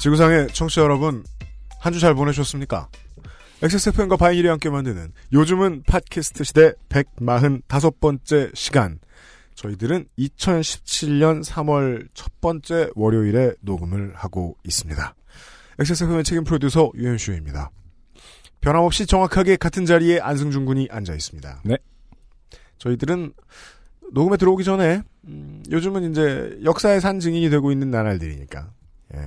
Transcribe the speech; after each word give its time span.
지구상의 0.00 0.48
청취자 0.48 0.82
여러분, 0.82 1.24
한 1.78 1.92
주 1.92 2.00
잘 2.00 2.14
보내셨습니까? 2.14 2.88
XSFM과 3.62 4.16
바이닐이 4.16 4.48
함께 4.48 4.70
만드는 4.70 5.12
요즘은 5.32 5.82
팟캐스트 5.86 6.44
시대 6.44 6.72
145번째 6.88 8.54
시간. 8.56 8.98
저희들은 9.54 10.06
2017년 10.18 11.44
3월 11.44 12.08
첫 12.14 12.32
번째 12.40 12.88
월요일에 12.94 13.52
녹음을 13.60 14.12
하고 14.14 14.56
있습니다. 14.64 15.14
XSFM의 15.78 16.24
책임 16.24 16.44
프로듀서 16.44 16.90
유현슈입니다. 16.94 17.70
변함없이 18.62 19.06
정확하게 19.06 19.56
같은 19.56 19.84
자리에 19.84 20.20
안승준 20.20 20.64
군이 20.64 20.88
앉아 20.90 21.14
있습니다. 21.14 21.62
네. 21.64 21.76
저희들은 22.78 23.34
녹음에 24.12 24.38
들어오기 24.38 24.64
전에 24.64 25.02
음, 25.26 25.62
요즘은 25.70 26.10
이제 26.10 26.58
역사의 26.64 27.02
산 27.02 27.20
증인이 27.20 27.50
되고 27.50 27.70
있는 27.70 27.90
나날들이니까 27.90 28.70
예. 29.14 29.18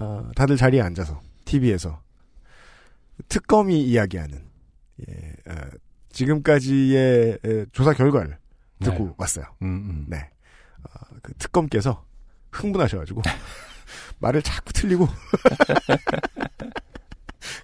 어, 0.00 0.30
다들 0.34 0.56
자리에 0.56 0.80
앉아서 0.80 1.20
TV에서 1.44 2.00
특검이 3.28 3.82
이야기하는 3.84 4.42
예, 5.08 5.14
어, 5.46 5.54
지금까지의 6.10 7.38
에, 7.44 7.66
조사 7.72 7.92
결과를 7.92 8.38
듣고 8.82 9.04
네. 9.04 9.14
왔어요. 9.18 9.44
음, 9.62 9.66
음. 9.68 10.06
네. 10.08 10.30
어, 10.82 11.16
그 11.22 11.32
특검께서 11.34 12.04
흥분하셔가지고 12.50 13.20
말을 14.20 14.42
자꾸 14.42 14.72
틀리고 14.72 15.06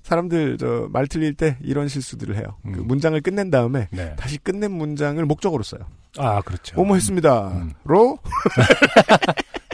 사람들 0.03 0.59
저 0.59 0.89
말 0.91 1.07
틀릴 1.09 1.34
때 1.34 1.57
이런 1.61 1.89
실수들을 1.89 2.37
해요. 2.37 2.57
그 2.62 2.81
음. 2.81 2.87
문장을 2.87 3.19
끝낸 3.23 3.51
다음에 3.51 3.89
네. 3.91 4.14
다시 4.17 4.39
끝낸 4.39 4.73
문장을 4.73 5.25
목적으로 5.25 5.62
써요. 5.62 5.81
아, 6.19 6.41
그렇죠. 6.42 6.77
뭐뭐 6.77 6.95
했습니다. 6.95 7.48
음. 7.48 7.73
로 7.84 8.19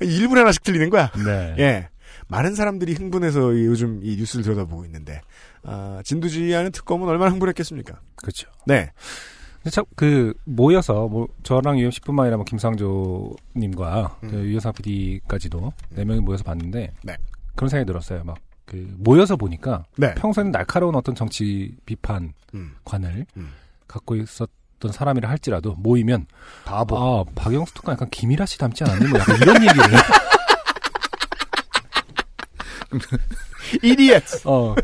1분에 0.00 0.36
하나씩 0.36 0.62
틀리는 0.62 0.90
거야. 0.90 1.10
네. 1.24 1.54
예. 1.58 1.88
많은 2.28 2.54
사람들이 2.54 2.94
흥분해서 2.94 3.52
이 3.52 3.66
요즘 3.66 4.00
이 4.02 4.16
뉴스를 4.16 4.44
들여다보고 4.44 4.84
있는데 4.86 5.20
아, 5.62 6.00
진두지휘하는 6.04 6.72
특검은 6.72 7.08
얼마나 7.08 7.30
흥분했겠습니까? 7.32 8.00
그렇죠. 8.16 8.50
네. 8.66 8.90
근데 9.56 9.70
참, 9.70 9.84
그, 9.96 10.32
모여서, 10.44 11.08
뭐, 11.08 11.26
저랑 11.42 11.80
UMC뿐만 11.80 12.24
아니라 12.24 12.36
뭐, 12.36 12.44
김상조님과, 12.44 14.18
음. 14.22 14.30
저 14.30 14.36
유여상 14.36 14.72
PD까지도, 14.72 15.72
네 15.90 16.04
명이 16.04 16.20
모여서 16.20 16.44
봤는데, 16.44 16.92
네. 17.02 17.16
그런 17.56 17.68
생각이 17.68 17.84
들었어요. 17.84 18.22
막, 18.22 18.38
그, 18.64 18.94
모여서 18.96 19.34
보니까, 19.34 19.84
네. 19.96 20.14
평소에는 20.14 20.52
날카로운 20.52 20.94
어떤 20.94 21.16
정치 21.16 21.74
비판관을 21.84 22.30
음. 22.54 22.76
음. 23.36 23.52
갖고 23.88 24.14
있었 24.14 24.48
던 24.78 24.92
사람이라 24.92 25.28
할지라도, 25.28 25.74
모이면, 25.78 26.26
바보. 26.64 26.96
아, 26.98 27.24
박영수 27.34 27.74
특검 27.74 27.92
약간 27.92 28.10
김일아 28.10 28.44
씨 28.46 28.58
닮지 28.58 28.84
않았니? 28.84 29.08
뭐, 29.08 29.18
약간 29.18 29.36
이런 29.36 29.62
얘기를. 29.62 29.84
이디엇. 33.82 34.46
어, 34.46 34.74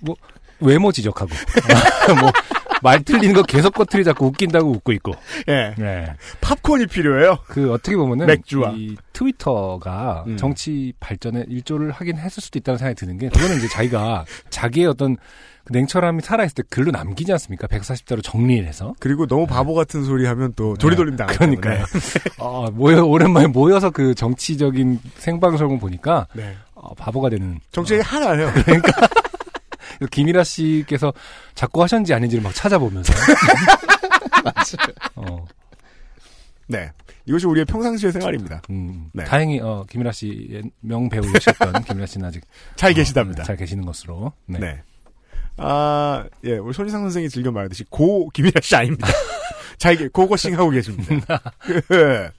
뭐, 0.00 0.16
외모 0.60 0.92
지적하고. 0.92 1.30
뭐, 2.20 2.32
말 2.82 3.02
틀리는 3.02 3.34
거 3.34 3.42
계속 3.42 3.74
꼬투리 3.74 4.04
잡고 4.04 4.26
웃긴다고 4.26 4.70
웃고 4.70 4.92
있고. 4.92 5.12
예. 5.48 5.74
네. 5.78 6.12
팝콘이 6.40 6.86
필요해요. 6.86 7.38
그 7.46 7.72
어떻게 7.72 7.96
보면은 7.96 8.26
맥주와. 8.26 8.72
이 8.76 8.96
트위터가 9.12 10.24
음. 10.26 10.36
정치 10.36 10.92
발전에 11.00 11.44
일조를 11.48 11.90
하긴 11.92 12.16
했을 12.18 12.42
수도 12.42 12.58
있다는 12.58 12.78
생각이 12.78 12.96
드는 12.96 13.18
게 13.18 13.28
그거는 13.28 13.56
이제 13.58 13.68
자기가 13.68 14.24
자기의 14.50 14.86
어떤 14.86 15.16
그 15.64 15.72
냉철함이 15.72 16.22
살아있을 16.22 16.54
때 16.56 16.62
글로 16.68 16.90
남기지 16.90 17.30
않습니까? 17.32 17.68
140자로 17.68 18.20
정리를 18.22 18.66
해서. 18.66 18.94
그리고 18.98 19.26
너무 19.26 19.46
바보 19.46 19.74
같은 19.74 20.02
소리 20.04 20.26
하면 20.26 20.52
또 20.56 20.76
조리돌림 20.76 21.16
당하기 21.16 21.38
그러니까요. 21.38 21.84
어, 22.38 22.68
모여, 22.72 23.04
오랜만에 23.04 23.46
모여서 23.46 23.90
그 23.90 24.14
정치적인 24.14 24.98
생방송을 25.18 25.78
보니까 25.78 26.26
네. 26.34 26.56
어, 26.74 26.94
바보가 26.94 27.28
되는. 27.30 27.60
정책이 27.70 28.00
하나예요. 28.00 28.50
그래서 28.54 28.82
김일아 30.08 30.44
씨께서 30.44 31.12
자꾸 31.54 31.82
하셨는지 31.82 32.14
아닌지를 32.14 32.42
막 32.42 32.54
찾아보면서. 32.54 33.12
어, 35.16 35.44
네. 36.68 36.90
이것이 37.26 37.46
우리의 37.46 37.64
평상시의 37.66 38.12
생활입니다. 38.12 38.62
음, 38.70 39.08
네. 39.12 39.24
다행히 39.24 39.60
어, 39.60 39.84
김일아 39.88 40.10
씨의 40.12 40.62
명배우셨던 40.80 41.84
김일아 41.84 42.06
씨는 42.06 42.26
아직 42.26 42.42
잘 42.76 42.92
계시답니다. 42.94 43.42
어, 43.42 43.46
잘 43.46 43.56
계시는 43.56 43.84
것으로. 43.84 44.32
네. 44.46 44.58
네. 44.58 44.82
아, 45.58 46.24
예, 46.44 46.56
우리 46.58 46.72
손희상 46.72 47.02
선생이 47.02 47.28
즐겨 47.28 47.50
말하듯이 47.52 47.84
고 47.90 48.28
김일아 48.30 48.60
씨 48.62 48.74
아닙니다. 48.74 49.06
잘 49.78 49.96
계- 49.96 50.08
고고싱 50.08 50.58
하고 50.58 50.70
계십니다. 50.70 51.40
그, 51.60 52.30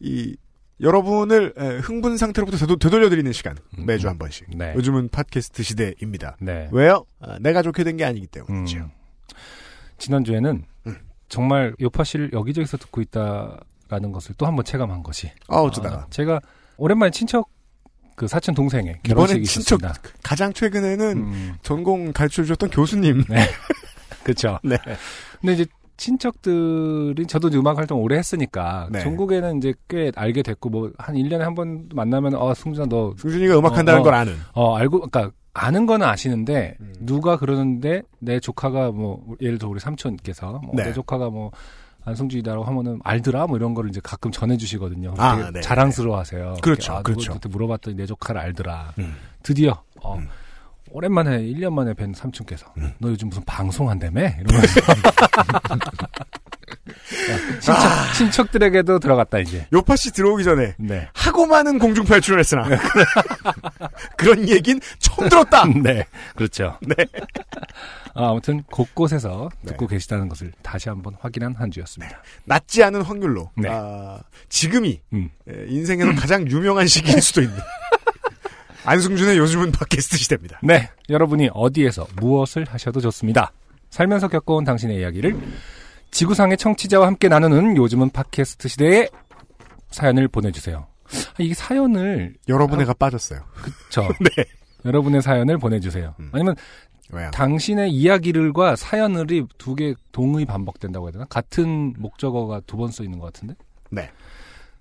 이 0.00 0.36
여러분을 0.80 1.54
에, 1.56 1.78
흥분 1.78 2.16
상태로부터 2.18 2.58
되돌, 2.58 2.78
되돌려드리는 2.78 3.32
시간 3.32 3.56
매주 3.78 4.08
한 4.08 4.18
번씩. 4.18 4.46
네. 4.56 4.74
요즘은 4.76 5.08
팟캐스트 5.08 5.62
시대입니다. 5.62 6.36
네. 6.40 6.68
왜요? 6.72 7.06
아, 7.20 7.38
내가 7.40 7.62
좋게 7.62 7.82
된 7.84 7.96
게 7.96 8.04
아니기 8.04 8.26
때문이죠. 8.26 8.78
음. 8.78 8.90
지난주에는 9.98 10.64
음. 10.86 10.96
정말 11.28 11.74
요파 11.80 12.04
씨를 12.04 12.30
여기저기서 12.34 12.76
듣고 12.76 13.00
있다라는 13.00 14.12
것을 14.12 14.34
또 14.36 14.46
한번 14.46 14.64
체감한 14.64 15.02
것이. 15.02 15.30
아, 15.48 15.56
어쩌다가 15.56 15.96
아, 15.96 16.06
제가 16.10 16.40
오랜만에 16.76 17.10
친척 17.10 17.48
그 18.14 18.26
사촌 18.28 18.54
동생의 18.54 19.00
결혼식이 19.02 19.44
친척 19.46 19.80
있었습니다. 19.80 20.10
가장 20.22 20.52
최근에는 20.52 21.16
음, 21.18 21.54
전공 21.62 22.12
가르쳐 22.12 22.42
주셨던 22.42 22.70
교수님. 22.70 23.24
그렇죠. 24.24 24.58
네. 24.62 24.76
근데 25.40 25.52
이제 25.54 25.66
친척들이 25.96 27.26
저도 27.26 27.48
이제 27.48 27.58
음악 27.58 27.78
활동 27.78 28.00
오래 28.02 28.16
했으니까 28.18 28.88
네. 28.90 29.00
전국에는 29.00 29.58
이제 29.58 29.74
꽤 29.88 30.10
알게 30.14 30.42
됐고 30.42 30.68
뭐 30.70 30.90
한 30.98 31.14
1년에 31.14 31.38
한 31.40 31.54
번 31.54 31.88
만나면 31.94 32.34
어 32.34 32.52
승준아 32.54 32.86
너 32.86 33.14
승준이가 33.18 33.58
음악한다는 33.58 33.98
어, 33.98 34.00
어. 34.00 34.04
걸 34.04 34.14
아는. 34.14 34.34
어, 34.52 34.76
알고, 34.76 35.00
그니까, 35.00 35.30
아는 35.54 35.86
거는 35.86 36.06
아시는데, 36.06 36.76
음. 36.80 36.92
누가 37.00 37.38
그러는데, 37.38 38.02
내 38.18 38.38
조카가 38.40 38.90
뭐, 38.92 39.24
예를 39.40 39.56
들어 39.56 39.70
우리 39.70 39.80
삼촌께서, 39.80 40.60
뭐 40.62 40.72
네. 40.74 40.84
내 40.84 40.92
조카가 40.92 41.30
뭐, 41.30 41.50
안성주이다라고 42.04 42.64
하면은 42.64 43.00
알더라? 43.04 43.46
뭐 43.46 43.56
이런 43.56 43.72
거를 43.72 43.88
이제 43.88 44.00
가끔 44.04 44.30
전해주시거든요. 44.30 45.14
아, 45.16 45.50
네. 45.50 45.60
자랑스러워 45.62 46.18
하세요. 46.18 46.56
그렇죠, 46.62 46.92
아, 46.92 47.02
그렇죠. 47.02 47.38
물어봤더니 47.48 47.96
내 47.96 48.04
조카를 48.04 48.38
알더라. 48.40 48.92
음. 48.98 49.14
드디어, 49.42 49.82
어, 50.02 50.16
음. 50.18 50.28
오랜만에, 50.96 51.42
1년 51.42 51.74
만에 51.74 51.92
뵌 51.92 52.14
삼촌께서, 52.14 52.72
음. 52.78 52.90
너 52.98 53.10
요즘 53.10 53.28
무슨 53.28 53.44
방송한다며? 53.44 54.18
이러면서. 54.40 54.80
야, 57.30 57.60
친척, 57.60 58.14
친척들에게도 58.16 58.98
들어갔다, 59.00 59.40
이제. 59.40 59.66
요파 59.74 59.94
씨 59.94 60.10
들어오기 60.12 60.42
전에 60.42 60.74
네. 60.78 61.06
하고 61.12 61.44
많은 61.44 61.78
공중파에 61.78 62.20
출연했으나 62.20 62.64
그런 64.16 64.48
얘긴 64.48 64.80
처음 64.98 65.28
들었다. 65.28 65.66
네, 65.84 66.06
그렇죠. 66.34 66.78
네. 66.80 66.94
아, 68.14 68.30
아무튼 68.30 68.62
곳곳에서 68.62 69.50
네. 69.60 69.72
듣고 69.72 69.88
계시다는 69.88 70.30
것을 70.30 70.52
다시 70.62 70.88
한번 70.88 71.14
확인한 71.20 71.54
한 71.56 71.70
주였습니다. 71.70 72.22
낮지 72.46 72.82
않은 72.82 73.02
확률로 73.02 73.50
네. 73.54 73.68
아, 73.70 74.18
지금이 74.48 75.02
음. 75.12 75.28
에, 75.46 75.66
인생에서 75.68 76.18
가장 76.18 76.48
유명한 76.48 76.86
시기일 76.86 77.20
수도 77.20 77.42
있는 77.42 77.54
안승준의 78.86 79.36
요즘은 79.38 79.72
팟캐스트 79.72 80.16
시대입니다. 80.16 80.60
네, 80.62 80.88
여러분이 81.08 81.50
어디에서 81.52 82.06
무엇을 82.20 82.64
하셔도 82.68 83.00
좋습니다. 83.00 83.52
살면서 83.90 84.28
겪어온 84.28 84.64
당신의 84.64 84.98
이야기를 85.00 85.36
지구상의 86.12 86.56
청취자와 86.56 87.06
함께 87.06 87.28
나누는 87.28 87.76
요즘은 87.76 88.10
팟캐스트 88.10 88.68
시대에 88.68 89.08
사연을 89.90 90.28
보내주세요. 90.28 90.86
아, 91.08 91.34
이 91.42 91.52
사연을 91.52 92.34
여러분의가 92.48 92.94
빠졌어요. 92.94 93.40
저 93.90 94.02
네. 94.36 94.44
여러분의 94.84 95.20
사연을 95.20 95.58
보내주세요. 95.58 96.14
음. 96.20 96.30
아니면 96.32 96.54
왜요? 97.10 97.30
당신의 97.32 97.90
이야기를과 97.92 98.76
사연을이 98.76 99.46
두 99.58 99.74
개 99.74 99.94
동의 100.12 100.44
반복된다고 100.44 101.06
해야 101.06 101.12
되나? 101.12 101.24
같은 101.26 101.94
목적어가 101.98 102.60
두번써 102.66 103.02
있는 103.02 103.18
것 103.18 103.32
같은데? 103.32 103.54
네. 103.90 104.10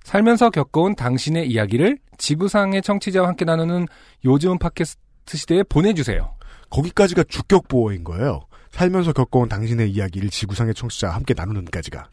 살면서 0.05 0.51
겪어온 0.51 0.95
당신의 0.95 1.49
이야기를 1.49 1.97
지구상의 2.17 2.83
청취자와 2.83 3.27
함께 3.27 3.43
나누는 3.43 3.87
요즘 4.23 4.57
팟캐스트 4.59 5.35
시대에 5.35 5.63
보내주세요. 5.63 6.31
거기까지가 6.69 7.23
주격 7.27 7.67
보호인 7.67 8.03
거예요. 8.03 8.41
살면서 8.69 9.13
겪어온 9.13 9.49
당신의 9.49 9.89
이야기를 9.89 10.29
지구상의 10.29 10.75
청취자와 10.75 11.15
함께 11.15 11.33
나누는까지가. 11.35 12.07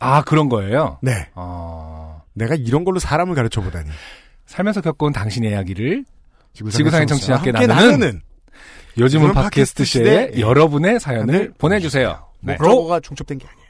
아 0.00 0.22
그런 0.22 0.50
거예요. 0.50 0.98
네. 1.02 1.30
어, 1.34 2.22
내가 2.34 2.54
이런 2.54 2.84
걸로 2.84 2.98
사람을 2.98 3.34
가르쳐 3.34 3.62
보다니. 3.62 3.88
살면서 4.44 4.82
겪어온 4.82 5.12
당신의 5.14 5.52
이야기를 5.52 6.04
지구상의 6.52 7.06
청취자 7.06 7.36
함께 7.36 7.50
함께 7.50 7.66
나누는 7.66 7.90
나누는 8.00 8.20
요즘은 8.98 9.32
팟캐스트 9.32 9.84
시대의 9.84 10.26
시대의 10.26 10.40
여러분의 10.42 11.00
사연을 11.00 11.54
보내주세요. 11.56 12.26
네. 12.40 12.56
목적어가 12.60 13.00
중첩된 13.00 13.38
게 13.38 13.46
아니에요. 13.46 13.68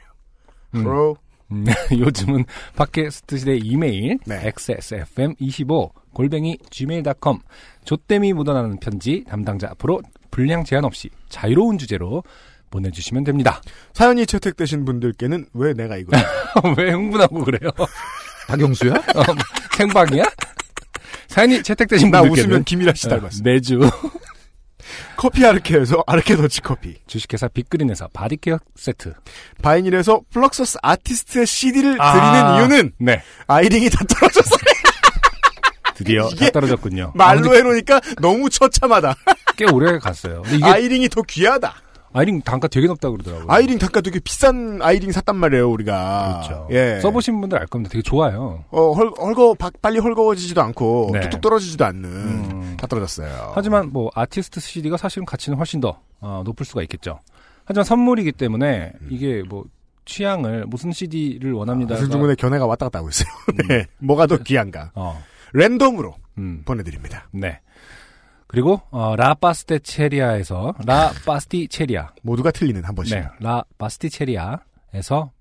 음. 0.75 0.83
프로 0.83 1.11
음, 1.11 1.28
요즘은 1.91 2.45
팟캐스트 2.75 3.37
시대 3.37 3.57
이메일 3.57 4.19
네. 4.25 4.51
xsfm25 4.51 5.91
골뱅이 6.13 6.57
gmail.com 6.69 7.39
조땜이 7.85 8.33
묻어나는 8.33 8.79
편지 8.79 9.23
담당자 9.27 9.69
앞으로 9.71 10.01
분량 10.31 10.63
제한 10.63 10.85
없이 10.85 11.09
자유로운 11.29 11.77
주제로 11.77 12.23
보내주시면 12.69 13.23
됩니다. 13.23 13.61
사연이 13.93 14.25
채택되신 14.25 14.85
분들께는 14.85 15.47
왜 15.53 15.73
내가 15.73 15.97
이거 15.97 16.15
왜 16.77 16.91
흥분하고 16.91 17.43
그래요? 17.43 17.71
박영수야? 18.47 18.93
어, 19.15 19.23
생방이야? 19.75 20.23
사연이 21.27 21.63
채택되신 21.63 22.11
나 22.11 22.21
분들께는 22.21 22.49
웃으면 22.49 22.63
김일아 22.63 22.93
씨 22.93 23.07
닮았어. 23.09 23.41
매주 23.43 23.79
커피 25.17 25.45
아르케에서 25.45 26.03
아르케 26.07 26.35
더치 26.35 26.61
커피, 26.61 26.95
주식회사 27.07 27.47
빅그린에서 27.49 28.09
바디케어 28.13 28.57
세트 28.75 29.13
바이닐에서 29.61 30.21
플럭서스 30.31 30.77
아티스트의 30.81 31.45
CD를 31.45 32.01
아. 32.01 32.13
드리는 32.13 32.55
이유는 32.77 32.91
네 32.99 33.21
아이링이 33.47 33.89
다 33.89 33.99
떨어져서 34.07 34.55
드디어 35.95 36.29
다 36.29 36.49
떨어졌군요. 36.51 37.11
말로 37.15 37.53
해놓으니까 37.55 37.99
너무 38.21 38.49
처참하다. 38.49 39.15
꽤 39.57 39.65
오래 39.65 39.99
갔어요. 39.99 40.43
아이링이 40.61 41.09
더 41.09 41.21
귀하다. 41.23 41.73
아이링 42.11 42.41
단가 42.41 42.67
되게 42.67 42.87
높다고 42.87 43.17
그러더라고요. 43.17 43.45
아이링 43.49 43.77
단가 43.77 44.01
되게 44.01 44.19
비싼 44.19 44.79
아이링 44.81 45.11
샀단 45.11 45.35
말이에요, 45.35 45.69
우리가. 45.69 46.41
그렇죠. 46.47 46.67
예. 46.71 46.99
써보신 47.01 47.39
분들 47.39 47.59
알 47.59 47.67
겁니다. 47.67 47.91
되게 47.91 48.01
좋아요. 48.01 48.63
어, 48.71 48.93
헐, 48.93 49.11
헐거, 49.19 49.53
바- 49.53 49.69
빨리 49.79 49.99
헐거워지지도 49.99 50.59
않고, 50.59 51.11
네. 51.13 51.19
뚝뚝 51.21 51.41
떨어지지도 51.41 51.85
않는, 51.85 52.09
음. 52.09 52.68
다 52.79 52.87
떨어졌어요. 52.87 53.51
하지만 53.55 53.91
뭐 53.91 54.09
아티스트 54.15 54.59
CD가 54.59 54.97
사실은 54.97 55.25
가치는 55.25 55.57
훨씬 55.57 55.79
더 55.79 56.01
어, 56.21 56.41
높을 56.45 56.65
수가 56.65 56.81
있겠죠. 56.83 57.19
하지만 57.65 57.83
선물이기 57.83 58.31
때문에 58.31 58.93
이게 59.09 59.43
뭐 59.47 59.65
취향을 60.05 60.65
무슨 60.65 60.91
CD를 60.91 61.53
원합니다. 61.53 61.95
무슨 61.95 62.09
중간에 62.09 62.35
견해가 62.35 62.65
왔다 62.65 62.87
갔다 62.87 62.99
하고 62.99 63.09
있어요. 63.09 63.29
네. 63.67 63.85
뭐가 63.99 64.27
더 64.27 64.37
귀한가. 64.37 64.91
어, 64.95 65.21
랜덤으로 65.53 66.15
음, 66.37 66.63
보내드립니다. 66.65 67.27
네. 67.31 67.59
그리고 68.47 68.81
어, 68.89 69.15
라 69.15 69.35
파스테 69.35 69.77
체리아에서 69.79 70.73
라 70.85 71.11
파스티 71.25 71.67
체리아, 71.67 72.09
모두가 72.23 72.49
틀리는 72.49 72.83
한 72.83 72.95
번씩. 72.95 73.15
네, 73.15 73.27
라 73.39 73.63
파스티 73.77 74.09
체리아에서 74.09 75.31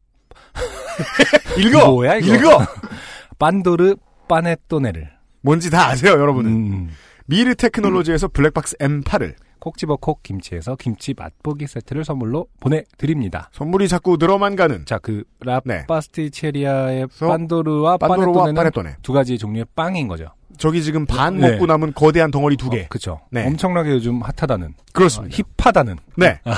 읽어! 1.57 1.91
뭐야, 1.93 2.17
이거? 2.17 2.35
읽어! 2.35 2.59
판도르 3.39 3.97
파네토네를 4.29 5.11
뭔지 5.41 5.71
다 5.71 5.87
아세요, 5.89 6.13
여러분은. 6.13 6.51
음, 6.51 6.91
미르 7.31 7.55
테크놀로지에서 7.55 8.29
블랙박스 8.29 8.75
M8을 8.79 9.35
콕 9.59 9.77
집어 9.77 9.97
콕 9.97 10.23
김치에서 10.23 10.77
김치 10.77 11.13
맛보기 11.15 11.67
세트를 11.67 12.03
선물로 12.03 12.47
보내드립니다. 12.59 13.51
선물이 13.53 13.87
자꾸 13.89 14.17
늘어만 14.19 14.57
가는 14.57 14.87
자, 14.87 14.99
그, 14.99 15.25
라 15.41 15.61
네. 15.67 15.85
파스티체리아의 15.87 17.09
판도르와 17.21 17.99
파네토네는 17.99 18.55
파네토네. 18.55 18.97
두 19.03 19.13
가지 19.13 19.37
종류의 19.37 19.67
빵인 19.77 20.09
거죠. 20.09 20.29
저기 20.57 20.83
지금 20.83 21.05
반 21.05 21.37
네. 21.37 21.53
먹고 21.53 21.67
남은 21.67 21.93
거대한 21.95 22.31
덩어리 22.31 22.57
두 22.57 22.71
개. 22.71 22.83
어, 22.83 22.87
그쵸. 22.89 23.21
네. 23.31 23.47
엄청나게 23.47 23.91
요즘 23.91 24.23
핫하다는. 24.23 24.75
그렇습니다. 24.95 25.37
어, 25.37 25.45
힙하다는. 25.59 25.97
네. 26.17 26.41
아. 26.45 26.57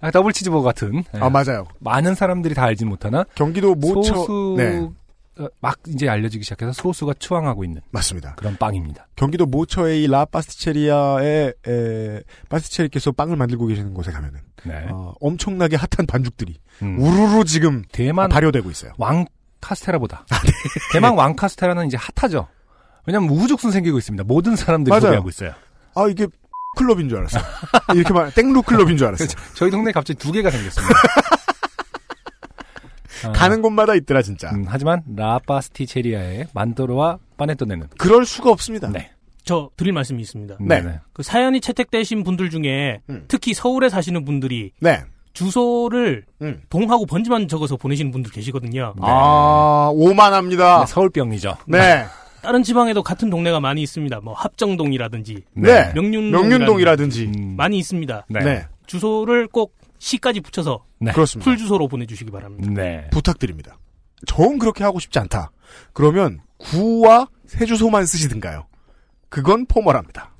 아, 0.00 0.10
더블 0.12 0.32
치즈버거 0.32 0.62
같은. 0.62 1.02
예. 1.16 1.18
아, 1.18 1.28
맞아요. 1.28 1.66
많은 1.80 2.14
사람들이 2.14 2.54
다 2.54 2.64
알진 2.64 2.88
못하나. 2.88 3.24
경기도 3.34 3.74
모처. 3.74 4.14
소수, 4.14 4.54
네. 4.56 4.88
어, 5.40 5.48
막 5.60 5.78
이제 5.88 6.08
알려지기 6.08 6.44
시작해서 6.44 6.72
소수가 6.72 7.14
추앙하고 7.18 7.64
있는 7.64 7.80
맞습니다. 7.90 8.34
그런 8.34 8.56
빵입니다. 8.58 9.06
경기도 9.16 9.46
모처의 9.46 10.02
이 10.04 10.06
라파스티체리아의 10.06 11.54
에, 11.66 12.20
파스티체리께서 12.48 13.12
빵을 13.12 13.36
만들고 13.36 13.66
계시는 13.66 13.94
곳에 13.94 14.10
가면은 14.10 14.40
네. 14.64 14.86
어, 14.90 15.14
엄청나게 15.20 15.76
핫한 15.76 16.06
반죽들이 16.06 16.58
음. 16.82 16.98
우르르 17.00 17.44
지금 17.44 17.82
대만 17.92 18.28
발효되고 18.28 18.70
있어요. 18.70 18.92
왕 18.98 19.24
카스테라보다. 19.60 20.26
아, 20.30 20.40
네. 20.42 20.52
대만 20.92 21.14
왕 21.14 21.34
카스테라는 21.36 21.86
이제 21.86 21.96
핫하죠. 22.16 22.48
왜냐면 23.06 23.30
우후죽순 23.30 23.70
생기고 23.70 23.98
있습니다. 23.98 24.24
모든 24.24 24.56
사람들이 24.56 24.90
맞아요. 24.90 25.00
소비하고 25.00 25.28
있어요. 25.30 25.52
아 25.94 26.06
이게 26.08 26.26
클럽인 26.76 27.08
줄 27.08 27.18
알았어요. 27.18 27.42
이렇게 27.94 28.12
말 28.12 28.32
땡루 28.32 28.62
클럽인 28.62 28.96
줄 28.96 29.06
알았어요. 29.08 29.28
저희 29.54 29.70
동네에 29.70 29.92
갑자기 29.92 30.18
두 30.18 30.30
개가 30.32 30.50
생겼습니다. 30.50 30.94
아, 33.24 33.32
가는 33.32 33.62
곳마다 33.62 33.94
있더라 33.94 34.22
진짜. 34.22 34.50
음, 34.50 34.64
하지만 34.66 35.02
라파스티체리아의 35.16 36.48
만도로와 36.52 37.18
파네토네는 37.36 37.88
그럴 37.98 38.24
수가 38.24 38.50
없습니다. 38.50 38.88
네. 38.90 39.10
저 39.44 39.70
드릴 39.76 39.92
말씀이 39.92 40.20
있습니다. 40.22 40.56
네. 40.60 40.82
네네. 40.82 40.98
그 41.12 41.22
사연이 41.22 41.60
채택되신 41.60 42.24
분들 42.24 42.50
중에 42.50 43.00
음. 43.08 43.24
특히 43.28 43.54
서울에 43.54 43.88
사시는 43.88 44.24
분들이 44.24 44.72
네. 44.80 45.02
주소를 45.32 46.24
음. 46.42 46.60
동하고 46.68 47.06
번지만 47.06 47.48
적어서 47.48 47.76
보내시는 47.76 48.10
분들 48.10 48.32
계시거든요. 48.32 48.94
네. 48.96 49.02
아 49.06 49.90
오만합니다. 49.92 50.80
네, 50.80 50.86
서울병이죠. 50.86 51.56
네. 51.66 52.04
다른 52.42 52.62
지방에도 52.62 53.02
같은 53.02 53.28
동네가 53.30 53.60
많이 53.60 53.82
있습니다. 53.82 54.20
뭐 54.20 54.34
합정동이라든지 54.34 55.44
네. 55.54 55.92
명륜동 55.94 56.30
명륜동이라든지. 56.30 57.24
음, 57.26 57.54
많이 57.56 57.78
있습니다. 57.78 58.26
네. 58.28 58.40
네. 58.40 58.66
주소를 58.86 59.46
꼭 59.48 59.74
시까지 60.00 60.40
붙여서 60.40 60.84
네. 60.98 61.12
그렇습니다. 61.12 61.48
풀 61.48 61.56
주소로 61.56 61.86
보내주시기 61.86 62.32
바랍니다. 62.32 62.68
네. 62.72 63.08
부탁드립니다. 63.12 63.78
정 64.26 64.58
그렇게 64.58 64.82
하고 64.82 64.98
싶지 64.98 65.18
않다. 65.20 65.52
그러면 65.92 66.40
구와 66.58 67.28
새 67.46 67.64
주소만 67.66 68.04
쓰시든가요. 68.06 68.66
그건 69.28 69.66
포멀합니다. 69.66 70.34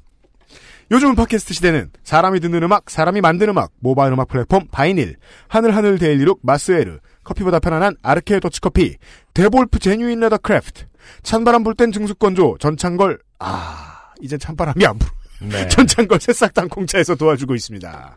요즘 0.91 1.15
팟캐스트 1.15 1.55
시대는 1.55 1.91
사람이 2.03 2.41
듣는 2.41 2.65
음악, 2.65 2.91
사람이 2.91 3.21
만든 3.21 3.49
음악, 3.51 3.71
모바일 3.79 4.13
음악 4.13 4.27
플랫폼 4.27 4.67
바이닐, 4.73 5.17
하늘하늘 5.47 5.99
daily 5.99 6.22
look 6.22 6.41
마스에르, 6.43 6.99
커피보다 7.23 7.61
편안한 7.61 7.95
아르케 8.03 8.41
더치커피, 8.41 8.97
데볼프 9.33 9.79
genuine 9.79 10.19
leather 10.19 10.39
craft, 10.39 10.87
찬바람 11.23 11.63
불 11.63 11.75
땐 11.77 11.93
증수건조, 11.93 12.57
전창걸, 12.59 13.21
아, 13.39 14.11
이제 14.21 14.37
찬바람이 14.37 14.85
안 14.85 14.99
불어. 14.99 15.11
네. 15.43 15.69
전창걸 15.69 16.19
새싹당 16.21 16.69
공차에서 16.69 17.15
도와주고 17.15 17.55
있습니다. 17.55 18.17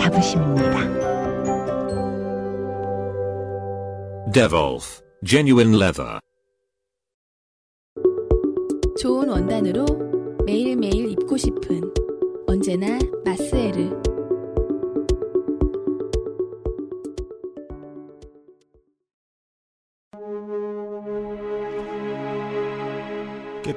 자부심입니다. 0.00 0.80
Devolf 4.32 5.02
Genuine 5.26 5.76
Leather. 5.76 6.18
좋은 8.98 9.28
원단으로 9.28 9.84
매일매일 10.46 11.10
입고 11.10 11.36
싶은 11.36 11.82
언제나 12.46 12.98
마스에 13.24 13.69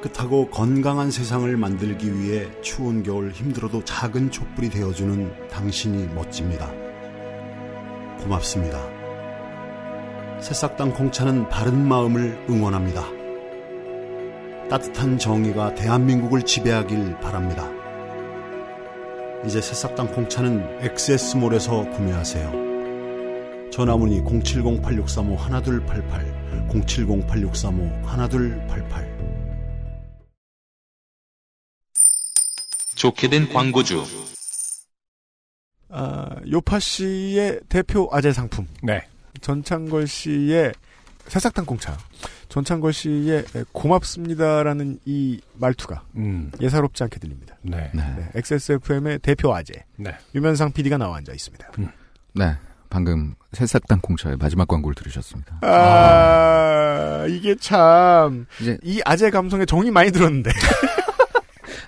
깨끗하고 0.03 0.49
건강한 0.49 1.11
세상을 1.11 1.55
만들기 1.55 2.19
위해 2.19 2.49
추운 2.61 3.03
겨울 3.03 3.31
힘들어도 3.31 3.85
작은 3.85 4.31
촛불이 4.31 4.69
되어주는 4.69 5.47
당신이 5.49 6.07
멋집니다. 6.13 6.69
고맙습니다. 8.19 8.83
새싹당 10.41 10.93
콩차는 10.93 11.47
바른 11.47 11.87
마음을 11.87 12.45
응원합니다. 12.49 13.05
따뜻한 14.69 15.17
정의가 15.17 15.75
대한민국을 15.75 16.41
지배하길 16.43 17.19
바랍니다. 17.19 17.69
이제 19.45 19.61
새싹당 19.61 20.13
콩차는 20.13 20.79
엑세스몰에서 20.81 21.89
구매하세요. 21.91 22.63
전화문의 23.71 24.21
070-8635-1288, 24.21 26.69
070-8635-1288. 26.69 29.12
좋게 33.03 33.27
된 33.27 33.49
광고주. 33.49 34.01
아, 35.89 36.29
요파 36.49 36.79
씨의 36.79 37.59
대표 37.67 38.07
아재 38.13 38.31
상품. 38.31 38.65
네. 38.81 39.05
전창걸 39.41 40.07
씨의 40.07 40.71
새싹당 41.27 41.65
공차. 41.65 41.97
전창걸 42.47 42.93
씨의 42.93 43.43
고맙습니다라는 43.73 44.99
이 45.03 45.41
말투가 45.55 46.05
음. 46.15 46.49
예사롭지 46.61 47.03
않게 47.03 47.19
들립니다. 47.19 47.57
네. 47.61 47.91
네. 47.93 48.03
네, 48.15 48.29
XSFM의 48.35 49.19
대표 49.19 49.53
아재 49.53 49.73
네. 49.97 50.15
유면상 50.33 50.71
PD가 50.71 50.97
나와 50.97 51.17
앉아 51.17 51.33
있습니다. 51.33 51.71
네. 52.35 52.55
방금 52.89 53.35
새싹당 53.51 53.99
콩차의 53.99 54.37
마지막 54.37 54.65
광고를 54.69 54.95
들으셨습니다. 54.95 55.57
아, 55.61 57.25
이게 57.27 57.55
참, 57.55 58.45
이제 58.61 58.77
이 58.81 59.01
아재 59.03 59.29
감성에 59.29 59.65
정이 59.65 59.91
많이 59.91 60.09
들었는데. 60.11 60.51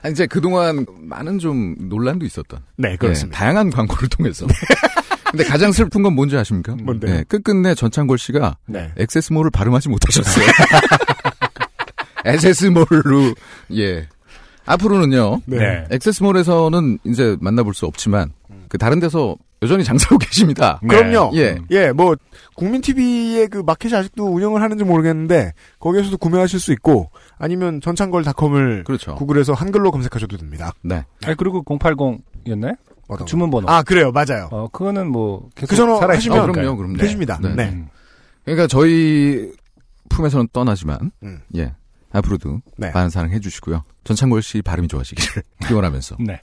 아니, 0.05 0.11
이제 0.11 0.27
그동안 0.27 0.85
많은 0.99 1.39
좀 1.39 1.75
논란도 1.79 2.27
있었던 2.27 2.59
네, 2.77 2.95
그렇습니다. 2.95 3.35
네, 3.35 3.39
다양한 3.39 3.71
광고를 3.71 4.07
통해서. 4.09 4.45
근데 5.31 5.43
가장 5.43 5.71
슬픈 5.71 6.03
건 6.03 6.13
뭔지 6.13 6.37
아십니까? 6.37 6.75
뭔데요? 6.75 7.11
네, 7.11 7.23
끝끝내 7.23 7.73
전창걸 7.73 8.19
씨가 8.19 8.55
네. 8.67 8.91
액세스몰을 8.97 9.49
발음하지 9.49 9.89
못하셨어요. 9.89 10.45
액세스몰로 12.23 13.33
예. 13.73 14.07
앞으로는요. 14.67 15.41
네. 15.45 15.85
액세스몰에서는 15.89 16.99
이제 17.05 17.35
만나볼 17.41 17.73
수 17.73 17.87
없지만 17.87 18.31
그 18.69 18.77
다른 18.77 18.99
데서 18.99 19.35
여전히 19.61 19.83
장사하고 19.83 20.17
계십니다. 20.19 20.79
네. 20.83 20.87
그럼요. 20.89 21.31
예. 21.35 21.57
예, 21.71 21.91
뭐, 21.91 22.15
국민TV의 22.55 23.47
그 23.47 23.59
마켓이 23.65 23.93
아직도 23.95 24.25
운영을 24.25 24.61
하는지 24.61 24.83
모르겠는데, 24.83 25.53
거기에서도 25.79 26.17
구매하실 26.17 26.59
수 26.59 26.71
있고, 26.73 27.09
아니면 27.37 27.81
전창걸닷컴을 27.81 28.83
그렇죠. 28.85 29.15
구글에서 29.15 29.53
한글로 29.53 29.91
검색하셔도 29.91 30.37
됩니다. 30.37 30.73
네. 30.83 31.03
아니, 31.25 31.35
그리고 31.35 31.63
080이었나요? 31.63 32.77
어떤 33.07 33.19
거? 33.19 33.25
주문번호. 33.25 33.69
아, 33.69 33.83
그래요. 33.83 34.11
맞아요. 34.11 34.49
어, 34.51 34.67
그거는 34.67 35.07
뭐, 35.11 35.49
계속 35.55 35.69
그 35.69 35.75
전화. 35.75 35.99
하시면- 35.99 36.33
아, 36.37 36.45
그럼요, 36.47 36.75
그럼요. 36.77 36.97
되십니다. 36.97 37.39
네. 37.41 37.55
네. 37.55 37.69
음. 37.69 37.87
그러니까 38.43 38.67
저희 38.67 39.51
품에서는 40.09 40.49
떠나지만 40.53 41.11
음. 41.23 41.39
예. 41.55 41.73
앞으로도 42.11 42.61
네. 42.77 42.91
많은 42.91 43.09
사랑 43.09 43.31
해 43.31 43.39
주시고요. 43.39 43.83
전창걸 44.03 44.41
씨 44.41 44.61
발음이 44.61 44.87
좋아지기를 44.87 45.43
기원하면서. 45.67 46.17
네. 46.19 46.39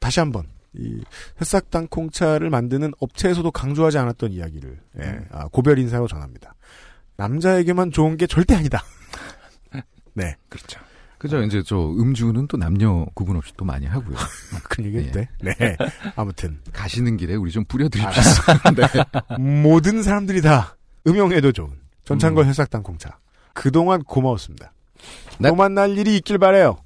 다시 0.00 0.20
한 0.20 0.30
번. 0.30 0.44
이 0.74 1.02
새싹 1.38 1.70
땅콩차를 1.70 2.50
만드는 2.50 2.92
업체에서도 3.00 3.50
강조하지 3.50 3.98
않았던 3.98 4.32
이야기를 4.32 4.80
예, 5.00 5.20
아, 5.30 5.48
고별 5.48 5.78
인사로 5.78 6.06
전합니다. 6.08 6.54
남자에게만 7.16 7.90
좋은 7.90 8.16
게 8.16 8.26
절대 8.26 8.54
아니다. 8.54 8.82
네, 10.14 10.36
그렇죠. 10.48 10.80
그죠. 11.18 11.42
이제 11.42 11.62
저 11.64 11.76
음주는 11.76 12.46
또 12.46 12.56
남녀 12.56 13.04
구분 13.14 13.36
없이 13.36 13.52
또 13.56 13.64
많이 13.64 13.86
하고요. 13.86 14.16
그런 14.70 14.86
얘기인데. 14.86 15.28
네, 15.40 15.76
아무튼 16.14 16.60
가시는 16.72 17.16
길에 17.16 17.34
우리 17.34 17.50
좀 17.50 17.64
뿌려드립시다. 17.64 18.70
네. 19.36 19.36
모든 19.36 20.02
사람들이 20.02 20.42
다 20.42 20.76
음용해도 21.06 21.50
좋은 21.50 21.70
전창걸 22.04 22.44
새싹 22.46 22.70
땅콩차. 22.70 23.18
그동안 23.52 24.04
고마웠습니다. 24.04 24.72
네. 25.40 25.48
또 25.48 25.56
만날 25.56 25.98
일이 25.98 26.16
있길 26.16 26.38
바래요. 26.38 26.78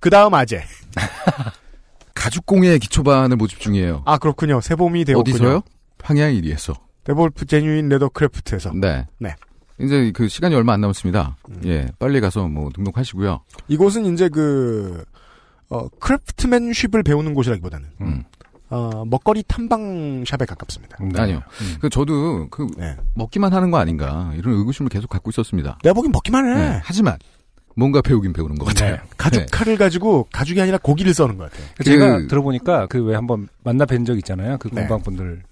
그 0.00 0.10
다음 0.10 0.34
아재. 0.34 0.64
가죽공예 2.14 2.78
기초반을 2.78 3.36
모집 3.36 3.60
중이에요. 3.60 4.02
아 4.04 4.18
그렇군요. 4.18 4.60
새봄이 4.60 5.04
되었군요. 5.04 5.20
어디서요? 5.20 5.62
황야일이에서. 6.02 6.74
데볼프 7.04 7.46
Genuine 7.46 7.88
Leathercraft에서. 7.88 8.72
네. 8.74 9.06
네. 9.18 9.34
이제 9.78 10.10
그 10.14 10.28
시간이 10.28 10.54
얼마 10.54 10.74
안 10.74 10.80
남았습니다. 10.82 11.36
음. 11.48 11.60
예, 11.64 11.88
빨리 11.98 12.20
가서 12.20 12.46
뭐 12.48 12.70
등록하시고요. 12.74 13.40
이곳은 13.68 14.12
이제 14.12 14.28
그 14.28 15.04
어, 15.70 15.88
craftsmanship을 15.88 17.02
배우는 17.02 17.32
곳이라기보다는 17.32 17.88
음. 18.02 18.24
어, 18.68 19.04
먹거리 19.06 19.42
탐방 19.48 20.24
샵에 20.26 20.44
가깝습니다. 20.46 20.98
네. 21.00 21.20
아니요. 21.20 21.42
음. 21.62 21.76
그 21.80 21.88
저도 21.88 22.48
그 22.50 22.66
네. 22.76 22.96
먹기만 23.14 23.52
하는 23.52 23.70
거 23.70 23.78
아닌가 23.78 24.32
이런 24.36 24.54
의구심을 24.56 24.90
계속 24.90 25.08
갖고 25.08 25.30
있었습니다. 25.30 25.78
내가 25.82 25.94
보긴 25.94 26.12
먹기만 26.12 26.44
해. 26.46 26.54
네. 26.54 26.80
하지만 26.84 27.16
뭔가 27.76 28.02
배우긴 28.02 28.32
배우는 28.32 28.56
것 28.58 28.66
같아요. 28.66 28.96
네. 28.96 29.00
가죽 29.16 29.40
네. 29.40 29.46
칼을 29.50 29.76
가지고 29.76 30.26
가죽이 30.32 30.60
아니라 30.60 30.78
고기를 30.78 31.14
써는 31.14 31.36
것 31.36 31.50
같아요. 31.50 31.66
그 31.76 31.84
제가 31.84 32.18
그- 32.18 32.28
들어보니까 32.28 32.86
그 32.86 32.98
왜 32.98 33.14
한번 33.14 33.48
만나 33.64 33.84
뵌 33.86 34.04
적 34.04 34.16
있잖아요. 34.18 34.58
그 34.58 34.68
네. 34.72 34.80
공방분들 34.82 35.42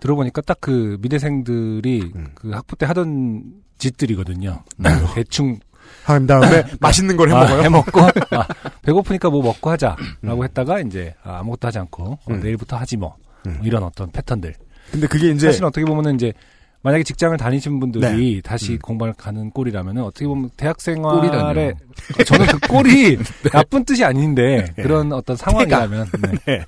들어보니까 0.00 0.40
딱 0.42 0.58
그 0.60 0.96
미대생들이 1.00 2.12
음. 2.14 2.28
그 2.34 2.50
학부 2.50 2.76
때 2.76 2.86
하던 2.86 3.42
짓들이거든요. 3.78 4.62
네. 4.76 4.90
대충 5.14 5.58
한 6.04 6.26
다음에 6.26 6.64
맛있는 6.80 7.16
걸 7.16 7.32
아, 7.32 7.40
해먹어요. 7.44 7.62
해먹고 7.64 8.00
아, 8.36 8.46
배고프니까 8.82 9.30
뭐 9.30 9.42
먹고 9.42 9.70
하자라고 9.70 9.98
음. 10.22 10.44
했다가 10.44 10.80
이제 10.80 11.14
아, 11.22 11.38
아무것도 11.40 11.66
하지 11.68 11.78
않고 11.78 12.04
어, 12.04 12.18
음. 12.30 12.40
내일부터 12.40 12.76
하지 12.76 12.96
뭐 12.96 13.16
음. 13.46 13.56
뭐 13.58 13.66
이런 13.66 13.82
어떤 13.82 14.10
패턴들. 14.10 14.54
근데 14.92 15.06
그게 15.06 15.30
이제 15.30 15.46
사실 15.48 15.64
어떻게 15.64 15.84
보면은 15.84 16.14
이제 16.14 16.32
만약에 16.82 17.02
직장을 17.02 17.36
다니신 17.36 17.80
분들이 17.80 18.40
다시 18.42 18.74
음. 18.74 18.78
공방을 18.78 19.14
가는 19.14 19.50
꼴이라면은 19.50 20.02
어떻게 20.04 20.26
보면 20.26 20.50
대학 20.56 20.76
꼴이라뇨. 20.78 21.30
생활에 21.30 21.74
어, 22.20 22.24
저는 22.24 22.46
그 22.46 22.58
꼴이 22.68 23.18
나쁜 23.52 23.84
뜻이 23.84 24.04
아닌데 24.04 24.72
네. 24.76 24.82
그런 24.82 25.12
어떤 25.12 25.36
상황이라면 25.36 26.06
네. 26.22 26.30
네. 26.46 26.64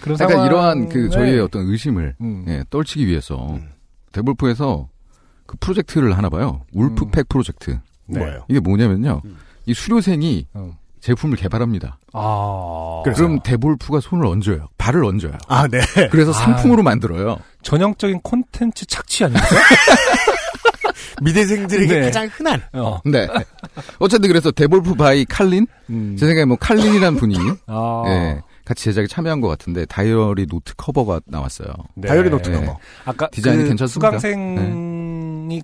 그런 0.00 0.16
그러니까 0.16 0.28
상황 0.28 0.46
이러한 0.46 0.88
그 0.88 1.08
저희의 1.08 1.40
어떤 1.40 1.66
의심을 1.66 2.16
음. 2.20 2.44
예, 2.48 2.64
떨치기 2.70 3.06
위해서 3.06 3.54
음. 3.54 3.70
데볼프에서 4.12 4.88
그 5.46 5.56
프로젝트를 5.60 6.16
하나 6.16 6.28
봐요. 6.28 6.62
Wolfpack 6.72 7.28
프로젝트. 7.28 7.78
네. 8.06 8.18
뭐예요? 8.18 8.44
이게 8.48 8.60
뭐냐면요. 8.60 9.22
음. 9.24 9.36
이 9.66 9.74
수료생이 9.74 10.46
어. 10.54 10.76
제품을 11.00 11.36
개발합니다. 11.36 11.98
아 12.12 13.00
그래서- 13.04 13.22
그럼 13.22 13.40
데볼프가 13.42 14.00
손을 14.00 14.26
얹어요. 14.26 14.68
발을 14.78 15.04
얹어요. 15.04 15.32
아, 15.48 15.66
네. 15.68 15.80
그래서 16.10 16.30
아. 16.30 16.34
상품으로 16.34 16.82
만들어요. 16.82 17.38
전형적인 17.62 18.20
콘텐츠 18.22 18.86
착취 18.86 19.24
아닙니까? 19.24 19.46
미대생들에게 21.22 21.92
네. 21.94 22.00
가장 22.02 22.28
흔한 22.32 22.62
어. 22.72 23.00
네. 23.04 23.26
어쨌든 23.98 24.28
그래서 24.28 24.50
데볼프 24.50 24.94
by 24.94 25.24
칼린? 25.24 25.66
음. 25.90 26.16
제 26.18 26.26
생각에 26.26 26.44
뭐 26.44 26.56
칼린이란 26.56 27.16
분이 27.16 27.34
아. 27.66 28.04
예, 28.06 28.40
같이 28.64 28.84
제작에 28.84 29.06
참여한 29.06 29.40
것 29.40 29.48
같은데 29.48 29.84
다이어리 29.86 30.46
노트 30.46 30.74
커버가 30.76 31.20
나왔어요. 31.26 31.68
네. 31.96 32.08
다이어리 32.08 32.30
노트 32.30 32.50
네. 32.50 32.60
커버. 32.60 32.78
아까 33.04 33.28
디자인이 33.30 33.62
그 33.64 33.68
괜찮습니다. 33.70 34.18
수강생이 34.18 35.62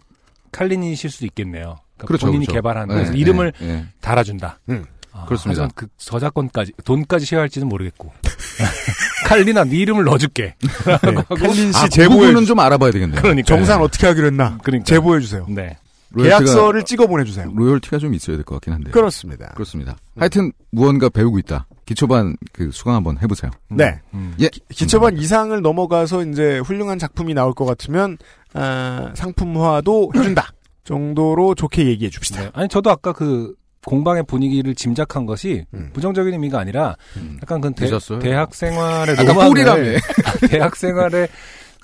칼린이실 0.50 1.10
수도 1.10 1.26
있겠네요. 1.26 1.76
그러니까 1.96 2.06
그렇죠. 2.08 2.26
본인이 2.26 2.46
그렇죠. 2.46 2.56
개발한 2.58 2.88
네, 2.88 2.94
그래서 2.94 3.12
네, 3.12 3.18
이름을 3.18 3.52
네. 3.60 3.86
달아준다. 4.00 4.58
음. 4.70 4.84
아, 5.16 5.25
그렇습니다. 5.26 5.62
하지만 5.62 5.71
그 5.76 5.87
저작권까지 5.97 6.73
돈까지 6.85 7.25
share할지는 7.26 7.68
모르겠고 7.68 8.12
칼린아 9.26 9.64
네 9.64 9.76
이름을 9.78 10.04
넣어줄게. 10.04 10.56
네. 10.61 11.37
칼린 11.37 11.73
씨 11.73 11.78
아, 11.78 11.85
그 11.85 11.88
제보해 11.88 12.18
부분은 12.21 12.40
주좀 12.42 12.59
알아봐야 12.61 12.90
되겠네요. 12.90 13.23
그러니까 13.23 13.47
정산 13.47 13.80
어떻게 13.80 14.06
하기로 14.09 14.26
했나? 14.26 14.59
그러니까. 14.62 14.85
제보해 14.85 15.21
주세요. 15.21 15.47
네. 15.49 15.76
계약서를 16.16 16.85
찍어 16.85 17.06
보내주세요. 17.09 17.50
로열티가 17.54 17.99
좀 17.99 18.14
있어야 18.14 18.37
될 18.37 18.44
것 18.44 18.54
같긴 18.56 18.73
한데. 18.73 18.90
그렇습니다. 18.92 19.49
그렇습니다. 19.54 19.97
하여튼 20.16 20.52
무언가 20.71 21.09
배우고 21.09 21.38
있다. 21.40 21.66
기초반 21.87 22.37
그 22.52 22.71
수강 22.73 22.94
한번 22.94 23.18
해보세요. 23.21 23.50
네. 23.68 24.00
음. 24.14 24.35
예. 24.40 24.49
기 24.71 24.87
초반 24.87 25.16
이상을 25.18 25.61
넘어가서 25.61 26.25
이제 26.26 26.59
훌륭한 26.61 26.99
작품이 27.00 27.35
나올 27.35 27.52
것 27.52 27.64
같으면 27.64 28.16
아, 28.52 29.11
상품화도 29.14 30.12
해준다 30.14 30.52
정도로 30.85 31.54
좋게 31.56 31.87
얘기해 31.87 32.11
줍시다. 32.11 32.42
네. 32.42 32.50
아니 32.52 32.68
저도 32.68 32.90
아까 32.90 33.12
그 33.12 33.54
공방의 33.84 34.24
분위기를 34.24 34.74
짐작한 34.74 35.26
것이 35.26 35.64
음. 35.74 35.90
부정적인 35.92 36.32
의미가 36.32 36.58
아니라 36.58 36.96
음. 37.16 37.38
약간 37.42 37.60
그 37.60 37.72
대. 37.72 37.88
대학 38.20 38.54
생활의 38.54 39.16
로망을 39.16 39.48
꿀이라며. 39.48 39.98
대학 40.48 40.76
생활의 40.76 41.28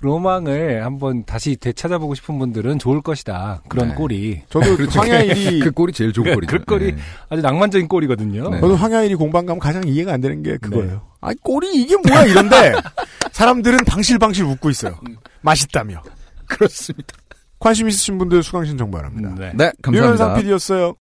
로망을 0.02 0.82
한번 0.84 1.24
다시 1.24 1.56
되찾아보고 1.56 2.14
싶은 2.14 2.38
분들은 2.38 2.78
좋을 2.78 3.02
것이다. 3.02 3.62
그런 3.68 3.88
네. 3.88 3.94
꼴이 3.94 4.42
저도 4.48 4.76
그렇죠. 4.76 4.98
황야일이 4.98 5.60
그 5.60 5.70
꼴이 5.70 5.92
제일 5.92 6.12
좋은 6.12 6.24
그- 6.24 6.34
꼴이죠. 6.34 6.58
그 6.58 6.64
꼴이 6.64 6.92
네. 6.92 6.98
아주 7.28 7.42
낭만적인 7.42 7.86
꼴이거든요. 7.86 8.48
네. 8.48 8.60
저도 8.60 8.76
황야일이 8.76 9.14
공방 9.16 9.44
가면 9.44 9.60
가장 9.60 9.86
이해가 9.86 10.14
안 10.14 10.20
되는 10.22 10.42
게 10.42 10.56
그거예요. 10.56 10.86
네. 10.90 10.98
아니 11.20 11.36
꼴이 11.42 11.74
이게 11.74 11.96
뭐야 11.98 12.24
이런데 12.24 12.72
사람들은 13.32 13.84
방실방실 13.86 14.44
웃고 14.46 14.70
있어요. 14.70 14.98
맛있다며. 15.42 16.02
그렇습니다. 16.46 17.14
관심 17.58 17.86
있으신 17.88 18.16
분들 18.16 18.42
수강 18.42 18.64
신청 18.64 18.90
바랍니다. 18.90 19.34
네. 19.38 19.52
네, 19.54 19.70
유현상 19.92 20.16
감사합니다. 20.16 20.34
PD였어요. 20.36 20.94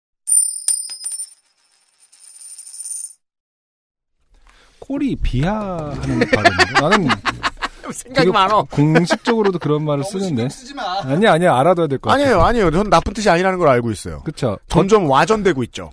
꼴이 4.90 5.14
비하하는 5.22 5.94
발음인데 6.02 6.80
나는 6.80 7.08
생각이 7.94 8.30
많어. 8.32 8.64
공식적으로도 8.72 9.60
그런 9.60 9.84
말을 9.84 10.02
쓰는데 10.02 10.48
아니 11.04 11.28
아니 11.28 11.46
알아둬야 11.46 11.86
될 11.86 11.98
것 12.00 12.10
같아요. 12.10 12.24
아니에요, 12.24 12.40
아니에요. 12.42 12.70
전 12.72 12.90
나쁜 12.90 13.14
뜻이 13.14 13.30
아니라는 13.30 13.58
걸 13.60 13.68
알고 13.68 13.92
있어요. 13.92 14.20
그렇죠. 14.24 14.58
점점 14.66 15.08
와전되고 15.08 15.62
있죠. 15.64 15.92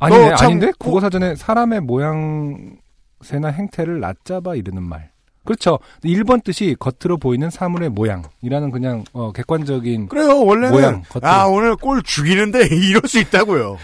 아니네 0.00 0.30
너 0.30 0.36
참- 0.36 0.46
아닌데 0.48 0.66
어- 0.68 0.72
국어 0.80 1.00
사전에 1.00 1.36
사람의 1.36 1.80
모양새나 1.82 3.48
행태를 3.52 4.00
낮잡아 4.00 4.56
이르는 4.56 4.82
말. 4.82 5.10
그렇죠. 5.44 5.78
1번 6.04 6.42
뜻이 6.42 6.74
겉으로 6.80 7.18
보이는 7.18 7.48
사물의 7.50 7.90
모양이라는 7.90 8.70
그냥 8.72 9.04
어, 9.12 9.30
객관적인 9.30 10.08
그래요, 10.08 10.40
원래는. 10.44 10.72
모양, 10.72 11.02
겉으로. 11.08 11.28
아, 11.28 11.46
오늘 11.46 11.76
꼴 11.76 12.02
죽이는데 12.02 12.66
이럴 12.74 13.02
수 13.06 13.20
있다고요. 13.20 13.76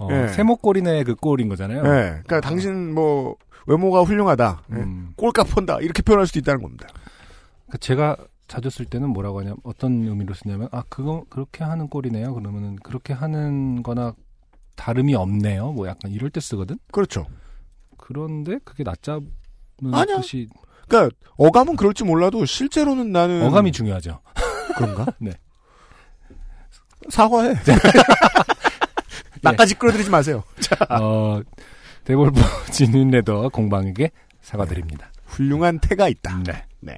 어, 0.00 0.08
예. 0.12 0.28
세모꼴이네 0.28 1.02
그 1.02 1.16
꼴인 1.16 1.48
거잖아요. 1.48 1.78
예. 1.78 2.20
그러니까 2.24 2.40
당신 2.40 2.94
뭐 2.94 3.34
외모가 3.68 4.02
훌륭하다. 4.02 4.62
예. 4.72 4.74
음, 4.76 5.12
꼴값 5.16 5.50
본다. 5.50 5.78
이렇게 5.80 6.02
표현할 6.02 6.26
수도 6.26 6.38
있다는 6.38 6.62
겁니다. 6.62 6.88
그 7.70 7.76
제가 7.78 8.16
자주 8.48 8.70
쓸 8.70 8.86
때는 8.86 9.10
뭐라고 9.10 9.40
하냐면 9.40 9.58
어떤 9.62 10.06
의미로 10.06 10.32
쓰냐면 10.32 10.68
아 10.72 10.82
그거 10.88 11.24
그렇게 11.28 11.64
하는 11.64 11.86
꼴이네요. 11.88 12.32
그러면은 12.34 12.76
그렇게 12.76 13.12
하는 13.12 13.82
거나 13.82 14.14
다름이 14.76 15.14
없네요. 15.14 15.72
뭐 15.72 15.86
약간 15.86 16.10
이럴 16.10 16.30
때 16.30 16.40
쓰거든. 16.40 16.78
그렇죠. 16.90 17.26
그런데 17.98 18.58
그게 18.64 18.84
낮잡은 18.84 19.28
아니야. 19.92 20.16
뜻이 20.22 20.48
그러니까 20.88 21.14
어감은 21.36 21.76
그럴지 21.76 22.04
몰라도 22.04 22.46
실제로는 22.46 23.12
나는 23.12 23.42
어감이 23.44 23.70
중요하죠. 23.72 24.20
그런가? 24.76 25.06
네. 25.20 25.32
사과해. 27.10 27.54
나까지 29.42 29.74
끌어들이지 29.74 30.08
마세요. 30.08 30.42
어, 30.88 31.42
데볼프 32.08 32.40
진윈레더 32.72 33.50
공방에게 33.50 34.10
사과드립니다. 34.40 35.12
훌륭한 35.26 35.78
태가 35.78 36.08
있다. 36.08 36.42
네. 36.46 36.64
네. 36.80 36.96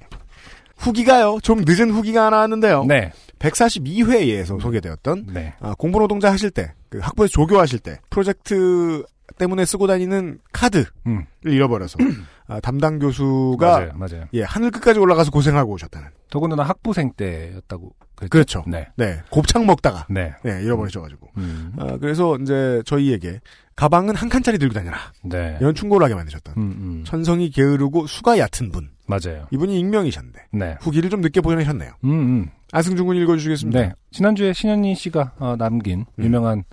후기가요. 0.77 1.39
좀 1.43 1.63
늦은 1.67 1.91
후기가 1.91 2.27
하나 2.27 2.39
왔는데요. 2.39 2.85
네. 2.85 3.11
142회에서 3.41 4.61
소개되었던 4.61 5.27
네. 5.33 5.55
아, 5.59 5.75
공부 5.77 5.99
노동자 5.99 6.31
하실 6.31 6.51
때, 6.51 6.73
그 6.89 6.99
학부에서 6.99 7.33
조교하실 7.33 7.81
때 7.81 7.99
프로젝트 8.09 9.05
때문에 9.37 9.65
쓰고 9.65 9.89
다니는 9.89 10.39
카드를 10.53 10.87
음. 11.07 11.25
잃어버려서 11.45 11.99
아, 12.47 12.61
담당 12.61 12.99
교수가 13.01 13.67
맞아요. 13.67 13.91
맞아요. 13.95 14.25
예 14.35 14.43
하늘 14.43 14.71
끝까지 14.71 15.01
올라가서 15.01 15.31
고생하고 15.33 15.73
오셨다는. 15.73 16.09
더군다나 16.31 16.63
학부생 16.63 17.13
때였다고 17.17 17.95
그랬죠. 18.15 18.29
그렇죠. 18.31 18.65
네. 18.67 18.89
네, 18.97 19.21
곱창 19.31 19.67
먹다가 19.67 20.07
네. 20.11 20.35
네 20.45 20.63
잃어버리셔가지고. 20.63 21.29
음. 21.39 21.73
아, 21.79 21.97
그래서 22.01 22.37
이제 22.37 22.83
저희에게 22.85 23.41
가방은 23.81 24.15
한 24.15 24.29
칸짜리 24.29 24.59
들고 24.59 24.75
다녀라 24.75 24.99
네. 25.23 25.57
이런 25.59 25.75
충고를 25.75 26.05
하게 26.05 26.15
만드셨던 26.15 26.55
음, 26.59 26.63
음. 26.63 27.05
천성이 27.07 27.49
게으르고 27.49 28.07
수가 28.07 28.39
얕은 28.39 28.71
분 28.73 28.91
맞아요. 29.07 29.47
이분이 29.51 29.81
익명이셨는데 29.81 30.49
네. 30.53 30.77
후기를 30.83 31.09
좀 31.09 31.23
늦게 31.23 31.41
보내셨네요. 31.41 31.93
음, 32.05 32.11
음. 32.11 32.51
안승준 32.73 33.07
군 33.07 33.17
읽어주시겠습니다. 33.17 33.81
네. 33.81 33.93
지난주에 34.11 34.53
신현희 34.53 34.95
씨가 34.97 35.33
어, 35.39 35.57
남긴 35.57 36.05
음. 36.19 36.25
유명한 36.25 36.65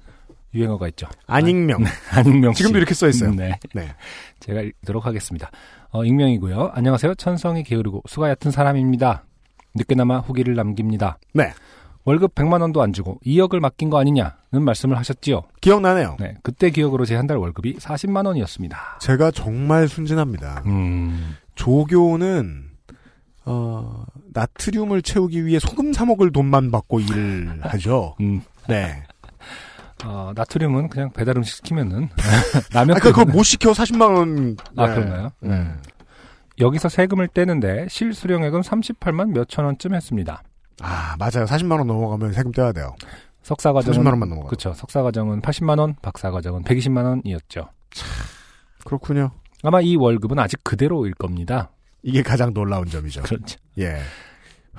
유행어가 0.53 0.89
있죠. 0.89 1.07
안익명. 1.27 1.85
안익명 2.11 2.51
씨. 2.51 2.57
지금도 2.57 2.77
이렇게 2.77 2.93
써 2.93 3.07
있어요. 3.07 3.29
음, 3.29 3.37
네. 3.37 3.57
네. 3.73 3.95
제가 4.41 4.59
읽도록 4.59 5.05
하겠습니다. 5.05 5.49
어, 5.91 6.03
익명이고요. 6.03 6.71
안녕하세요. 6.73 7.15
천성이 7.15 7.63
게으르고 7.63 8.03
수가 8.09 8.29
얕은 8.31 8.51
사람입니다. 8.51 9.23
늦게나마 9.75 10.19
후기를 10.19 10.55
남깁니다. 10.55 11.19
네. 11.33 11.53
월급 12.07 12.33
100만 12.35 12.61
원도 12.61 12.81
안 12.81 12.93
주고 12.93 13.19
2억을 13.25 13.59
맡긴 13.59 13.89
거 13.89 13.99
아니냐는 13.99 14.31
말씀을 14.61 14.97
하셨지요. 14.97 15.43
기억나네요. 15.59 16.15
네. 16.19 16.35
그때 16.41 16.69
기억으로 16.69 17.03
제 17.05 17.15
한 17.15 17.27
달 17.27 17.35
월급이 17.37 17.75
40만 17.77 18.25
원이었습니다. 18.25 18.99
제가 19.01 19.31
정말 19.31 19.89
순진합니다. 19.89 20.63
음. 20.67 21.35
조교는 21.55 22.63
어, 23.45 24.05
나트륨을 24.33 25.01
채우기 25.01 25.45
위해 25.45 25.59
소금 25.59 25.91
사 25.91 26.05
먹을 26.05 26.31
돈만 26.31 26.71
받고 26.71 27.01
일을 27.01 27.59
하죠. 27.63 28.15
음. 28.21 28.41
네. 28.69 29.03
어, 30.05 30.31
나트륨은 30.35 30.87
그냥 30.89 31.11
배달 31.11 31.35
음식 31.37 31.55
시키면은 31.57 32.07
라면 32.73 32.95
아까 32.95 33.09
그거 33.09 33.23
끓이면- 33.25 33.31
못 33.33 33.43
시켜 33.43 33.71
40만 33.71 34.15
원. 34.15 34.55
아, 34.77 34.87
네. 34.87 34.93
그런가요? 34.95 35.29
네. 35.41 35.49
음. 35.49 35.81
여기서 36.59 36.87
세금을 36.89 37.27
떼는데 37.27 37.87
실수령액은 37.89 38.61
38만 38.61 39.31
몇천 39.33 39.65
원쯤 39.65 39.93
했습니다. 39.93 40.41
아 40.81 41.15
맞아요. 41.17 41.45
40만 41.45 41.77
원 41.77 41.87
넘어가면 41.87 42.33
세금 42.33 42.51
떼야 42.51 42.71
돼요. 42.71 42.95
석사 43.43 43.71
과정은 43.71 43.97
30만 43.97 44.07
원만 44.07 44.29
넘어가. 44.29 44.47
그렇죠. 44.49 44.73
석사 44.73 45.01
과정은 45.01 45.41
80만 45.41 45.79
원, 45.79 45.95
박사 46.01 46.31
과정은 46.31 46.63
120만 46.63 47.05
원이었죠. 47.05 47.69
그렇군요. 48.83 49.31
아마 49.63 49.81
이 49.81 49.95
월급은 49.95 50.37
아직 50.37 50.59
그대로일 50.63 51.13
겁니다. 51.13 51.71
이게 52.03 52.21
가장 52.21 52.53
놀라운 52.53 52.87
점이죠. 52.87 53.23
그렇죠. 53.23 53.57
예. 53.79 53.97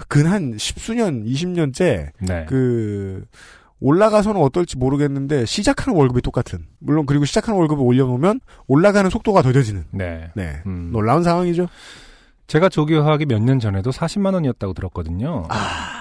근한 0.06 0.56
십수년, 0.58 1.24
20년째 1.24 2.11
네. 2.20 2.46
그 2.48 3.24
올라가서는 3.80 4.40
어떨지 4.40 4.76
모르겠는데 4.76 5.44
시작하는 5.46 5.96
월급이 5.96 6.22
똑같은. 6.22 6.66
물론 6.78 7.06
그리고 7.06 7.24
시작하는 7.24 7.58
월급을 7.58 7.82
올려놓으면 7.84 8.40
올라가는 8.66 9.08
속도가 9.08 9.42
더뎌지는. 9.42 9.84
네. 9.92 10.30
네. 10.34 10.62
음. 10.66 10.90
놀라운 10.92 11.22
상황이죠. 11.22 11.68
제가 12.48 12.68
조교하기 12.70 13.26
몇 13.26 13.42
년 13.42 13.61
전에도 13.61 13.90
40만 13.90 14.32
원이었다고 14.34 14.72
들었거든요. 14.72 15.44
아. 15.50 15.94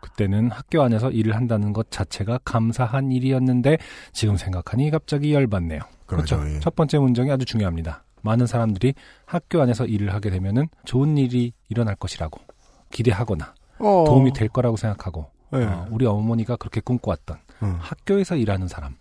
그때는 0.00 0.50
학교 0.50 0.82
안에서 0.82 1.10
일을 1.10 1.34
한다는 1.36 1.72
것 1.72 1.90
자체가 1.90 2.38
감사한 2.44 3.12
일이었는데 3.12 3.78
지금 4.12 4.36
생각하니 4.36 4.90
갑자기 4.90 5.32
열받네요. 5.34 5.80
그렇죠. 6.06 6.36
그렇죠. 6.38 6.54
예. 6.56 6.60
첫 6.60 6.74
번째 6.76 6.98
문장이 6.98 7.30
아주 7.30 7.44
중요합니다. 7.44 8.04
많은 8.22 8.46
사람들이 8.46 8.94
학교 9.26 9.60
안에서 9.60 9.84
일을 9.86 10.12
하게 10.14 10.30
되면은 10.30 10.68
좋은 10.84 11.18
일이 11.18 11.52
일어날 11.68 11.96
것이라고 11.96 12.40
기대하거나 12.90 13.54
어. 13.78 14.04
도움이 14.06 14.32
될 14.32 14.48
거라고 14.48 14.76
생각하고 14.76 15.30
네. 15.52 15.64
어, 15.64 15.86
우리 15.90 16.06
어머니가 16.06 16.56
그렇게 16.56 16.80
꿈꿔왔던 16.80 17.36
어. 17.60 17.76
학교에서 17.80 18.36
일하는 18.36 18.68
사람. 18.68 18.94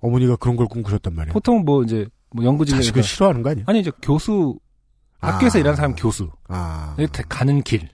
어머니가 0.00 0.34
그런 0.36 0.56
걸 0.56 0.66
꿈꾸셨단 0.66 1.14
말이에요. 1.14 1.32
보통 1.32 1.64
뭐 1.64 1.82
이제 1.84 2.06
뭐 2.30 2.44
연구진에 2.44 2.78
자식을 2.78 3.02
싫어하는 3.04 3.42
거 3.42 3.50
아니야? 3.50 3.64
아니 3.68 3.78
이제 3.80 3.92
교수 4.02 4.58
학교에서 5.22 5.58
아. 5.58 5.60
일하는 5.60 5.76
사람 5.76 5.94
교수 5.94 6.30
아. 6.48 6.96
가는 7.28 7.62
길. 7.62 7.88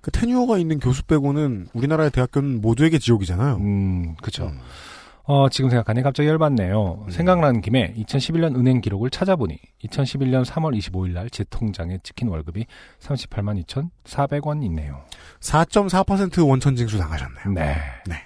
그 0.00 0.10
테뉴어가 0.10 0.58
있는 0.58 0.80
교수 0.80 1.04
빼고는 1.04 1.68
우리나라의 1.72 2.10
대학교는 2.10 2.60
모두에게 2.60 2.98
지옥이잖아요. 2.98 3.56
음, 3.56 4.16
그렇죠. 4.16 4.46
음. 4.46 4.58
어, 5.24 5.48
지금 5.48 5.70
생각하니 5.70 6.02
갑자기 6.02 6.28
열받네요. 6.28 7.04
음. 7.06 7.10
생각나는 7.10 7.60
김에 7.60 7.94
2011년 7.96 8.56
은행 8.56 8.80
기록을 8.80 9.10
찾아보니 9.10 9.56
2011년 9.84 10.44
3월 10.44 10.76
25일 10.76 11.12
날 11.12 11.28
제 11.30 11.44
통장에 11.48 11.98
찍힌 12.02 12.26
월급이 12.28 12.66
38만 13.00 13.64
2,400원 13.64 14.64
있네요. 14.64 15.00
4.4% 15.40 16.48
원천 16.48 16.74
징수 16.74 16.98
당하셨네요. 16.98 17.52
네. 17.54 17.76
네. 18.08 18.16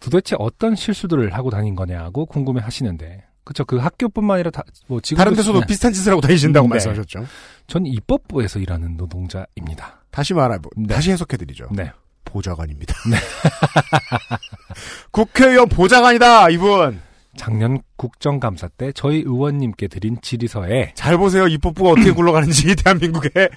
도대체 0.00 0.36
어떤 0.38 0.76
실수들을 0.76 1.34
하고 1.34 1.50
다닌 1.50 1.74
거냐고 1.74 2.24
궁금해 2.26 2.60
하시는데. 2.62 3.24
그쵸. 3.44 3.64
그 3.64 3.76
학교뿐만 3.76 4.36
아니라 4.36 4.50
다, 4.50 4.62
뭐, 4.86 5.00
지금. 5.00 5.18
다른 5.18 5.34
데서도 5.34 5.60
비슷한 5.62 5.92
짓을 5.92 6.12
하고 6.12 6.20
다니신다고 6.20 6.66
네. 6.66 6.70
말씀하셨죠. 6.70 7.26
전 7.66 7.86
입법부에서 7.86 8.58
일하는 8.58 8.96
노동자입니다. 8.96 10.02
다시 10.10 10.34
말해, 10.34 10.58
네. 10.76 10.94
다시 10.94 11.10
해석해 11.10 11.36
드리죠. 11.36 11.68
네. 11.72 11.90
보좌관입니다. 12.24 12.94
국회의원 15.12 15.68
보좌관이다, 15.68 16.50
이분! 16.50 17.00
작년 17.36 17.82
국정감사 17.96 18.68
때 18.68 18.92
저희 18.92 19.18
의원님께 19.18 19.88
드린 19.88 20.16
질의서에 20.22 20.92
잘 20.94 21.18
보세요, 21.18 21.46
입법부가 21.46 21.90
어떻게 21.90 22.10
굴러가는지, 22.12 22.74
대한민국에. 22.76 23.48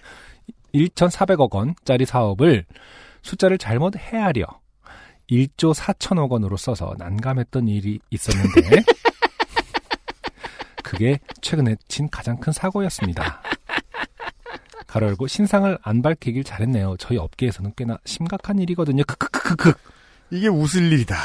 1,400억 0.73 1.54
원짜리 1.54 2.06
사업을 2.06 2.65
숫자를 3.21 3.58
잘못 3.58 3.95
헤아려 3.97 4.45
1조 5.30 5.73
4천억 5.73 6.30
원으로 6.30 6.58
써서 6.58 6.93
난감했던 6.97 7.67
일이 7.67 8.00
있었는데 8.10 8.84
그게 10.88 11.19
최근에 11.41 11.76
친 11.89 12.10
가장 12.10 12.39
큰 12.39 12.54
사고였습니다. 12.54 13.41
가로 14.88 15.08
열고 15.08 15.28
신상을 15.28 15.78
안 15.82 16.02
밝히길 16.02 16.45
잘했네요. 16.45 16.95
저희 16.97 17.17
업계에서는 17.17 17.73
꽤나 17.76 17.97
심각한 18.06 18.58
일이거든요. 18.60 19.04
크크크크크. 19.04 19.73
이게 20.32 20.47
웃을 20.47 20.91
일이다. 20.93 21.17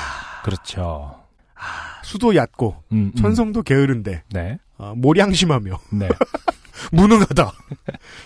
그렇죠. 0.44 1.22
수도 2.02 2.34
얕고, 2.34 2.82
음, 2.90 3.12
음. 3.14 3.14
천성도 3.14 3.62
게으른데, 3.62 4.24
네. 4.30 4.58
어, 4.78 4.94
모량심하며, 4.96 5.78
네. 5.92 6.08
무능하다. 6.90 7.52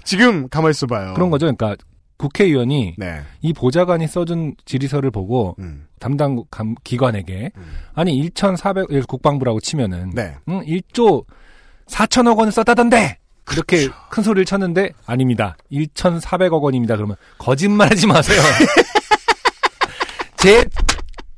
지금 0.04 0.48
가만히 0.48 0.70
있어봐요. 0.70 1.12
그런 1.12 1.28
거죠. 1.28 1.44
그러니까 1.54 1.76
국회의원이 2.16 2.94
네. 2.98 3.20
이 3.42 3.52
보좌관이 3.52 4.06
써준 4.06 4.54
질의서를 4.64 5.10
보고 5.10 5.54
음. 5.58 5.86
담당 5.98 6.42
감- 6.50 6.74
기관에게 6.84 7.50
음. 7.56 7.62
아니 7.94 8.18
1,400 8.18 8.90
예를 8.90 9.02
국방부라고 9.04 9.60
치면은 9.60 10.10
네. 10.14 10.34
응, 10.48 10.60
1조 10.64 11.24
4천억 11.88 12.38
원을 12.38 12.52
썼다던데 12.52 13.18
그렇게 13.44 13.88
큰 14.10 14.22
소리를 14.22 14.44
쳤는데 14.44 14.90
아닙니다. 15.06 15.56
1,400억 15.70 16.60
원입니다. 16.62 16.96
그러면 16.96 17.16
거짓말하지 17.38 18.06
마세요. 18.08 18.40
제 20.36 20.64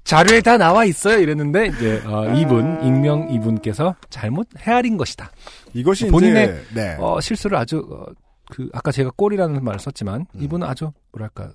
자료에 0.05 0.41
다 0.41 0.57
나와 0.57 0.85
있어요. 0.87 1.19
이랬는데 1.19 1.67
이제 1.67 2.03
어, 2.07 2.33
이분 2.35 2.83
익명 2.83 3.29
이분께서 3.31 3.95
잘못 4.09 4.49
헤아린 4.59 4.97
것이다. 4.97 5.31
이것이 5.75 6.09
본인의, 6.09 6.63
네. 6.75 6.97
어, 6.99 7.21
실수를 7.21 7.59
아주 7.59 7.87
어, 7.91 8.07
그 8.51 8.69
아까 8.73 8.93
제가 8.93 9.11
꼴이라는 9.17 9.63
말을 9.63 9.81
썼지만 9.81 10.27
음. 10.35 10.43
이분은 10.43 10.67
아주 10.67 10.93
뭐랄까 11.13 11.51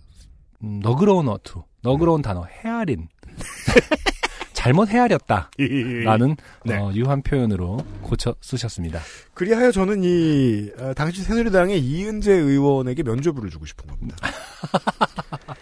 음, 0.64 0.80
너그러운 0.82 1.28
어투, 1.28 1.64
너그러운 1.82 2.22
단어 2.22 2.46
헤아린 2.46 3.08
잘못 4.54 4.90
헤아렸다라는 4.90 6.38
네. 6.64 6.78
어, 6.78 6.92
유한 6.94 7.22
표현으로 7.22 7.80
고쳐 8.02 8.34
쓰셨습니다. 8.40 9.02
그리하여 9.34 9.72
저는 9.72 10.04
이 10.06 10.72
어, 10.80 10.94
당시 10.96 11.22
새누리당의 11.22 11.80
이은재 11.82 12.32
의원에게 12.32 13.04
면죄부를 13.04 13.50
주고 13.50 13.66
싶은 13.66 13.88
겁니다. 13.88 14.16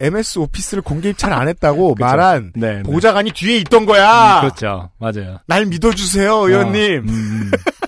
MS 0.00 0.38
오피스를 0.40 0.82
공개 0.82 1.10
입찰 1.10 1.32
안 1.32 1.46
했다고. 1.46 1.94
말한 1.98 2.52
네, 2.56 2.82
보좌관이 2.82 3.32
뒤에 3.32 3.58
있던 3.58 3.84
거야. 3.84 4.40
그렇죠, 4.40 4.90
맞아요. 4.98 5.38
날 5.46 5.66
믿어주세요, 5.66 6.34
의원님. 6.34 7.00
어, 7.00 7.02
음, 7.02 7.08
음. 7.08 7.50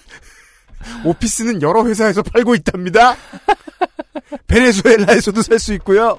오피스는 1.04 1.62
여러 1.62 1.86
회사에서 1.86 2.22
팔고 2.22 2.54
있답니다. 2.56 3.16
베네수엘라에서도 4.46 5.42
살 5.42 5.58
수 5.58 5.72
있고요. 5.74 6.18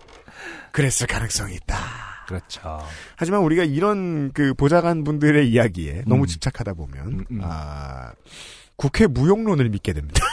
그랬을 0.71 1.07
가능성이 1.07 1.55
있다. 1.55 1.77
그렇죠. 2.27 2.81
하지만 3.15 3.41
우리가 3.41 3.63
이런 3.63 4.31
그 4.31 4.53
보좌관 4.53 5.03
분들의 5.03 5.49
이야기에 5.49 6.03
너무 6.07 6.23
음. 6.23 6.25
집착하다 6.25 6.73
보면 6.73 7.05
음, 7.07 7.25
음. 7.31 7.41
아 7.43 8.11
국회 8.75 9.05
무용론을 9.07 9.69
믿게 9.69 9.93
됩니다. 9.93 10.23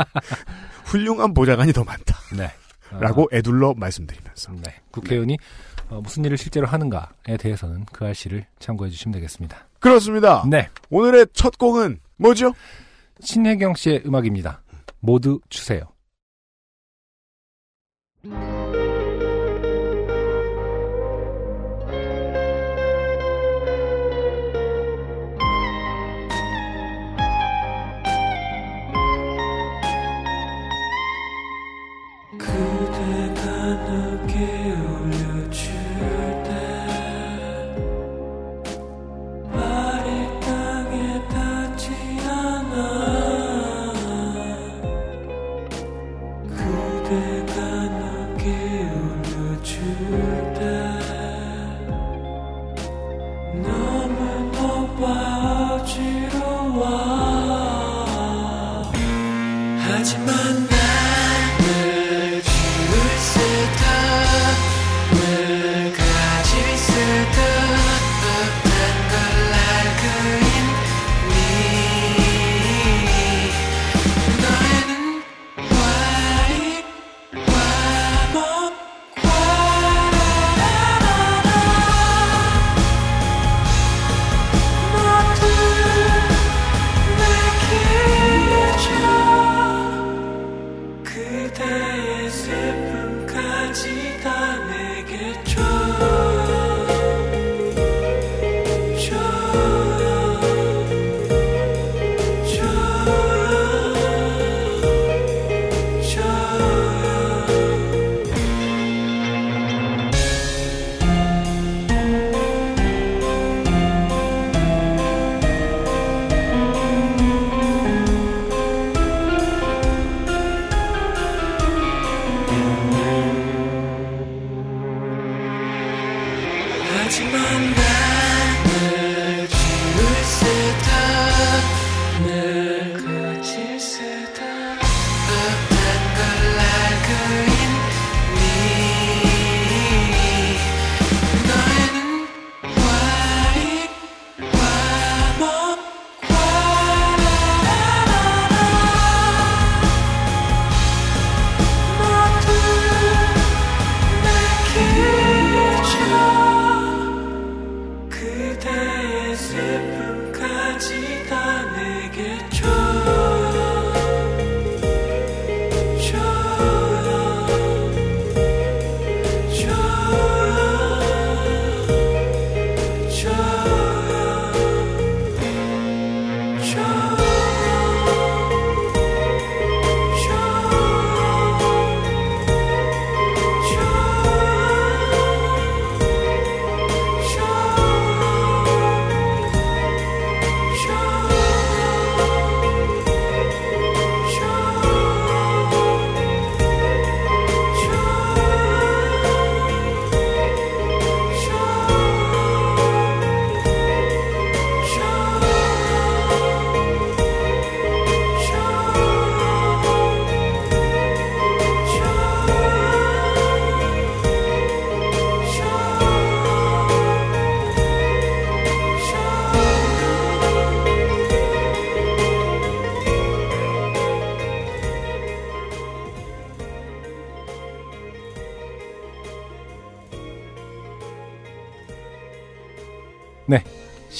훌륭한 0.84 1.34
보좌관이 1.34 1.72
더 1.72 1.84
많다라고 1.84 2.36
네. 2.36 3.36
어, 3.36 3.38
애둘러 3.38 3.74
말씀드리면서 3.76 4.52
네. 4.64 4.80
국회의원이 4.92 5.36
어, 5.88 6.00
무슨 6.00 6.24
일을 6.24 6.38
실제로 6.38 6.66
하는가에 6.66 7.36
대해서는 7.38 7.84
그 7.92 8.04
알씨를 8.06 8.46
참고해 8.60 8.90
주시면 8.90 9.12
되겠습니다. 9.14 9.66
그렇습니다. 9.80 10.44
네. 10.48 10.68
오늘의 10.88 11.26
첫 11.32 11.58
곡은 11.58 11.98
뭐죠? 12.16 12.54
신혜경 13.20 13.74
씨의 13.74 14.02
음악입니다. 14.06 14.62
모두 15.00 15.40
주세요. 15.48 15.82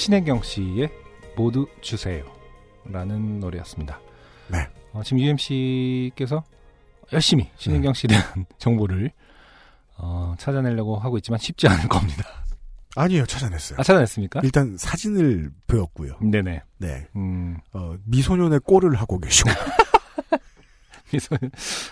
신혜경 0.01 0.41
씨의 0.41 0.89
모두 1.37 1.67
주세요. 1.79 2.25
라는 2.85 3.39
노래였습니다. 3.39 3.99
네. 4.47 4.67
어, 4.93 5.03
지금 5.03 5.19
UMC께서 5.19 6.43
열심히 7.13 7.51
신혜경 7.55 7.93
씨에 7.93 8.07
대한 8.07 8.47
정보를 8.57 9.11
어, 9.99 10.33
찾아내려고 10.39 10.97
하고 10.97 11.17
있지만 11.17 11.37
쉽지 11.37 11.67
않을 11.67 11.87
겁니다. 11.87 12.23
아니에요, 12.95 13.27
찾아냈어요. 13.27 13.77
아, 13.79 13.83
찾아냈습니까? 13.83 14.41
일단 14.43 14.75
사진을 14.75 15.51
보였고요. 15.67 16.17
네네. 16.19 16.63
네. 16.79 17.07
음, 17.15 17.59
어, 17.73 17.93
미소년의 18.05 18.61
꼴을 18.61 18.95
하고 18.95 19.19
계시고. 19.19 19.51
그래서, 21.11 21.35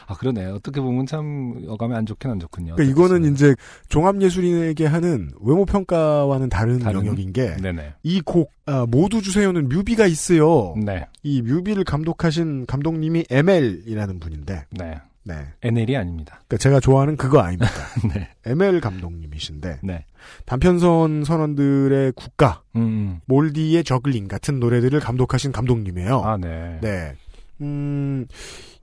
아, 0.07 0.15
그러네. 0.15 0.45
어떻게 0.45 0.79
보면 0.79 1.05
참, 1.05 1.65
어감이 1.67 1.93
안 1.93 2.05
좋긴 2.05 2.31
안 2.31 2.39
좋군요. 2.39 2.75
그러니까 2.75 2.91
이거는 2.91 3.33
이제 3.33 3.53
종합예술인에게 3.89 4.85
하는 4.85 5.31
외모 5.41 5.65
평가와는 5.65 6.49
다른, 6.49 6.79
다른? 6.79 6.99
영역인 6.99 7.33
게, 7.33 7.57
네네. 7.57 7.95
이 8.03 8.21
곡, 8.21 8.53
아, 8.65 8.85
모두 8.89 9.21
주세요는 9.21 9.67
뮤비가 9.67 10.07
있어요. 10.07 10.73
네. 10.83 11.05
이 11.21 11.41
뮤비를 11.41 11.83
감독하신 11.83 12.65
감독님이 12.65 13.25
ML이라는 13.29 14.19
분인데, 14.19 14.65
네. 14.71 14.99
네. 15.23 15.35
NL이 15.61 15.95
아닙니다. 15.97 16.41
그러니까 16.47 16.57
제가 16.57 16.79
좋아하는 16.79 17.17
그거 17.17 17.39
아닙니다. 17.39 17.69
네. 18.15 18.29
ML 18.45 18.79
감독님이신데, 18.79 19.79
네. 19.83 20.05
단편선 20.45 21.23
선원들의 21.25 22.13
국가, 22.15 22.61
음, 22.77 23.19
몰디의 23.25 23.83
저글링 23.83 24.27
같은 24.27 24.59
노래들을 24.59 24.97
감독하신 25.01 25.51
감독님이에요. 25.51 26.21
아, 26.21 26.37
네. 26.37 26.79
네. 26.81 27.15
음, 27.61 28.25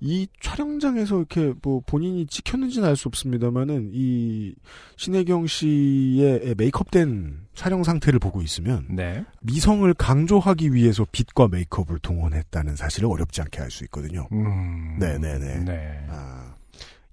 이 0.00 0.26
촬영장에서 0.40 1.16
이렇게 1.18 1.54
뭐 1.62 1.80
본인이 1.86 2.26
찍혔는지는 2.26 2.86
알 2.88 2.96
수 2.96 3.08
없습니다만은 3.08 3.90
이 3.92 4.54
신혜경 4.96 5.46
씨의 5.46 6.54
메이크업된 6.56 7.46
촬영 7.54 7.82
상태를 7.82 8.18
보고 8.18 8.42
있으면 8.42 8.86
네. 8.90 9.24
미성을 9.42 9.92
강조하기 9.94 10.74
위해서 10.74 11.06
빛과 11.10 11.48
메이크업을 11.48 11.98
동원했다는 12.00 12.76
사실을 12.76 13.08
어렵지 13.10 13.40
않게 13.42 13.60
알 13.62 13.70
수 13.70 13.84
있거든요. 13.84 14.28
음. 14.32 14.98
네네네. 14.98 15.64
네. 15.64 16.06
아, 16.10 16.54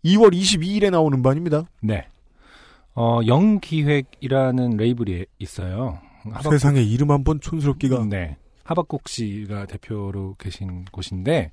2월 0.04 0.34
22일에 0.34 0.90
나오는 0.92 1.22
반입니다. 1.22 1.64
네. 1.82 2.06
어, 2.96 3.22
영기획이라는 3.26 4.78
레이블이 4.78 5.26
있어요. 5.40 6.00
하박국- 6.26 6.52
세상에 6.52 6.82
이름 6.82 7.12
한 7.12 7.24
번 7.24 7.40
촌스럽기가 7.40 8.06
네. 8.06 8.38
하박국 8.64 9.08
씨가 9.08 9.66
대표로 9.66 10.36
계신 10.38 10.86
곳인데, 10.86 11.52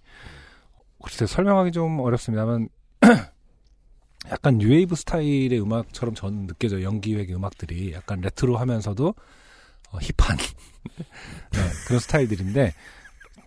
글쎄 1.03 1.27
설명하기 1.27 1.73
좀 1.73 1.99
어렵습니다만, 2.01 2.69
약간 4.31 4.59
뉴웨이브 4.59 4.95
스타일의 4.95 5.61
음악처럼 5.61 6.15
저는 6.15 6.47
느껴져요. 6.47 6.85
영기획의 6.85 7.35
음악들이. 7.35 7.93
약간 7.93 8.21
레트로 8.21 8.57
하면서도, 8.59 9.15
어, 9.93 9.99
hip한. 9.99 10.37
네, 11.53 11.59
그런 11.87 12.01
스타일들인데, 12.01 12.75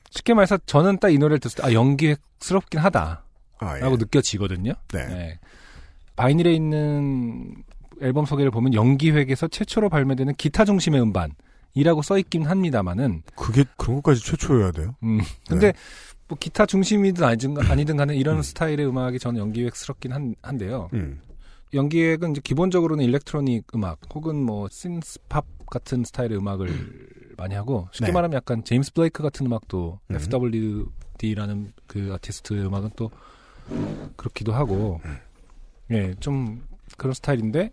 쉽게 0.09 0.33
말해서 0.33 0.57
저는 0.65 0.99
딱 0.99 1.09
이 1.09 1.17
노래를 1.17 1.39
들었을 1.39 1.61
때, 1.61 1.67
아, 1.67 1.73
영기획스럽긴 1.73 2.79
하다. 2.79 3.23
아, 3.59 3.77
예. 3.77 3.81
라고 3.81 3.97
느껴지거든요. 3.97 4.73
네. 4.91 5.05
네. 5.07 5.39
바이닐에 6.15 6.53
있는 6.53 7.63
앨범 8.01 8.25
소개를 8.25 8.51
보면 8.51 8.73
영기획에서 8.73 9.47
최초로 9.47 9.89
발매되는 9.89 10.35
기타 10.35 10.65
중심의 10.65 11.01
음반 11.01 11.31
이라고 11.73 12.01
써 12.01 12.17
있긴 12.17 12.45
합니다만은 12.45 13.23
그게 13.35 13.63
그런 13.77 13.97
것까지 13.97 14.23
최초여야 14.23 14.71
돼요. 14.71 14.95
음 15.03 15.19
근데 15.47 15.71
네. 15.71 15.79
뭐 16.27 16.37
기타 16.39 16.65
중심이든 16.65 17.23
아니든, 17.23 17.57
아니든 17.59 17.97
간에 17.97 18.15
이런 18.15 18.37
음. 18.37 18.41
스타일의 18.41 18.85
음악이 18.87 19.19
저는 19.19 19.39
영기획스럽긴 19.39 20.13
한, 20.13 20.35
한데요. 20.41 20.89
음. 20.93 21.19
영기획은 21.73 22.31
이제 22.31 22.41
기본적으로는 22.43 23.03
일렉트로닉 23.05 23.65
음악 23.75 23.99
혹은 24.13 24.35
뭐 24.43 24.67
신스팝 24.69 25.45
같은 25.67 26.03
스타일의 26.03 26.37
음악을 26.37 26.69
많이 27.37 27.55
하고 27.55 27.87
쉽게 27.91 28.07
네. 28.07 28.11
말하면 28.11 28.35
약간 28.35 28.63
제임스 28.63 28.93
블레이크 28.93 29.23
같은 29.23 29.47
음악도 29.47 29.99
음. 30.11 30.15
FWD라는 30.15 31.73
그 31.87 32.11
아티스트의 32.13 32.65
음악은 32.67 32.91
또 32.95 33.09
그렇기도 34.15 34.53
하고 34.53 35.01
예 35.89 36.13
좀 36.19 36.61
그런 36.97 37.13
스타일인데 37.13 37.71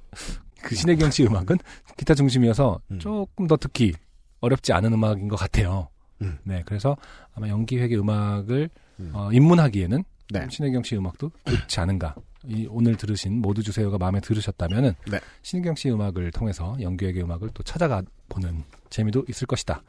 그 0.62 0.74
신혜경 0.74 1.10
씨 1.10 1.24
음악은 1.24 1.58
기타 1.96 2.14
중심이어서 2.14 2.80
음. 2.90 2.98
조금 2.98 3.46
더 3.46 3.56
듣기 3.56 3.94
어렵지 4.40 4.72
않은 4.72 4.92
음악인 4.92 5.28
것 5.28 5.36
같아요. 5.36 5.88
음. 6.22 6.38
네 6.44 6.62
그래서 6.66 6.96
아마 7.34 7.48
연기획의 7.48 7.98
음악을 7.98 8.70
음. 9.00 9.10
어, 9.14 9.30
입문하기에는 9.32 10.04
네. 10.30 10.46
신혜경 10.50 10.82
씨 10.82 10.96
음악도 10.96 11.30
좋지 11.44 11.80
않은가. 11.80 12.14
이 12.46 12.66
오늘 12.70 12.96
들으신 12.96 13.40
모두 13.40 13.62
주세요가 13.62 13.98
마음에 13.98 14.20
들으셨다면은 14.20 14.94
네. 15.10 15.20
신혜경 15.42 15.74
씨 15.74 15.90
음악을 15.90 16.30
통해서 16.30 16.76
연기획의 16.80 17.22
음악을 17.22 17.50
또 17.52 17.62
찾아가 17.62 18.02
보는 18.28 18.64
재미도 18.88 19.24
있을 19.28 19.46
것이다. 19.46 19.82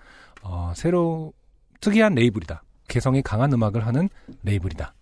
어, 0.44 0.74
새로 0.76 1.34
특이한 1.80 2.16
레이블이다. 2.16 2.64
개성이 2.88 3.22
강한 3.22 3.54
음악을 3.54 3.86
하는 3.86 4.10
레이블이다. 4.44 4.94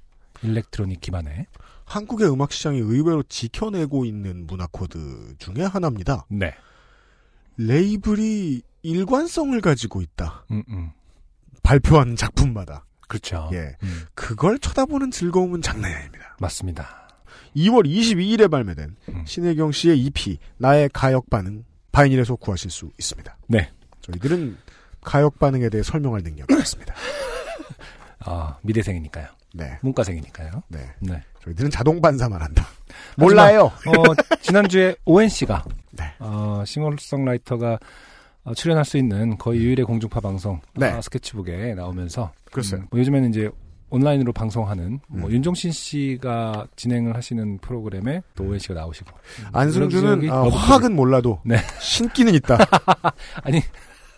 일렉트로닉 0.44 1.02
기반의 1.02 1.48
한국의 1.90 2.32
음악 2.32 2.52
시장이 2.52 2.78
의외로 2.78 3.24
지켜내고 3.24 4.06
있는 4.06 4.46
문화 4.46 4.68
코드 4.72 5.34
중에 5.40 5.66
하나입니다. 5.66 6.26
네. 6.30 6.54
레이블이 7.58 8.62
일관성을 8.84 9.60
가지고 9.60 10.02
있다. 10.02 10.46
음, 10.52 10.64
음. 10.70 10.92
발표한 11.64 12.16
작품마다. 12.16 12.86
그렇죠. 13.08 13.50
예. 13.54 13.76
음, 13.82 14.06
그걸 14.14 14.60
쳐다보는 14.60 15.10
즐거움은 15.10 15.64
장난이 15.64 15.92
아닙니다. 15.94 16.38
맞습니다. 16.40 17.10
2월 17.56 17.88
22일에 17.88 18.52
발매된 18.52 18.96
음. 19.10 19.24
신혜경 19.26 19.72
씨의 19.72 20.00
EP 20.00 20.38
나의 20.58 20.90
가역 20.94 21.32
반응 21.32 21.66
바이닐에서 21.92 22.36
구하실 22.36 22.70
수 22.70 22.92
있습니다. 23.00 23.36
네. 23.48 23.72
저희들은 24.02 24.58
가역 25.02 25.40
반응에 25.40 25.70
대해 25.70 25.82
설명할 25.82 26.22
능력이 26.22 26.54
없습니다. 26.54 26.94
아, 28.26 28.58
미대생이니까요. 28.62 29.39
네. 29.54 29.78
문과생이니까요. 29.82 30.64
네. 30.70 30.80
네. 31.00 31.22
저희들은 31.44 31.70
자동 31.70 32.02
반사만 32.02 32.42
한다. 32.42 32.66
몰라요. 33.18 33.72
어, 33.88 34.36
지난주에 34.42 34.96
오엔 35.06 35.30
씨가 35.30 35.64
네. 35.92 36.06
어, 36.20 36.64
싱어송라이터가 36.66 37.80
어, 38.44 38.54
출연할 38.54 38.86
수 38.86 38.98
있는 38.98 39.38
거의 39.38 39.62
유일의 39.62 39.86
공중파 39.86 40.20
방송 40.20 40.60
네. 40.76 40.92
어, 40.92 41.02
스케치북에 41.02 41.76
나오면서 41.76 42.32
글쎄요. 42.52 42.82
음, 42.82 42.88
뭐 42.90 43.00
요즘에는 43.00 43.30
이제 43.30 43.50
온라인으로 43.90 44.34
방송하는 44.34 45.00
뭐 45.08 45.30
음. 45.30 45.34
윤종신 45.34 45.72
씨가 45.72 46.68
진행을 46.76 47.16
하시는 47.16 47.58
프로그램에 47.58 48.22
또 48.36 48.46
오엔 48.46 48.60
씨가 48.60 48.76
나오시고 48.76 49.10
안승준은 49.52 50.30
아, 50.30 50.48
화학은 50.48 50.96
몰라도 50.96 51.42
네. 51.44 51.58
신기는 51.80 52.34
있다. 52.36 52.58
아니 53.44 53.62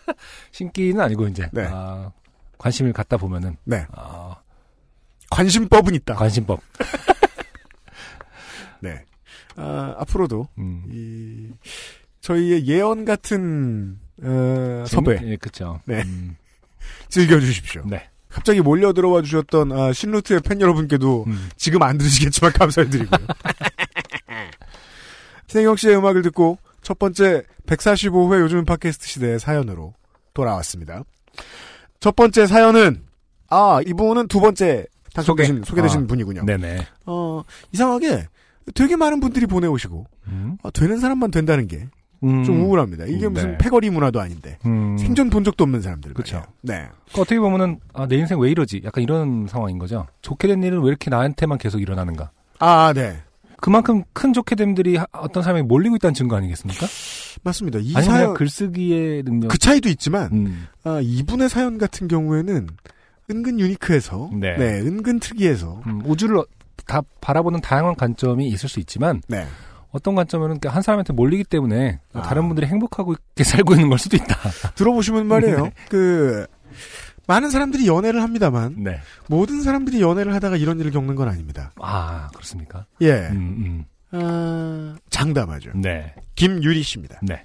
신기는 0.52 1.00
아니고 1.00 1.26
이제 1.28 1.48
네. 1.52 1.66
아, 1.70 2.12
관심을 2.58 2.92
갖다 2.92 3.16
보면은 3.16 3.56
네. 3.64 3.86
아, 3.92 4.36
관심법은 5.32 5.94
있다. 5.94 6.14
관심법 6.14 6.60
네. 8.80 9.04
아, 9.56 9.94
앞으로도 9.98 10.48
음. 10.58 10.84
이 10.90 11.48
저희의 12.20 12.66
예언 12.66 13.04
같은 13.04 13.98
어, 14.22 14.84
섭외 14.86 15.18
예, 15.24 15.36
그렇죠. 15.36 15.80
네. 15.86 16.02
음, 16.02 16.36
즐겨주십시오. 17.08 17.84
네. 17.86 18.08
갑자기 18.28 18.60
몰려 18.60 18.92
들어와 18.92 19.22
주셨던 19.22 19.72
아, 19.72 19.92
신루트의 19.92 20.40
팬 20.40 20.60
여러분께도 20.60 21.24
음. 21.26 21.50
지금 21.56 21.82
안 21.82 21.98
들으시겠지만 21.98 22.52
감사드리고요. 22.52 23.08
신혜경 25.48 25.76
씨의 25.76 25.96
음악을 25.96 26.22
듣고 26.22 26.58
첫 26.82 26.98
번째 26.98 27.42
145회 27.66 28.40
요즘 28.40 28.64
팟캐스트 28.64 29.06
시대의 29.06 29.38
사연으로 29.38 29.94
돌아왔습니다. 30.34 31.04
첫 32.00 32.16
번째 32.16 32.46
사연은 32.46 33.04
아 33.48 33.80
이분은 33.86 34.28
두 34.28 34.40
번째 34.40 34.86
당첨되신 35.14 35.56
소개. 35.56 35.66
소개 35.68 35.82
되신 35.82 36.02
아. 36.02 36.06
분이군요. 36.06 36.44
네네. 36.44 36.86
어 37.06 37.42
이상하게 37.72 38.28
되게 38.74 38.96
많은 38.96 39.20
분들이 39.20 39.46
보내오시고 39.46 40.06
음. 40.28 40.56
아, 40.62 40.70
되는 40.70 40.98
사람만 40.98 41.30
된다는 41.30 41.66
게좀 41.68 41.90
음. 42.24 42.64
우울합니다. 42.64 43.06
이게 43.06 43.26
음, 43.26 43.32
무슨 43.32 43.50
네. 43.52 43.58
패거리 43.58 43.90
문화도 43.90 44.20
아닌데 44.20 44.58
음. 44.66 44.96
생전 44.98 45.30
본 45.30 45.42
적도 45.44 45.64
없는 45.64 45.82
사람들 45.82 46.14
그쵸. 46.14 46.36
말이에요. 46.36 46.52
네. 46.62 46.74
그러니까 47.06 47.20
어떻게 47.22 47.38
보면은 47.40 47.80
아, 47.92 48.06
내 48.06 48.16
인생 48.16 48.38
왜 48.38 48.50
이러지? 48.50 48.82
약간 48.84 49.02
이런 49.02 49.46
상황인 49.48 49.78
거죠. 49.78 50.06
좋게 50.22 50.48
된 50.48 50.62
일은 50.62 50.80
왜 50.82 50.88
이렇게 50.88 51.10
나한테만 51.10 51.58
계속 51.58 51.80
일어나는가? 51.80 52.30
아 52.58 52.92
네. 52.94 53.20
그만큼 53.60 54.02
큰 54.12 54.32
좋게 54.32 54.56
됨들이 54.56 54.96
하- 54.96 55.06
어떤 55.12 55.42
사람에게 55.44 55.64
몰리고 55.66 55.94
있다는 55.96 56.14
증거 56.14 56.34
아니겠습니까? 56.36 56.84
맞습니다. 57.44 57.78
이 57.80 57.92
사연 57.92 58.34
글쓰기의 58.34 59.22
능력. 59.22 59.48
그 59.48 59.58
차이도 59.58 59.88
있지만 59.88 60.30
음. 60.32 60.66
아, 60.84 60.98
이분의 61.00 61.48
사연 61.48 61.78
같은 61.78 62.08
경우에는 62.08 62.66
은근 63.30 63.60
유니크해서 63.60 64.30
네. 64.34 64.56
네, 64.56 64.80
은근 64.80 65.20
특이해서 65.20 65.80
음, 65.86 66.02
우주를 66.04 66.38
어- 66.38 66.46
다 66.86 67.00
바라보는 67.20 67.60
다양한 67.60 67.94
관점이 67.94 68.48
있을 68.48 68.68
수 68.68 68.80
있지만 68.80 69.22
네. 69.28 69.46
어떤 69.90 70.14
관점은 70.14 70.58
한 70.66 70.82
사람한테 70.82 71.12
몰리기 71.12 71.44
때문에 71.44 72.00
아. 72.12 72.22
다른 72.22 72.46
분들이 72.48 72.66
행복하고 72.66 73.12
있게 73.12 73.44
살고 73.44 73.74
있는 73.74 73.88
걸 73.88 73.98
수도 73.98 74.16
있다. 74.16 74.36
들어보시면 74.74 75.26
말이에요. 75.26 75.64
네. 75.64 75.72
그 75.88 76.46
많은 77.28 77.50
사람들이 77.50 77.86
연애를 77.86 78.22
합니다만 78.22 78.74
네. 78.82 79.00
모든 79.28 79.62
사람들이 79.62 80.00
연애를 80.00 80.34
하다가 80.34 80.56
이런 80.56 80.80
일을 80.80 80.90
겪는 80.90 81.14
건 81.14 81.28
아닙니다. 81.28 81.72
아 81.80 82.28
그렇습니까? 82.34 82.86
예. 83.02 83.12
음, 83.30 83.84
아, 84.10 84.96
장담하죠. 85.10 85.70
음. 85.76 85.82
네. 85.82 86.14
김유리 86.34 86.82
씨입니다. 86.82 87.20
네. 87.22 87.44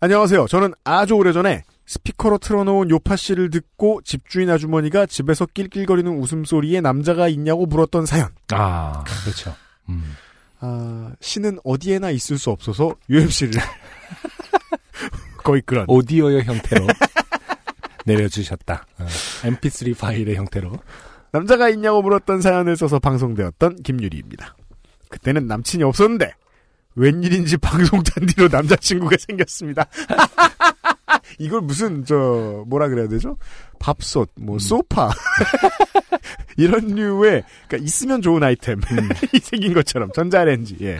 안녕하세요. 0.00 0.46
저는 0.48 0.72
아주 0.82 1.14
오래전에 1.14 1.62
스피커로 1.86 2.38
틀어놓은 2.38 2.90
요파 2.90 3.16
씨를 3.16 3.50
듣고 3.50 4.00
집주인 4.02 4.50
아주머니가 4.50 5.06
집에서 5.06 5.46
낄낄거리는 5.46 6.10
웃음소리에 6.18 6.80
남자가 6.80 7.28
있냐고 7.28 7.66
물었던 7.66 8.06
사연. 8.06 8.28
아 8.52 9.04
그렇죠. 9.22 9.54
음. 9.88 10.16
아, 10.60 11.12
씨는 11.20 11.58
어디에나 11.62 12.10
있을 12.10 12.38
수 12.38 12.50
없어서 12.50 12.94
UMC를 13.10 13.60
거의 15.44 15.60
그런. 15.66 15.84
오디오의 15.88 16.44
형태로 16.44 16.86
내려주셨다. 18.06 18.86
어, 18.98 19.06
MP3 19.42 19.98
파일의 19.98 20.36
형태로. 20.36 20.72
남자가 21.32 21.68
있냐고 21.68 22.00
물었던 22.00 22.40
사연을 22.40 22.76
써서 22.76 22.98
방송되었던 22.98 23.82
김유리입니다. 23.82 24.56
그때는 25.10 25.46
남친이 25.46 25.82
없었는데 25.84 26.32
웬일인지 26.94 27.56
방송 27.58 28.02
단디로 28.02 28.48
남자친구가 28.48 29.16
생겼습니다. 29.18 29.86
이걸 31.38 31.60
무슨 31.60 32.04
저 32.04 32.64
뭐라 32.66 32.88
그래야 32.88 33.08
되죠? 33.08 33.36
밥솥, 33.78 34.30
뭐 34.36 34.58
소파 34.58 35.10
이런 36.56 36.86
류의 36.94 37.42
그러니까 37.66 37.84
있으면 37.84 38.22
좋은 38.22 38.42
아이템 38.42 38.80
이 39.34 39.38
생긴 39.38 39.74
것처럼 39.74 40.10
전자레인지. 40.12 40.76
예. 40.82 40.98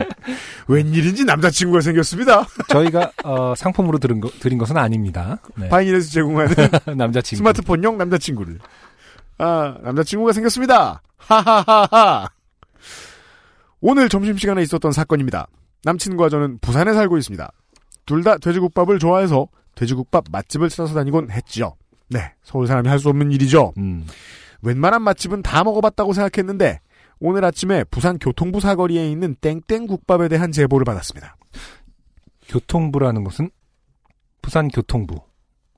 웬일인지 0.67 1.23
남자친구가 1.25 1.81
생겼습니다. 1.81 2.45
저희가 2.69 3.11
어, 3.23 3.53
상품으로 3.55 3.97
들은 3.97 4.19
거, 4.19 4.29
드린 4.39 4.57
것은 4.57 4.77
아닙니다. 4.77 5.39
네. 5.55 5.69
바이닐에서 5.69 6.11
제공하는 6.11 6.55
남자친구. 6.97 7.37
스마트폰용 7.37 7.97
남자친구를 7.97 8.59
아, 9.37 9.77
남자친구가 9.83 10.33
생겼습니다. 10.33 11.01
하하하하. 11.17 12.27
오늘 13.81 14.09
점심시간에 14.09 14.61
있었던 14.63 14.91
사건입니다. 14.91 15.47
남친과 15.83 16.29
저는 16.29 16.59
부산에 16.59 16.93
살고 16.93 17.17
있습니다. 17.17 17.51
둘 18.05 18.23
다 18.23 18.37
돼지국밥을 18.37 18.99
좋아해서 18.99 19.47
돼지국밥 19.75 20.25
맛집을 20.31 20.69
찾아서 20.69 20.93
다니곤 20.95 21.31
했지요. 21.31 21.75
네, 22.09 22.33
서울 22.43 22.67
사람이 22.67 22.87
할 22.87 22.99
수 22.99 23.09
없는 23.09 23.31
일이죠. 23.31 23.73
음. 23.77 24.05
웬만한 24.61 25.01
맛집은 25.01 25.41
다 25.43 25.63
먹어봤다고 25.63 26.13
생각했는데 26.13 26.79
오늘 27.19 27.45
아침에 27.45 27.83
부산 27.85 28.17
교통부 28.19 28.59
사거리에 28.59 29.09
있는 29.09 29.35
땡땡국밥에 29.41 30.27
대한 30.27 30.51
제보를 30.51 30.85
받았습니다. 30.85 31.35
교통부라는 32.47 33.23
것은 33.23 33.49
부산 34.41 34.67
교통부, 34.67 35.15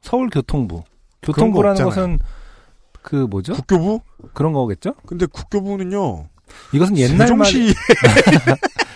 서울 0.01 0.29
교통부. 0.29 0.83
교통부라는. 1.21 1.83
것은 1.83 2.19
그 3.01 3.15
뭐죠? 3.15 3.53
국교부? 3.53 4.01
그런 4.33 4.53
거겠죠? 4.53 4.93
근데 5.05 5.25
국교부는요. 5.25 6.27
이것은 6.73 6.97
옛날 6.97 7.35
말, 7.35 7.47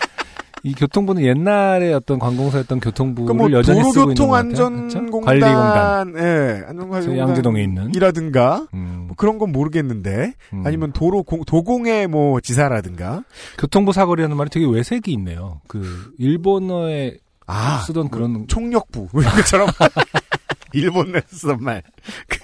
이 0.64 0.74
교통부는 0.74 1.22
옛날에 1.24 1.92
어떤 1.92 2.18
관공서였던 2.20 2.78
교통부를 2.80 3.34
그뭐 3.36 3.50
여전히 3.50 3.82
쓰고 3.92 4.12
있는 4.12 4.14
것 4.14 4.26
같아요. 4.28 4.48
그렇죠? 4.48 4.68
도로교통안전공단, 4.68 5.24
관리공단. 5.24 6.14
예, 6.18 6.64
안전관리공단 6.68 7.18
양재동에 7.28 7.62
있는. 7.64 7.92
이라든가 7.94 8.68
음, 8.72 9.04
뭐 9.08 9.16
그런 9.16 9.38
건 9.38 9.50
모르겠는데 9.50 10.34
음. 10.52 10.62
아니면 10.64 10.92
도로 10.92 11.24
공- 11.24 11.44
도공의 11.44 12.06
뭐 12.06 12.40
지사라든가 12.40 13.24
교통부 13.58 13.92
사거리라는 13.92 14.36
말이 14.36 14.50
되게 14.50 14.64
외색이 14.66 15.12
있네요. 15.14 15.60
그 15.66 16.14
일본어에 16.18 17.16
아 17.46 17.78
쓰던 17.80 18.02
뭐 18.04 18.10
그런 18.10 18.46
총력부 18.46 19.08
뭐 19.12 19.20
이런 19.22 19.34
것처럼 19.34 19.66
일본에서 20.72 21.26
쓰던 21.28 21.58
말. 21.62 21.82
그, 22.28 22.38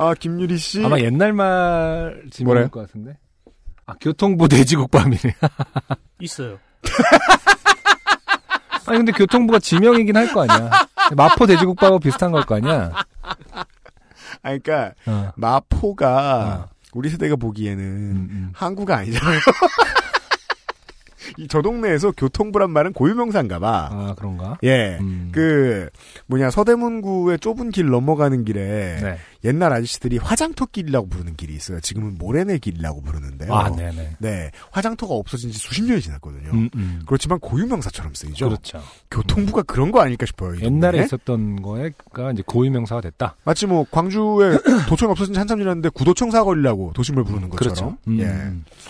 아 0.00 0.14
김유리 0.14 0.56
씨 0.56 0.82
아마 0.84 0.98
옛날 1.00 1.32
말 1.34 2.22
지명일 2.30 2.44
뭐래요? 2.46 2.68
것 2.70 2.80
같은데. 2.86 3.18
아 3.84 3.94
교통부 4.00 4.48
돼지국밥이네. 4.48 5.34
있어요. 6.20 6.58
아니 8.86 8.98
근데 8.98 9.12
교통부가 9.12 9.58
지명이긴 9.58 10.16
할 10.16 10.32
거 10.32 10.42
아니야. 10.42 10.70
마포 11.16 11.46
돼지국밥하고 11.46 11.98
비슷한 11.98 12.32
걸 12.32 12.44
거 12.44 12.56
아니야. 12.56 12.92
아 14.42 14.44
그러니까 14.58 14.92
어. 15.06 15.32
마포가 15.36 16.66
어. 16.68 16.72
우리 16.94 17.08
세대가 17.08 17.36
보기에는 17.36 17.82
음, 17.82 18.28
음. 18.30 18.50
항구가 18.54 18.98
아니잖아요. 18.98 19.40
이저 21.38 21.62
동네에서 21.62 22.12
교통부란 22.12 22.70
말은 22.70 22.92
고유명사인가 22.92 23.58
봐. 23.58 23.88
아 23.90 24.14
그런가? 24.16 24.58
예. 24.62 24.98
음. 25.00 25.30
그 25.32 25.88
뭐냐 26.26 26.50
서대문구의 26.50 27.38
좁은 27.38 27.70
길 27.70 27.88
넘어가는 27.88 28.44
길에 28.44 28.98
네. 29.00 29.18
옛날 29.44 29.72
아저씨들이 29.72 30.18
화장터 30.18 30.66
길이라고 30.66 31.08
부르는 31.08 31.34
길이 31.36 31.54
있어요. 31.54 31.80
지금은 31.80 32.16
모래내 32.18 32.58
길이라고 32.58 33.02
부르는데요. 33.02 33.52
아 33.52 33.70
네네. 33.70 34.16
네, 34.18 34.50
화장터가 34.70 35.14
없어진 35.14 35.50
지 35.50 35.58
수십 35.58 35.82
년이 35.82 36.00
지났거든요. 36.00 36.50
음, 36.52 36.70
음. 36.74 37.02
그렇지만 37.06 37.40
고유명사처럼 37.40 38.14
쓰이죠. 38.14 38.48
그렇죠. 38.48 38.80
교통부가 39.10 39.62
그런 39.62 39.90
거 39.90 40.00
아닐까 40.00 40.26
싶어요. 40.26 40.54
이 40.54 40.62
옛날에. 40.62 41.02
있었던 41.04 41.60
거가 41.62 42.32
이제 42.32 42.42
고유명사가 42.46 43.00
됐다. 43.00 43.36
마치 43.44 43.66
뭐 43.66 43.84
광주에 43.90 44.58
도청 44.88 45.10
없어진 45.10 45.34
지 45.34 45.38
한참 45.38 45.58
지났는데 45.58 45.88
구도청 45.90 46.30
사거리라고 46.30 46.92
도심을 46.94 47.24
부르는 47.24 47.48
것처럼. 47.48 47.74
그렇죠. 47.74 47.96
음, 48.08 48.20
예. 48.20 48.82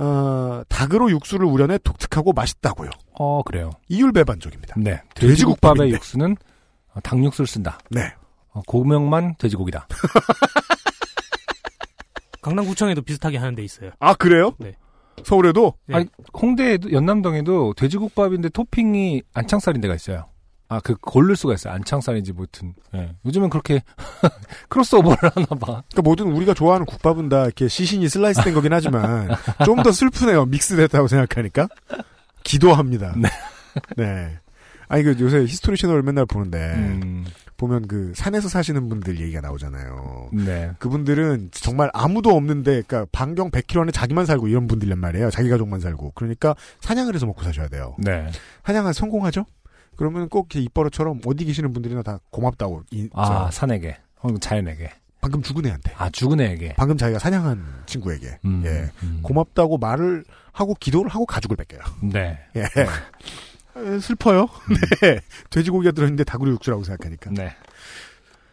음. 0.00 0.04
어, 0.04 0.62
닭으로 0.68 1.10
육수를 1.10 1.46
우려내 1.46 1.78
독특하고 1.78 2.32
맛있다고요. 2.32 2.90
어 3.18 3.42
그래요. 3.42 3.70
이율배반적입니다. 3.88 4.74
네. 4.78 5.02
돼지국밥의 5.14 5.90
육수는 5.92 6.36
어, 6.94 7.00
닭육수를 7.00 7.46
쓴다. 7.46 7.78
네. 7.90 8.12
어, 8.52 8.62
고명만 8.66 9.36
돼지고기다. 9.38 9.86
강남구청에도 12.42 13.02
비슷하게 13.02 13.36
하는 13.36 13.54
데 13.54 13.62
있어요. 13.62 13.90
아 14.00 14.14
그래요? 14.14 14.52
네. 14.58 14.72
서울에도 15.24 15.74
네. 15.86 15.96
아니, 15.96 16.06
홍대에도 16.32 16.92
연남동에도 16.92 17.74
돼지국밥인데 17.74 18.48
토핑이 18.48 19.22
안창살인 19.34 19.82
데가 19.82 19.94
있어요. 19.94 20.24
아, 20.70 20.80
그 20.80 20.94
고를 20.94 21.34
수가 21.36 21.54
있어요. 21.54 21.74
안창살인지 21.74 22.32
뭐든. 22.32 22.74
예. 22.94 23.14
요즘은 23.26 23.50
그렇게 23.50 23.82
크로스오버를 24.70 25.18
하나 25.34 25.46
봐. 25.46 25.82
그러니까 25.90 26.02
뭐든 26.02 26.26
우리가 26.32 26.54
좋아하는 26.54 26.86
국밥은 26.86 27.28
다 27.28 27.44
이렇게 27.44 27.66
시신이 27.68 28.08
슬라이스 28.08 28.42
된 28.42 28.54
거긴 28.54 28.72
하지만 28.72 29.28
좀 29.66 29.82
더 29.82 29.90
슬프네요. 29.92 30.46
믹스됐다고 30.46 31.08
생각하니까 31.08 31.68
기도합니다. 32.44 33.14
네. 33.16 33.28
네. 33.96 34.38
아니 34.88 35.02
그 35.02 35.16
요새 35.20 35.40
히스토리 35.42 35.76
채널을 35.76 36.02
맨날 36.02 36.26
보는데 36.26 36.58
음, 36.58 37.24
보면 37.56 37.86
그 37.88 38.12
산에서 38.16 38.48
사시는 38.48 38.88
분들 38.88 39.20
얘기가 39.20 39.40
나오잖아요. 39.40 40.30
네. 40.32 40.70
그분들은 40.78 41.50
정말 41.52 41.90
아무도 41.92 42.30
없는데, 42.34 42.82
그러니까 42.82 43.06
반경 43.12 43.50
100km 43.50 43.82
안에 43.82 43.90
자기만 43.92 44.26
살고 44.26 44.48
이런 44.48 44.66
분들란 44.66 44.98
말이에요. 44.98 45.30
자기 45.30 45.48
가족만 45.50 45.78
살고. 45.80 46.12
그러니까 46.14 46.54
사냥을 46.80 47.14
해서 47.14 47.26
먹고 47.26 47.42
사셔야 47.44 47.68
돼요. 47.68 47.94
네. 47.98 48.30
사냥은 48.64 48.92
성공하죠? 48.94 49.44
그러면 49.96 50.28
꼭 50.28 50.46
이렇게 50.54 50.60
입버릇처럼 50.64 51.20
어디 51.26 51.44
계시는 51.44 51.72
분들이나 51.72 52.02
다 52.02 52.18
고맙다고. 52.30 52.84
이, 52.90 53.08
아, 53.12 53.48
저, 53.50 53.50
산에게. 53.50 53.96
어, 54.22 54.38
자연에게. 54.38 54.90
방금 55.20 55.42
죽은 55.42 55.66
애한테. 55.66 55.92
아, 55.96 56.08
죽은 56.10 56.40
애에게. 56.40 56.74
방금 56.76 56.96
자기가 56.96 57.18
사냥한 57.18 57.82
친구에게. 57.86 58.38
음, 58.46 58.62
예. 58.64 58.90
음. 59.02 59.20
고맙다고 59.22 59.76
말을 59.78 60.24
하고 60.52 60.74
기도를 60.80 61.10
하고 61.10 61.26
가죽을 61.26 61.56
뺏겨요. 61.56 61.80
네. 62.02 62.38
예. 62.56 62.62
에, 62.62 64.00
슬퍼요. 64.00 64.48
네. 65.02 65.20
돼지고기가 65.50 65.92
들어있는데 65.92 66.24
닭으로 66.24 66.50
육수라고 66.52 66.84
생각하니까. 66.84 67.30
네. 67.32 67.54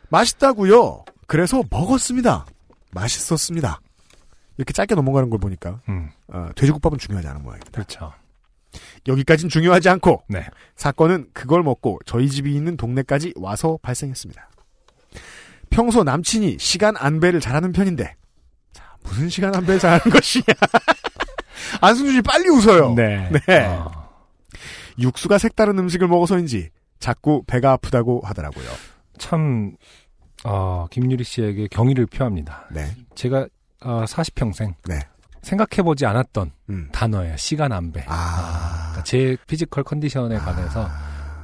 맛있다고요. 0.09 1.05
그래서 1.25 1.63
먹었습니다. 1.69 2.45
맛있었습니다. 2.91 3.79
이렇게 4.57 4.73
짧게 4.73 4.95
넘어가는 4.95 5.29
걸 5.29 5.39
보니까 5.39 5.81
음, 5.87 6.09
어, 6.29 6.49
돼지국밥은 6.55 6.97
중요하지 6.97 7.27
않은 7.27 7.43
모양입니다. 7.43 7.71
그렇죠. 7.71 8.11
여기까진 9.07 9.49
중요하지 9.49 9.89
않고 9.89 10.23
네. 10.27 10.45
사건은 10.75 11.27
그걸 11.33 11.63
먹고 11.63 11.99
저희 12.05 12.29
집이 12.29 12.53
있는 12.53 12.77
동네까지 12.77 13.33
와서 13.37 13.79
발생했습니다. 13.81 14.49
평소 15.69 16.03
남친이 16.03 16.57
시간 16.59 16.95
안배를 16.97 17.39
잘하는 17.39 17.71
편인데 17.71 18.15
자, 18.73 18.83
무슨 19.03 19.29
시간 19.29 19.55
안배를 19.55 19.79
잘하는 19.79 20.03
것이냐 20.09 20.45
안승준 21.81 22.15
씨 22.15 22.21
빨리 22.21 22.49
웃어요. 22.49 22.93
네. 22.93 23.29
네. 23.47 23.65
어, 23.65 24.09
육수가 24.99 25.37
색다른 25.37 25.77
음식을 25.79 26.07
먹어서인지 26.07 26.69
자꾸 26.99 27.43
배가 27.45 27.73
아프다고 27.73 28.21
하더라고요. 28.23 28.65
참, 29.17 29.75
어, 30.43 30.87
김유리 30.89 31.23
씨에게 31.23 31.67
경의를 31.67 32.05
표합니다. 32.07 32.67
네. 32.71 32.95
제가, 33.15 33.47
어, 33.81 34.05
40평생. 34.05 34.73
네. 34.85 34.99
생각해보지 35.47 36.05
않았던 36.05 36.51
음. 36.69 36.89
단어예요. 36.91 37.37
시간 37.37 37.71
안배. 37.71 38.03
아. 38.07 38.87
그러니까 38.89 39.03
제 39.03 39.37
physical 39.47 39.83
컨디션에 39.83 40.37
관해서 40.37 40.89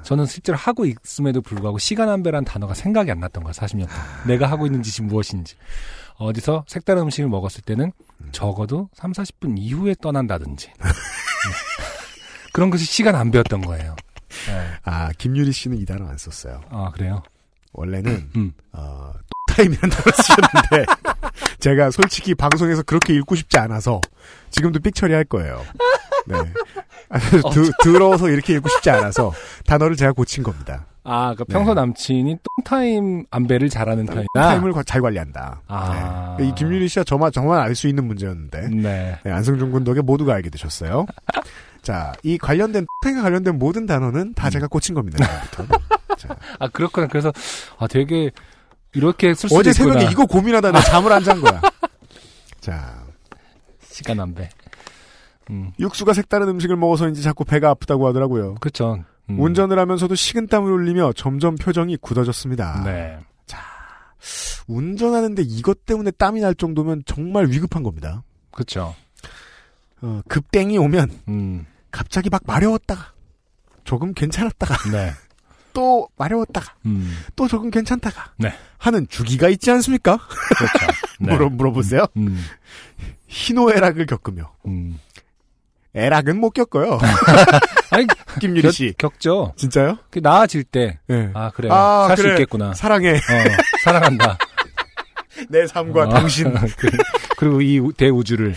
저는 0.04 0.26
실제로 0.26 0.58
하고 0.58 0.86
있음에도 0.86 1.42
불구하고 1.42 1.78
시간 1.78 2.10
안배란 2.10 2.44
단어가 2.44 2.74
생각이 2.74 3.10
안 3.10 3.20
났던 3.20 3.44
거야, 3.44 3.54
40년 3.54 3.88
동안. 3.88 4.28
내가 4.28 4.48
하고 4.48 4.66
있는 4.66 4.84
짓이 4.84 5.08
무엇인지. 5.08 5.56
어디서 6.18 6.66
색다른 6.68 7.04
음식을 7.04 7.30
먹었을 7.30 7.62
때는 7.64 7.92
적어도 8.34 8.90
3, 8.94 9.14
40분 9.14 9.56
이후에 9.58 9.96
떠난다든지. 10.02 10.68
네. 10.68 10.90
그런 12.52 12.70
것이 12.70 12.86
시간 12.86 13.16
안배였던 13.16 13.62
거예요. 13.62 13.96
네. 14.48 14.68
아, 14.84 15.12
김유리 15.18 15.52
씨는 15.54 15.78
이 15.78 15.86
단어 15.86 16.08
안 16.08 16.18
썼어요. 16.18 16.62
아, 16.70 16.92
그래요? 16.92 17.24
원래는 17.72 18.30
음. 18.36 18.54
어, 18.74 19.14
타임이라는 19.48 19.90
단어 19.90 20.12
쓰셨는데 20.16 20.86
제가 21.64 21.92
솔직히 21.92 22.36
방송에서 22.36 22.84
그렇게 22.84 23.14
읽고 23.16 23.36
싶지 23.36 23.58
않아서 23.58 24.02
지금도 24.50 24.82
삑 24.82 24.94
처리할 24.94 25.24
거예요. 25.24 25.62
네. 26.28 26.36
아주 27.08 27.42
드, 27.54 27.72
더러워서 27.82 28.28
이렇게 28.30 28.54
읽고 28.56 28.68
싶지 28.68 28.90
않아서 28.90 29.32
단어를 29.66 29.96
제가 29.96 30.12
고친 30.12 30.44
겁니다. 30.44 30.88
아, 31.06 31.34
그 31.38 31.46
평소 31.46 31.74
네. 31.74 31.80
남친이 31.80 32.38
똥타임 32.58 33.28
안배를 33.32 33.70
잘하는 33.70 34.06
편이다? 34.08 34.26
타임을 34.36 34.74
과- 34.74 34.84
잘 34.84 35.00
관리한다. 35.02 35.62
아. 35.70 36.36
네. 36.38 36.50
이 36.50 36.56
김유리 36.56 36.90
씨와 36.90 37.06
저만 37.06 37.32
저만 37.32 37.58
알수 37.62 37.88
있는 37.88 38.08
문제였는데 38.08 38.68
네. 38.68 39.18
네, 39.24 39.32
안승준 39.32 39.72
군 39.72 39.86
덕에 39.86 40.02
모두가 40.02 40.34
알게 40.34 40.50
되셨어요. 40.50 41.06
자, 41.82 42.12
이 42.24 42.38
관련된 42.38 42.86
타임과 43.06 43.22
관련된 43.22 43.58
모든 43.58 43.86
단어는 43.86 44.34
다 44.34 44.50
제가 44.50 44.68
고친 44.68 44.96
겁니다. 44.96 45.26
자, 46.18 46.36
아, 46.60 46.68
그렇구나. 46.68 47.08
그래서, 47.08 47.32
아, 47.78 47.88
되게, 47.88 48.32
이렇게 48.94 49.34
쓸 49.34 49.50
수도 49.50 49.60
어제 49.60 49.72
있구나. 49.72 49.94
새벽에 49.94 50.12
이거 50.12 50.26
고민하다 50.26 50.72
나 50.72 50.82
잠을 50.82 51.12
안 51.12 51.24
잔 51.24 51.42
거야. 51.42 51.62
자, 52.60 53.04
시간 53.82 54.20
안 54.20 54.34
배. 54.34 54.50
음, 55.50 55.72
육수가 55.80 56.14
색다른 56.14 56.48
음식을 56.50 56.76
먹어서인지 56.78 57.22
자꾸 57.22 57.44
배가 57.44 57.70
아프다고 57.70 58.08
하더라고요. 58.08 58.56
그쵸. 58.56 59.04
음. 59.30 59.40
운전을 59.40 59.78
하면서도 59.80 60.16
식은땀을 60.16 60.72
흘리며 60.72 61.14
점점 61.14 61.56
표정이 61.56 61.98
굳어졌습니다. 61.98 62.84
네. 62.86 63.18
운전하는데 64.68 65.42
이것 65.42 65.86
때문에 65.86 66.12
땀이 66.12 66.40
날 66.40 66.56
정도면 66.56 67.04
정말 67.06 67.48
위급한 67.48 67.84
겁니다. 67.84 68.24
그쵸. 68.52 68.96
어, 70.02 70.22
급땡이 70.30 70.78
오면 70.78 71.12
음, 71.28 71.66
갑자기 71.92 72.30
막 72.30 72.42
마려웠다가 72.46 73.12
조금 73.84 74.14
괜찮았다가 74.14 74.90
네. 74.92 75.12
또 75.74 76.08
마려웠다가 76.18 76.74
음, 76.86 77.18
또 77.36 77.48
조금 77.48 77.72
괜찮다가 77.72 78.32
네. 78.38 78.54
하는 78.78 79.08
주기가 79.10 79.50
있지 79.50 79.72
않습니까? 79.72 80.18
그렇죠. 80.18 80.94
네. 81.20 81.32
물어, 81.34 81.50
물어보세요. 81.50 82.06
음, 82.18 82.44
희노애락을 83.28 84.06
겪으며. 84.06 84.52
음. 84.68 85.00
애락은 85.96 86.40
못 86.40 86.52
겪어요. 86.52 86.98
아니, 87.92 88.08
김유리 88.42 88.72
씨. 88.72 88.94
겪, 88.98 89.20
죠 89.20 89.54
진짜요? 89.58 90.00
그 90.10 90.20
나아질 90.20 90.64
때, 90.64 91.00
네. 91.08 91.30
아, 91.36 91.52
그래. 91.52 91.70
아, 91.72 92.06
살수 92.08 92.24
그래. 92.24 92.34
있겠구나. 92.34 92.74
사랑해. 92.74 93.14
어, 93.14 93.20
사랑한다. 93.84 94.38
내 95.50 95.68
삶과 95.68 96.04
어, 96.04 96.10
당신. 96.10 96.52
그- 96.54 96.90
그리고 97.38 97.62
이 97.62 97.80
우- 97.80 97.94
대우주를. 97.94 98.56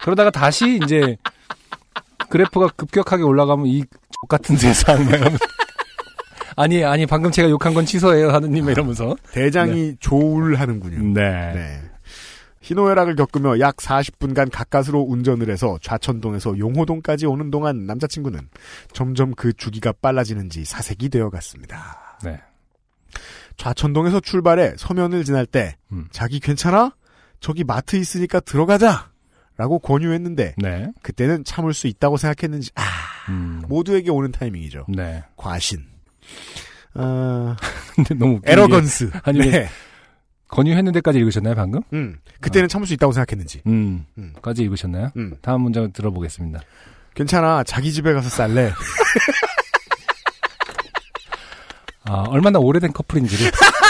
그러다가 0.00 0.30
다시 0.30 0.78
이제 0.82 1.16
그래프가 2.28 2.68
급격하게 2.76 3.22
올라가면 3.22 3.66
이 3.66 3.84
X 4.24 4.28
같은 4.28 4.56
세상 4.56 5.04
막 5.04 5.14
이러면서 5.14 5.44
아니 6.56 6.84
아니 6.84 7.06
방금 7.06 7.30
제가 7.30 7.50
욕한 7.50 7.74
건 7.74 7.84
취소해요 7.84 8.30
하느님 8.30 8.68
이러면서 8.68 9.16
대장이 9.32 9.96
조울하는군요. 10.00 11.14
네. 11.14 11.52
네. 11.54 11.80
희노애락을 12.60 13.14
겪으며 13.16 13.60
약 13.60 13.76
40분간 13.76 14.50
가까스로 14.50 15.02
운전을 15.02 15.50
해서 15.50 15.78
좌천동에서 15.82 16.58
용호동까지 16.58 17.26
오는 17.26 17.50
동안 17.50 17.84
남자친구는 17.84 18.48
점점 18.92 19.34
그 19.34 19.52
주기가 19.52 19.92
빨라지는지 19.92 20.64
사색이 20.64 21.10
되어갔습니다. 21.10 22.18
네. 22.24 22.40
좌천동에서 23.58 24.20
출발해 24.20 24.74
서면을 24.78 25.24
지날 25.24 25.44
때 25.44 25.76
음. 25.92 26.08
자기 26.10 26.40
괜찮아? 26.40 26.94
저기 27.38 27.64
마트 27.64 27.96
있으니까 27.96 28.40
들어가자! 28.40 29.10
라고 29.56 29.78
권유했는데 29.78 30.54
네. 30.56 30.90
그때는 31.02 31.44
참을 31.44 31.74
수 31.74 31.86
있다고 31.86 32.16
생각했는지 32.16 32.70
아 32.74 32.82
음. 33.28 33.62
모두에게 33.68 34.10
오는 34.10 34.30
타이밍이죠. 34.32 34.86
네. 34.88 35.22
과신. 35.36 35.84
아, 36.94 37.56
근데 37.94 38.14
너무 38.14 38.40
에러건스. 38.44 39.10
아니, 39.24 39.38
네. 39.40 39.68
권유했는 40.48 40.92
데까지 40.92 41.18
읽으셨나요 41.18 41.54
방금? 41.54 41.80
음, 41.92 42.16
그때는 42.40 42.68
참을 42.68 42.86
수 42.86 42.94
있다고 42.94 43.12
생각했는지. 43.12 43.62
음. 43.66 44.06
음. 44.18 44.32
까지 44.40 44.62
읽으셨나요? 44.62 45.10
음. 45.16 45.36
다음 45.42 45.62
문장 45.62 45.92
들어보겠습니다. 45.92 46.60
괜찮아. 47.14 47.64
자기 47.64 47.92
집에 47.92 48.12
가서 48.12 48.28
쌀래. 48.28 48.72
아, 52.06 52.24
얼마나 52.28 52.58
오래된 52.58 52.92
커플인지를. 52.92 53.50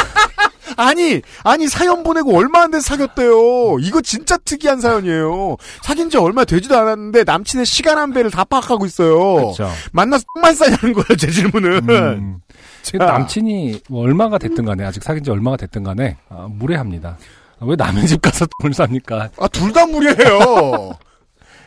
아니, 0.76 1.20
아니, 1.42 1.68
사연 1.68 2.02
보내고 2.02 2.36
얼마 2.36 2.62
안 2.62 2.70
돼서 2.70 2.82
사귀었대요. 2.88 3.78
이거 3.80 4.00
진짜 4.00 4.36
특이한 4.36 4.80
사연이에요. 4.80 5.56
사귄 5.82 6.10
지 6.10 6.16
얼마 6.16 6.44
되지도 6.44 6.76
않았는데 6.76 7.24
남친의 7.24 7.66
시간 7.66 7.98
한 7.98 8.12
배를 8.12 8.30
다 8.30 8.44
파악하고 8.44 8.86
있어요. 8.86 9.34
그렇죠. 9.36 9.70
만나서 9.92 10.24
똥만 10.34 10.54
싸냐는 10.54 10.92
거예요, 10.92 11.16
제 11.18 11.30
질문은. 11.30 11.88
음. 11.90 12.38
자. 12.82 12.98
남친이 12.98 13.80
뭐 13.88 14.02
얼마가 14.04 14.38
됐든 14.38 14.64
간에 14.64 14.84
아직 14.84 15.02
사귄 15.02 15.24
지 15.24 15.30
얼마가 15.30 15.56
됐든 15.56 15.82
간에 15.84 16.16
아, 16.28 16.46
무례합니다. 16.50 17.16
아, 17.60 17.64
왜 17.66 17.76
남의 17.76 18.06
집 18.06 18.20
가서 18.20 18.46
똥을 18.60 18.72
쌉니까? 18.72 19.30
아, 19.38 19.48
둘 19.48 19.72
다 19.72 19.86
무리해요. 19.86 20.92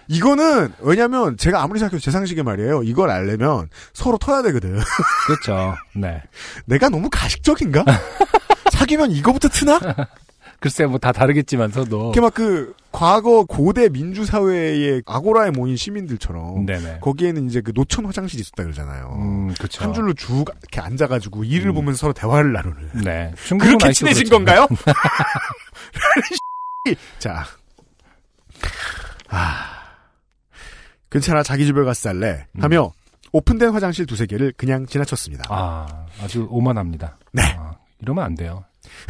이거는, 0.10 0.72
왜냐면, 0.80 1.36
제가 1.36 1.62
아무리 1.62 1.80
생각해도 1.80 2.00
제 2.02 2.12
상식에 2.12 2.42
말이에요. 2.42 2.84
이걸 2.84 3.10
알려면 3.10 3.68
서로 3.94 4.18
터야 4.18 4.42
되거든. 4.44 4.80
그렇죠. 5.28 5.76
네. 5.96 6.22
내가 6.66 6.88
너무 6.88 7.10
가식적인가? 7.12 7.84
사귀면 8.88 9.12
이거부터 9.12 9.50
트나? 9.50 9.80
글쎄 10.60 10.86
뭐 10.88 10.98
다 10.98 11.12
다르겠지만서도. 11.12 12.06
이렇게 12.06 12.22
막 12.22 12.34
그, 12.34 12.74
과거 12.92 13.44
고대 13.44 13.90
민주 13.90 14.26
사회의 14.26 15.04
아고라에 15.06 15.52
모인 15.52 15.76
시민들처럼. 15.76 16.66
네네. 16.66 17.00
거기에는 17.02 17.46
이제 17.48 17.62
그 17.62 17.72
노천 17.76 18.06
화장실이 18.06 18.42
있었다 18.42 18.64
그러잖아요. 18.64 19.16
음. 19.20 19.54
한 19.78 19.94
줄로 19.94 20.14
쭉 20.14 20.46
이렇게 20.62 20.82
앉아가지고 20.82 21.44
일을 21.44 21.68
음. 21.72 21.76
보면서 21.76 21.98
서로 22.00 22.14
대화를 22.14 22.54
나누는. 22.54 22.90
네. 23.04 23.34
그렇게 23.60 23.92
친해진 23.92 24.24
그렇죠. 24.28 24.36
건가요? 24.36 24.68
자. 27.20 27.46
아. 29.30 29.66
괜찮아, 31.12 31.44
자기 31.44 31.66
집에 31.66 31.84
가서 31.84 32.10
살래. 32.10 32.48
하며, 32.60 32.92
오픈된 33.32 33.70
화장실 33.72 34.06
두세 34.08 34.26
개를 34.26 34.54
그냥 34.58 34.86
지나쳤습니다. 34.88 35.44
음. 35.50 35.56
아, 35.56 36.06
아주 36.24 36.48
오만합니다. 36.50 37.18
네. 37.32 37.44
아, 37.60 37.76
이러면 38.02 38.24
안 38.24 38.36
돼요. 38.36 38.64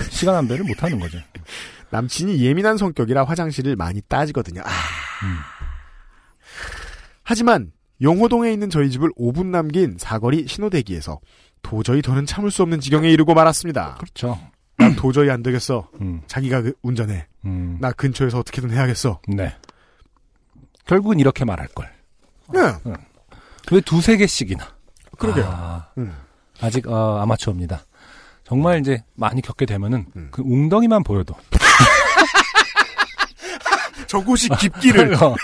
시간 0.10 0.36
안배를 0.36 0.66
못 0.66 0.84
하는 0.84 1.00
거죠. 1.00 1.18
남친이 1.92 2.42
예민한 2.44 2.78
성격이라 2.78 3.24
화장실을 3.24 3.76
많이 3.76 4.02
따지거든요. 4.02 4.62
아. 4.62 4.70
음. 4.70 5.38
하지만, 7.24 7.72
용호동에 8.02 8.52
있는 8.52 8.70
저희 8.70 8.90
집을 8.90 9.12
5분 9.18 9.48
남긴 9.48 9.98
사거리 9.98 10.48
신호대기에서 10.48 11.20
도저히 11.62 12.02
더는 12.02 12.26
참을 12.26 12.52
수 12.52 12.62
없는 12.64 12.80
지경에 12.80 13.10
이르고 13.10 13.34
말았습니다. 13.34 13.96
그렇죠. 13.96 14.40
난 14.78 14.96
도저히 14.96 15.30
안 15.30 15.42
되겠어. 15.42 15.90
음, 16.02 16.22
자기가 16.28 16.62
그 16.62 16.74
운전해. 16.84 17.28
음, 17.46 17.78
나 17.82 17.92
근처에서 17.92 18.40
어떻게든 18.40 18.70
해야겠어. 18.72 19.20
네. 19.28 19.56
결국은 20.86 21.20
이렇게 21.20 21.44
말할 21.46 21.68
걸. 21.70 21.92
네. 22.54 22.60
왜 23.72 23.82
두세 23.82 24.18
개씩이나? 24.18 24.66
그러게요. 25.18 25.46
아, 25.48 25.88
음. 25.98 26.16
아직 26.62 26.88
어, 26.88 27.20
아마추어입니다. 27.20 27.84
정말 28.48 28.80
이제 28.80 29.04
많이 29.16 29.42
겪게 29.42 29.66
되면은 29.66 30.06
음. 30.16 30.28
그 30.32 30.42
웅덩이만 30.42 31.04
보여도 31.04 31.36
저곳이 34.08 34.48
깊기를. 34.50 35.14
어. 35.22 35.36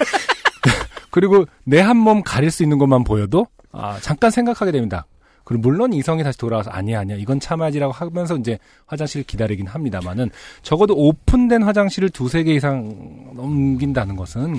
그리고 1.11 1.45
내 1.65 1.81
한 1.81 1.97
몸 1.97 2.23
가릴 2.23 2.49
수 2.49 2.63
있는 2.63 2.77
것만 2.77 3.03
보여도 3.03 3.47
아, 3.73 3.97
잠깐 4.01 4.31
생각하게 4.31 4.71
됩니다. 4.71 5.05
그리고 5.43 5.63
물론 5.63 5.91
이성이 5.91 6.23
다시 6.23 6.37
돌아와서 6.37 6.69
아니야 6.71 7.01
아니야 7.01 7.17
이건 7.17 7.41
참아야지라고 7.41 7.91
하면서 7.91 8.37
이제 8.37 8.57
화장실을 8.87 9.25
기다리긴 9.25 9.67
합니다만은 9.67 10.29
적어도 10.61 10.95
오픈된 10.95 11.63
화장실을 11.63 12.09
두세 12.09 12.43
개 12.43 12.53
이상 12.53 13.31
넘긴다는 13.35 14.15
것은 14.15 14.55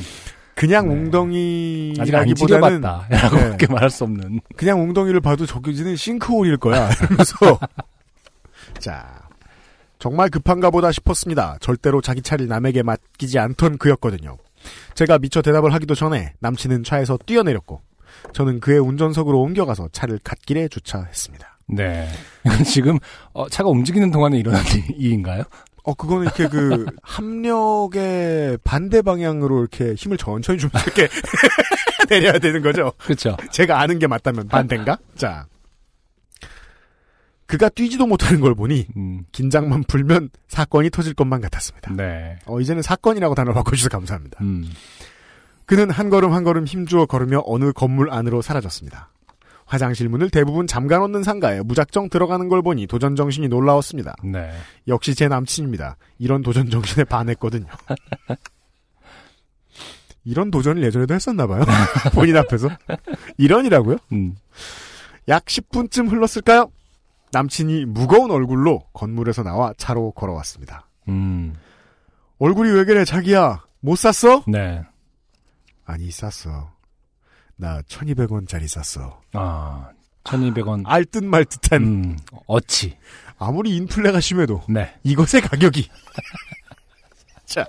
그냥 0.55 0.87
네. 0.89 0.95
웅덩이 0.95 1.95
아직 1.99 2.15
안 2.15 2.35
지려봤다라고 2.35 3.09
네. 3.41 3.51
밖에 3.53 3.67
말할 3.67 3.89
수 3.89 4.05
없는 4.05 4.41
그냥 4.57 4.83
웅덩이를 4.83 5.23
봐도 5.23 5.47
저기는 5.47 5.97
싱크홀일 5.97 6.59
거야. 6.59 6.91
이러면서 6.93 7.59
자 8.79 9.23
정말 9.99 10.29
급한가 10.29 10.71
보다 10.71 10.93
싶었습니다. 10.93 11.57
절대로 11.61 12.01
자기 12.01 12.21
차를 12.23 12.47
남에게 12.47 12.83
맡기지 12.83 13.39
않던 13.39 13.79
그였거든요. 13.79 14.37
제가 14.95 15.19
미처 15.19 15.43
대답을 15.43 15.73
하기도 15.73 15.95
전에 15.95 16.35
남친은 16.41 16.85
차에서 16.85 17.19
뛰어내렸고 17.25 17.81
저는 18.33 18.61
그의 18.61 18.79
운전석으로 18.81 19.41
옮겨가서 19.41 19.89
차를 19.93 20.19
갓길에 20.23 20.69
주차했습니다. 20.69 21.59
네 21.69 22.09
지금 22.67 22.99
어, 23.33 23.49
차가 23.49 23.71
움직이는 23.71 24.11
동안에 24.11 24.39
일어난 24.39 24.63
일인가요? 24.97 25.45
어 25.85 25.95
그거는 25.95 26.25
이렇게 26.25 26.49
그 26.49 26.87
합력의 27.03 28.59
반대 28.65 29.03
방향으로 29.03 29.61
이렇게 29.61 29.95
힘을 29.95 30.17
천천히 30.17 30.59
주면서 30.59 30.79
이렇게 30.91 31.09
내려야 32.09 32.39
되는 32.39 32.63
거죠. 32.63 32.93
그렇죠. 32.99 33.37
제가 33.51 33.81
아는 33.81 33.99
게 33.99 34.07
맞다면 34.07 34.49
반대인가? 34.49 34.99
자. 35.17 35.47
그가 37.47 37.69
뛰지도 37.69 38.07
못하는 38.07 38.41
걸 38.41 38.55
보니 38.55 38.87
음, 38.97 39.25
긴장만 39.33 39.85
풀면 39.85 40.31
사건이 40.49 40.91
터질 40.91 41.15
것만 41.15 41.41
같았습니다. 41.43 41.93
네. 41.95 42.39
어, 42.47 42.61
이제는 42.61 42.83
사건이라고 42.83 43.35
단어를 43.35 43.55
바꿔주셔서 43.55 43.91
감사합니다. 43.91 44.39
음, 44.43 44.71
그는 45.67 45.91
한 45.91 46.11
걸음 46.11 46.33
한 46.33 46.45
걸음 46.45 46.65
힘주어 46.65 47.07
걸으며 47.07 47.43
어느 47.47 47.73
건물 47.73 48.11
안으로 48.11 48.43
사라졌습니다. 48.43 49.11
화장실 49.67 50.09
문을 50.09 50.31
대부분 50.31 50.67
잠가 50.67 50.99
놓는 50.99 51.23
상가에 51.23 51.61
무작정 51.63 52.11
들어가는 52.11 52.49
걸 52.49 52.63
보니 52.63 52.87
도전 52.87 53.17
정신이 53.17 53.49
놀라웠습니다. 53.49 54.15
네. 54.23 54.53
역시 54.89 55.15
제 55.15 55.27
남친입니다. 55.29 55.97
이런 56.19 56.43
도전 56.43 56.69
정신에 56.71 57.05
반했거든요. 57.05 57.67
이런 60.25 60.51
도전을 60.51 60.83
예전에도 60.83 61.15
했었나 61.15 61.47
봐요. 61.47 61.65
본인 62.15 62.37
앞에서. 62.37 62.71
이런이라고요? 63.37 63.99
음, 64.13 64.37
약 65.29 65.45
10분쯤 65.45 66.11
흘렀을까요? 66.11 66.71
남친이 67.35 67.85
무거운 67.87 68.31
얼굴로 68.31 68.85
건물에서 68.93 69.43
나와 69.43 69.73
차로 69.77 70.13
걸어왔습니다. 70.13 70.89
음, 71.09 71.55
얼굴이 72.39 72.71
왜 72.71 72.85
그래 72.85 73.05
자기야? 73.05 73.65
못 73.81 73.97
샀어? 73.97 74.43
네. 74.47 74.83
아니 75.85 76.11
쌌어. 76.11 76.71
나 77.57 77.83
1200원짜리 77.83 78.67
쌌어. 78.69 79.21
아, 79.35 79.91
1200원. 80.25 80.83
알 80.87 81.05
듯 81.05 81.23
말 81.23 81.45
듯한 81.45 81.83
음, 81.83 82.17
어치. 82.47 82.97
아무리 83.39 83.77
인플레가 83.77 84.21
심해도 84.21 84.63
네. 84.69 84.95
이것의 85.03 85.43
가격이. 85.43 85.89
자, 87.45 87.67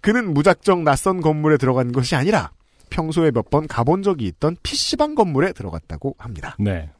그는 0.00 0.32
무작정 0.34 0.82
낯선 0.84 1.20
건물에 1.20 1.56
들어간 1.58 1.92
것이 1.92 2.16
아니라 2.16 2.50
평소에 2.90 3.30
몇 3.30 3.48
번 3.50 3.66
가본 3.68 4.02
적이 4.02 4.26
있던 4.28 4.56
PC방 4.62 5.14
건물에 5.14 5.52
들어갔다고 5.52 6.16
합니다. 6.18 6.56
네. 6.58 6.90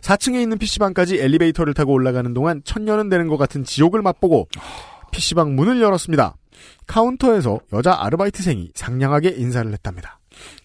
4층에 0.00 0.40
있는 0.40 0.58
PC방까지 0.58 1.18
엘리베이터를 1.20 1.74
타고 1.74 1.92
올라가는 1.92 2.32
동안 2.34 2.62
천년은 2.64 3.08
되는 3.08 3.28
것 3.28 3.36
같은 3.36 3.64
지옥을 3.64 4.02
맛보고 4.02 4.48
PC방 5.12 5.54
문을 5.54 5.80
열었습니다. 5.80 6.36
카운터에서 6.86 7.60
여자 7.72 7.96
아르바이트생이 7.98 8.72
상냥하게 8.74 9.30
인사를 9.30 9.70
했답니다. 9.72 10.18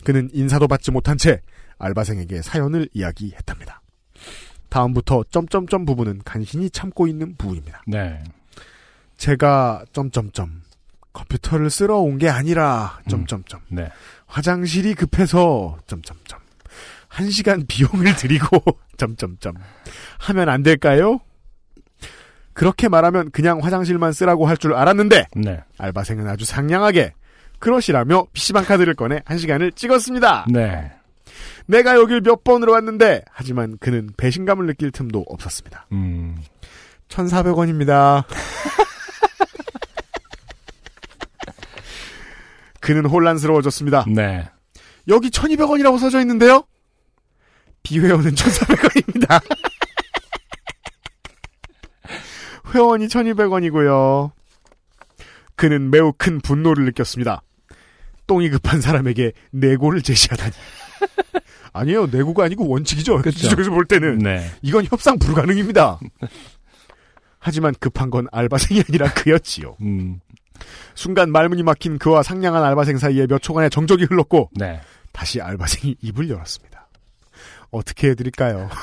그는 0.03 0.29
인사도 0.33 0.67
받지 0.67 0.91
못한 0.91 1.17
채 1.17 1.41
알바생에게 1.77 2.41
사연을 2.41 2.89
이야기했답니다. 2.93 3.81
다음부터 4.69 5.23
점점점 5.31 5.85
부분은 5.85 6.21
간신히 6.23 6.69
참고 6.69 7.07
있는 7.07 7.35
부분입니다. 7.35 7.83
네. 7.87 8.23
제가 9.17 9.83
점점점 9.91 10.61
컴퓨터를 11.11 11.69
쓰러 11.69 11.97
온게 11.97 12.29
아니라 12.29 12.99
음. 13.05 13.09
점점점 13.09 13.61
네. 13.69 13.89
화장실이 14.27 14.93
급해서 14.93 15.77
점점점 15.87 16.39
한 17.09 17.29
시간 17.29 17.65
비용을 17.67 18.15
들이고 18.15 18.63
점점점 18.97 19.53
하면 20.19 20.49
안 20.49 20.63
될까요? 20.63 21.19
그렇게 22.53 22.87
말하면 22.89 23.29
그냥 23.31 23.59
화장실만 23.61 24.11
쓰라고 24.13 24.47
할 24.47 24.57
줄 24.57 24.73
알았는데 24.73 25.27
네. 25.35 25.59
알바생은 25.77 26.27
아주 26.27 26.45
상냥하게 26.45 27.13
그러시라며 27.59 28.25
PC방 28.33 28.65
카드를 28.65 28.95
꺼내 28.95 29.21
한 29.25 29.37
시간을 29.37 29.73
찍었습니다. 29.73 30.47
네. 30.49 30.91
내가 31.67 31.95
여길 31.95 32.21
몇 32.21 32.43
번으로 32.43 32.71
왔는데 32.73 33.23
하지만 33.31 33.77
그는 33.79 34.09
배신감을 34.17 34.65
느낄 34.65 34.91
틈도 34.91 35.23
없었습니다. 35.27 35.85
음. 35.91 36.37
1,400원입니다. 37.09 38.23
그는 42.79 43.05
혼란스러워졌습니다. 43.05 44.05
네. 44.07 44.47
여기 45.07 45.29
1,200원이라고 45.29 45.99
써져 45.99 46.19
있는데요? 46.21 46.63
비회원은 47.89 48.35
1,400원입니다. 48.35 49.41
회원이 52.73 53.07
1,200원이고요. 53.07 54.31
그는 55.55 55.89
매우 55.89 56.13
큰 56.15 56.39
분노를 56.39 56.85
느꼈습니다. 56.85 57.41
똥이 58.27 58.51
급한 58.51 58.79
사람에게 58.79 59.31
내고를 59.51 60.03
제시하다니. 60.03 60.51
아니에요. 61.73 62.05
내고가 62.07 62.45
아니고 62.45 62.67
원칙이죠. 62.67 63.23
그쵸. 63.23 63.47
이쪽에서 63.47 63.71
볼 63.71 63.85
때는. 63.85 64.19
네. 64.19 64.47
이건 64.61 64.85
협상 64.85 65.17
불가능입니다. 65.17 65.99
하지만 67.39 67.73
급한 67.79 68.11
건 68.11 68.27
알바생이 68.31 68.83
아니라 68.87 69.11
그였지요. 69.11 69.77
음. 69.81 70.19
순간 70.93 71.31
말문이 71.31 71.63
막힌 71.63 71.97
그와 71.97 72.21
상냥한 72.21 72.63
알바생 72.63 72.99
사이에 72.99 73.25
몇 73.25 73.41
초간의 73.41 73.71
정적이 73.71 74.05
흘렀고 74.05 74.51
네. 74.53 74.79
다시 75.11 75.41
알바생이 75.41 75.95
입을 76.01 76.29
열었습니다. 76.29 76.78
어떻게 77.71 78.09
해드릴까요? 78.09 78.69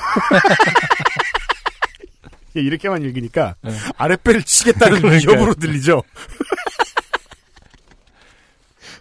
예, 2.55 2.61
이렇게만 2.61 3.01
읽으니까 3.03 3.55
네. 3.61 3.71
아랫배를 3.97 4.43
치겠다는 4.43 5.01
그러니까요. 5.05 5.35
위협으로 5.35 5.53
들리죠. 5.55 6.01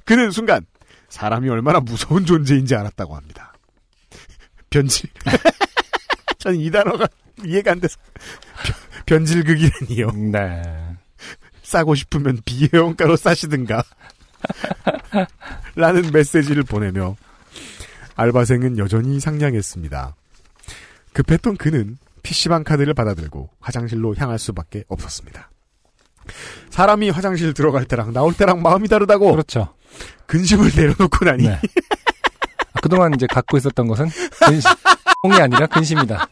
그는 0.05 0.31
순간 0.31 0.65
사람이 1.09 1.49
얼마나 1.49 1.81
무서운 1.81 2.27
존재인지 2.27 2.75
알았다고 2.75 3.17
합니다. 3.17 3.53
변질. 4.71 5.09
저는 6.39 6.61
이 6.61 6.71
단어가 6.71 7.07
이해가 7.45 7.73
안 7.73 7.81
돼서 7.81 7.97
변- 9.07 9.25
변질극이라니요. 9.25 10.11
네. 10.33 10.63
싸고 11.63 11.95
싶으면 11.95 12.41
비회원가로 12.45 13.17
싸시든가. 13.17 13.83
라는 15.75 16.11
메시지를 16.13 16.63
보내며 16.63 17.17
알바생은 18.17 18.79
여전히 18.79 19.21
상냥했습니다. 19.21 20.17
급했던 21.13 21.57
그는 21.57 21.99
PC방 22.23 22.65
카드를 22.65 22.95
받아들고 22.95 23.51
화장실로 23.61 24.15
향할 24.17 24.39
수밖에 24.39 24.85
없었습니다. 24.89 25.51
사람이 26.71 27.11
화장실 27.11 27.55
들어갈 27.55 27.85
때랑 27.85 28.13
나올 28.13 28.35
때랑 28.35 28.63
마음이 28.63 28.89
다르다고 28.89 29.31
그렇죠. 29.33 29.75
근심을 30.27 30.73
내려놓고 30.75 31.25
나니 31.25 31.45
네. 31.45 31.55
아, 31.55 32.81
그동안 32.83 33.15
이제 33.15 33.27
갖고 33.27 33.57
있었던 33.57 33.87
것은 33.87 34.09
근심, 34.41 34.71
똥이 35.23 35.37
아니라 35.37 35.67
근심이다. 35.67 36.29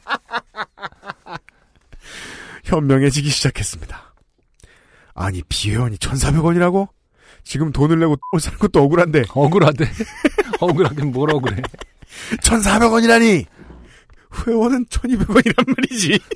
현명해지기 2.65 3.29
시작했습니다. 3.29 4.15
아니 5.15 5.43
비회원이 5.49 5.99
1,400원이라고? 5.99 6.89
지금 7.45 7.73
돈을 7.73 8.01
내고 8.01 8.17
똥을 8.17 8.41
사는 8.41 8.59
것도 8.59 8.83
억울한데 8.83 9.25
억울하대. 9.31 9.85
억울하긴 10.61 11.13
뭘 11.13 11.31
억울해. 11.31 11.63
1,400원이라니! 12.43 13.47
회원은 14.47 14.87
1,200원이란 14.87 15.75
말이지. 15.77 16.19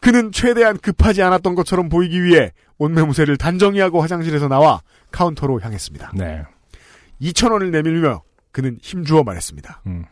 그는 0.00 0.32
최대한 0.32 0.76
급하지 0.78 1.22
않았던 1.22 1.54
것처럼 1.54 1.88
보이기 1.88 2.22
위해 2.22 2.52
옷매무새를 2.78 3.36
단정히 3.38 3.80
하고 3.80 4.02
화장실에서 4.02 4.48
나와 4.48 4.82
카운터로 5.10 5.60
향했습니다. 5.60 6.12
네. 6.14 6.42
2,000원을 7.22 7.70
내밀며 7.70 8.22
그는 8.52 8.78
힘주어 8.82 9.22
말했습니다. 9.22 9.82
음. 9.86 10.04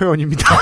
회원입니다. 0.00 0.46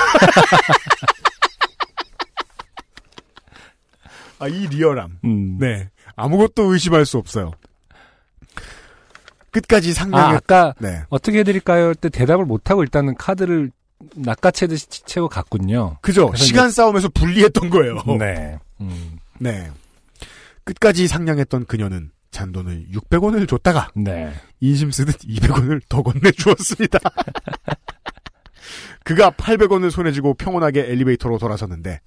아, 4.39 4.47
이 4.47 4.67
리얼함. 4.67 5.19
음. 5.23 5.57
네. 5.57 5.89
아무것도 6.15 6.73
의심할 6.73 7.05
수 7.05 7.17
없어요. 7.17 7.51
끝까지 9.61 9.91
아, 9.91 9.93
상냥했, 9.93 10.37
아까 10.37 10.73
네. 10.79 11.03
어떻게 11.09 11.39
해드릴까요? 11.39 11.87
할때 11.87 12.09
대답을 12.09 12.45
못하고 12.45 12.83
일단은 12.83 13.15
카드를 13.15 13.71
낚아채듯이 14.15 14.87
채고 14.87 15.29
갔군요. 15.29 15.97
그죠? 16.01 16.31
시간 16.35 16.69
싸움에서 16.69 17.09
불리했던 17.09 17.69
거예요. 17.69 18.01
네. 18.19 18.59
음. 18.81 19.17
네. 19.39 19.69
끝까지 20.63 21.07
상냥했던 21.07 21.65
그녀는 21.65 22.11
잔돈을 22.31 22.87
600원을 22.93 23.47
줬다가 23.47 23.89
네. 23.95 24.33
인심 24.59 24.91
쓰듯 24.91 25.19
200원을 25.19 25.81
더 25.89 26.03
건네주었습니다. 26.03 26.99
그가 29.03 29.31
800원을 29.31 29.89
손에 29.89 30.11
쥐고 30.11 30.33
평온하게 30.33 30.81
엘리베이터로 30.81 31.37
돌아섰는데 31.37 32.01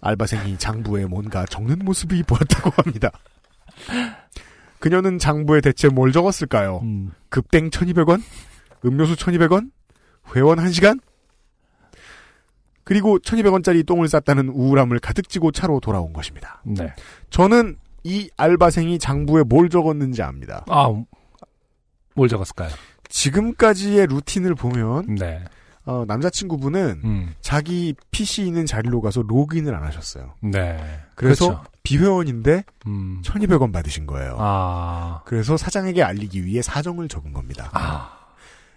알바생이 0.00 0.58
장부에 0.58 1.04
뭔가 1.04 1.44
적는 1.44 1.80
모습이 1.80 2.22
보였다고 2.22 2.72
합니다. 2.76 3.10
그녀는 4.80 5.18
장부에 5.18 5.60
대체 5.60 5.88
뭘 5.88 6.10
적었을까요? 6.10 6.80
음. 6.82 7.12
급땡 7.28 7.70
1200원? 7.70 8.22
음료수 8.84 9.14
1200원? 9.14 9.70
회원 10.34 10.58
1시간? 10.58 11.00
그리고 12.82 13.18
1200원짜리 13.18 13.86
똥을 13.86 14.08
쌌다는 14.08 14.48
우울함을 14.48 14.98
가득 14.98 15.28
쥐고 15.28 15.52
차로 15.52 15.78
돌아온 15.80 16.12
것입니다. 16.12 16.62
네. 16.64 16.92
저는 17.28 17.76
이 18.02 18.30
알바생이 18.36 18.98
장부에 18.98 19.44
뭘 19.44 19.68
적었는지 19.68 20.22
압니다. 20.22 20.64
아, 20.68 20.88
뭘 22.14 22.28
적었을까요? 22.28 22.70
지금까지의 23.08 24.06
루틴을 24.06 24.54
보면 24.54 25.14
네. 25.16 25.44
어, 25.84 26.04
남자친구분은 26.06 27.00
음. 27.04 27.34
자기 27.40 27.94
PC 28.10 28.46
있는 28.46 28.66
자리로 28.66 29.00
가서 29.00 29.22
로그인을 29.22 29.74
안 29.74 29.84
하셨어요. 29.84 30.34
네. 30.40 30.78
그래서 31.14 31.48
그렇죠. 31.48 31.69
비회원인데 31.82 32.64
음. 32.86 33.20
1200원 33.24 33.72
받으신 33.72 34.06
거예요. 34.06 34.36
아. 34.38 35.22
그래서 35.24 35.56
사장에게 35.56 36.02
알리기 36.02 36.44
위해 36.44 36.62
사정을 36.62 37.08
적은 37.08 37.32
겁니다. 37.32 37.70
아. 37.72 38.18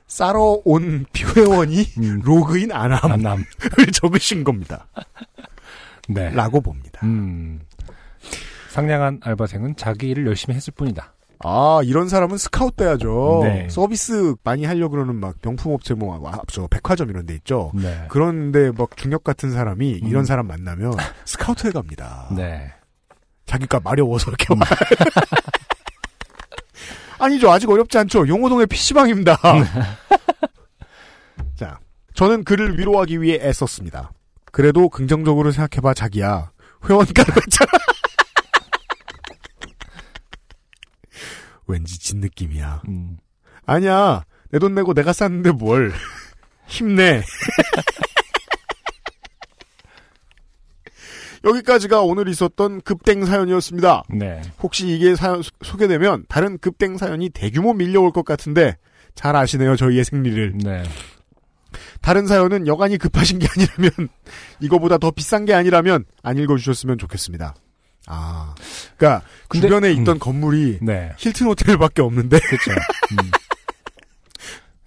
싸러 0.07 0.61
온 0.65 1.05
비회원이 1.11 1.87
음. 1.97 2.21
로그인 2.23 2.71
안 2.71 2.91
함을 2.91 3.13
안남. 3.13 3.43
적으신 3.93 4.43
겁니다. 4.43 4.87
네. 6.07 6.29
라고 6.31 6.61
봅니다. 6.61 6.99
음. 7.03 7.61
상냥한 8.69 9.19
알바생은 9.23 9.75
자기 9.75 10.09
일을 10.09 10.27
열심히 10.27 10.55
했을 10.55 10.73
뿐이다. 10.75 11.13
아, 11.45 11.81
이런 11.83 12.07
사람은 12.07 12.37
스카웃 12.37 12.75
돼야죠. 12.75 13.41
네. 13.43 13.67
서비스 13.69 14.33
많이 14.43 14.65
하려고 14.65 14.91
그러는 14.91 15.15
막 15.15 15.35
명품업체 15.43 15.93
뭐, 15.93 16.29
아, 16.29 16.39
저 16.47 16.67
백화점 16.67 17.09
이런 17.09 17.25
데 17.25 17.35
있죠. 17.35 17.71
네. 17.75 18.05
그런데 18.09 18.71
막 18.71 18.95
중역 18.95 19.23
같은 19.23 19.51
사람이 19.51 19.99
음. 20.03 20.07
이런 20.07 20.25
사람 20.25 20.47
만나면 20.47 20.93
스카우트에 21.25 21.71
갑니다. 21.71 22.29
네. 22.35 22.71
자기가 23.45 23.79
마려워서 23.81 24.31
이렇게 24.31 24.53
와. 24.53 24.59
아니죠. 27.19 27.51
아직 27.51 27.69
어렵지 27.69 27.97
않죠. 27.99 28.27
용호동의 28.27 28.67
PC방입니다. 28.67 29.37
자, 31.55 31.79
저는 32.15 32.43
그를 32.43 32.77
위로하기 32.77 33.21
위해 33.21 33.37
애썼습니다. 33.41 34.11
그래도 34.51 34.89
긍정적으로 34.89 35.51
생각해봐, 35.51 35.93
자기야. 35.93 36.51
회원가로 36.87 37.33
했잖아. 37.33 37.71
왠지 41.67 41.97
진 41.99 42.19
느낌이야. 42.19 42.81
음. 42.89 43.17
아니야. 43.65 44.25
내 44.51 44.59
돈 44.59 44.75
내고 44.75 44.93
내가 44.93 45.13
쌌는데 45.13 45.51
뭘. 45.51 45.93
힘내. 46.67 47.23
여기까지가 51.43 52.01
오늘 52.01 52.27
있었던 52.29 52.81
급땡 52.81 53.25
사연이었습니다. 53.25 54.03
네. 54.09 54.41
혹시 54.61 54.87
이게 54.87 55.15
사연 55.15 55.41
소- 55.41 55.51
소개되면 55.61 56.25
다른 56.29 56.57
급땡 56.57 56.97
사연이 56.97 57.29
대규모 57.29 57.73
밀려올 57.73 58.11
것 58.11 58.23
같은데 58.25 58.77
잘 59.15 59.35
아시네요 59.35 59.75
저희의 59.75 60.05
생리를 60.05 60.53
네. 60.63 60.83
다른 62.01 62.27
사연은 62.27 62.65
여간이 62.67 62.97
급하신 62.97 63.39
게 63.39 63.47
아니라면 63.55 64.09
이거보다 64.59 64.97
더 64.97 65.11
비싼 65.11 65.45
게 65.45 65.53
아니라면 65.53 66.05
안 66.23 66.37
읽어주셨으면 66.37 66.97
좋겠습니다 66.97 67.55
아 68.07 68.55
그러니까 68.97 69.25
근데- 69.49 69.67
주변에 69.67 69.91
있던 69.91 70.15
음. 70.15 70.19
건물이 70.19 70.79
네. 70.81 71.11
힐튼 71.17 71.47
호텔밖에 71.47 72.01
없는데 72.01 72.39
그렇죠. 72.39 72.71
음. 72.71 73.31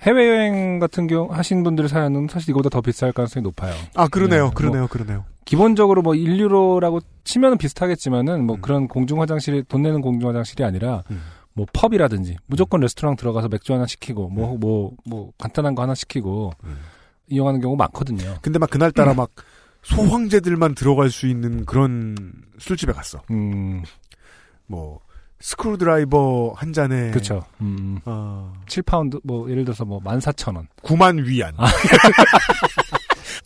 해외여행 0.03 0.79
같은 0.79 1.07
경우 1.07 1.33
하신 1.33 1.63
분들의 1.65 1.89
사연은 1.89 2.29
사실 2.31 2.51
이거보다 2.51 2.69
더 2.71 2.81
비쌀 2.81 3.13
가능성이 3.13 3.43
높아요. 3.45 3.75
아 3.95 4.09
그러네요 4.09 4.47
네, 4.49 4.51
그러네요 4.55 4.87
그러네요 4.89 5.25
기본적으로 5.47 6.03
뭐 6.03 6.13
1유로라고 6.13 7.03
치면은 7.25 7.57
비슷하겠지만은 7.57 8.45
뭐 8.45 8.57
음. 8.57 8.61
그런 8.61 8.89
공중 8.89 9.23
화장실이 9.23 9.63
돈 9.69 9.83
내는 9.83 10.03
공중 10.03 10.29
화장실이 10.29 10.63
아니라 10.65 11.03
음. 11.11 11.23
뭐 11.55 11.65
pub이라든지 11.73 12.37
무조건 12.47 12.81
레스토랑 12.81 13.17
들어가서 13.17 13.49
맥주 13.49 13.73
하나 13.73 13.87
시키고 13.87 14.29
뭐뭐뭐 14.29 15.33
간단한 15.39 15.75
거 15.75 15.83
하나 15.83 15.95
시키고 15.95 16.53
음. 16.65 16.77
이용하는 17.29 17.61
경우 17.61 17.77
많거든요. 17.77 18.37
근데 18.43 18.59
막 18.59 18.69
그날 18.69 18.93
따라 18.93 19.15
막 19.15 19.31
소황제들만 19.83 20.75
들어갈 20.75 21.11
수 21.11 21.27
있는 21.29 21.65
그런 21.65 22.17
술집에 22.59 22.93
갔어. 22.93 23.23
음, 23.31 23.83
뭐 24.67 25.01
스크루드라이버 25.39 26.55
한 26.57 26.73
잔에 26.73 27.11
그렇죠. 27.11 27.45
음, 27.61 28.01
어, 28.05 28.53
7파운드 28.67 29.21
뭐 29.23 29.49
예를 29.51 29.65
들어서 29.65 29.85
뭐 29.85 30.01
14,000원. 30.01 30.67
9만 30.83 31.25
위안. 31.25 31.55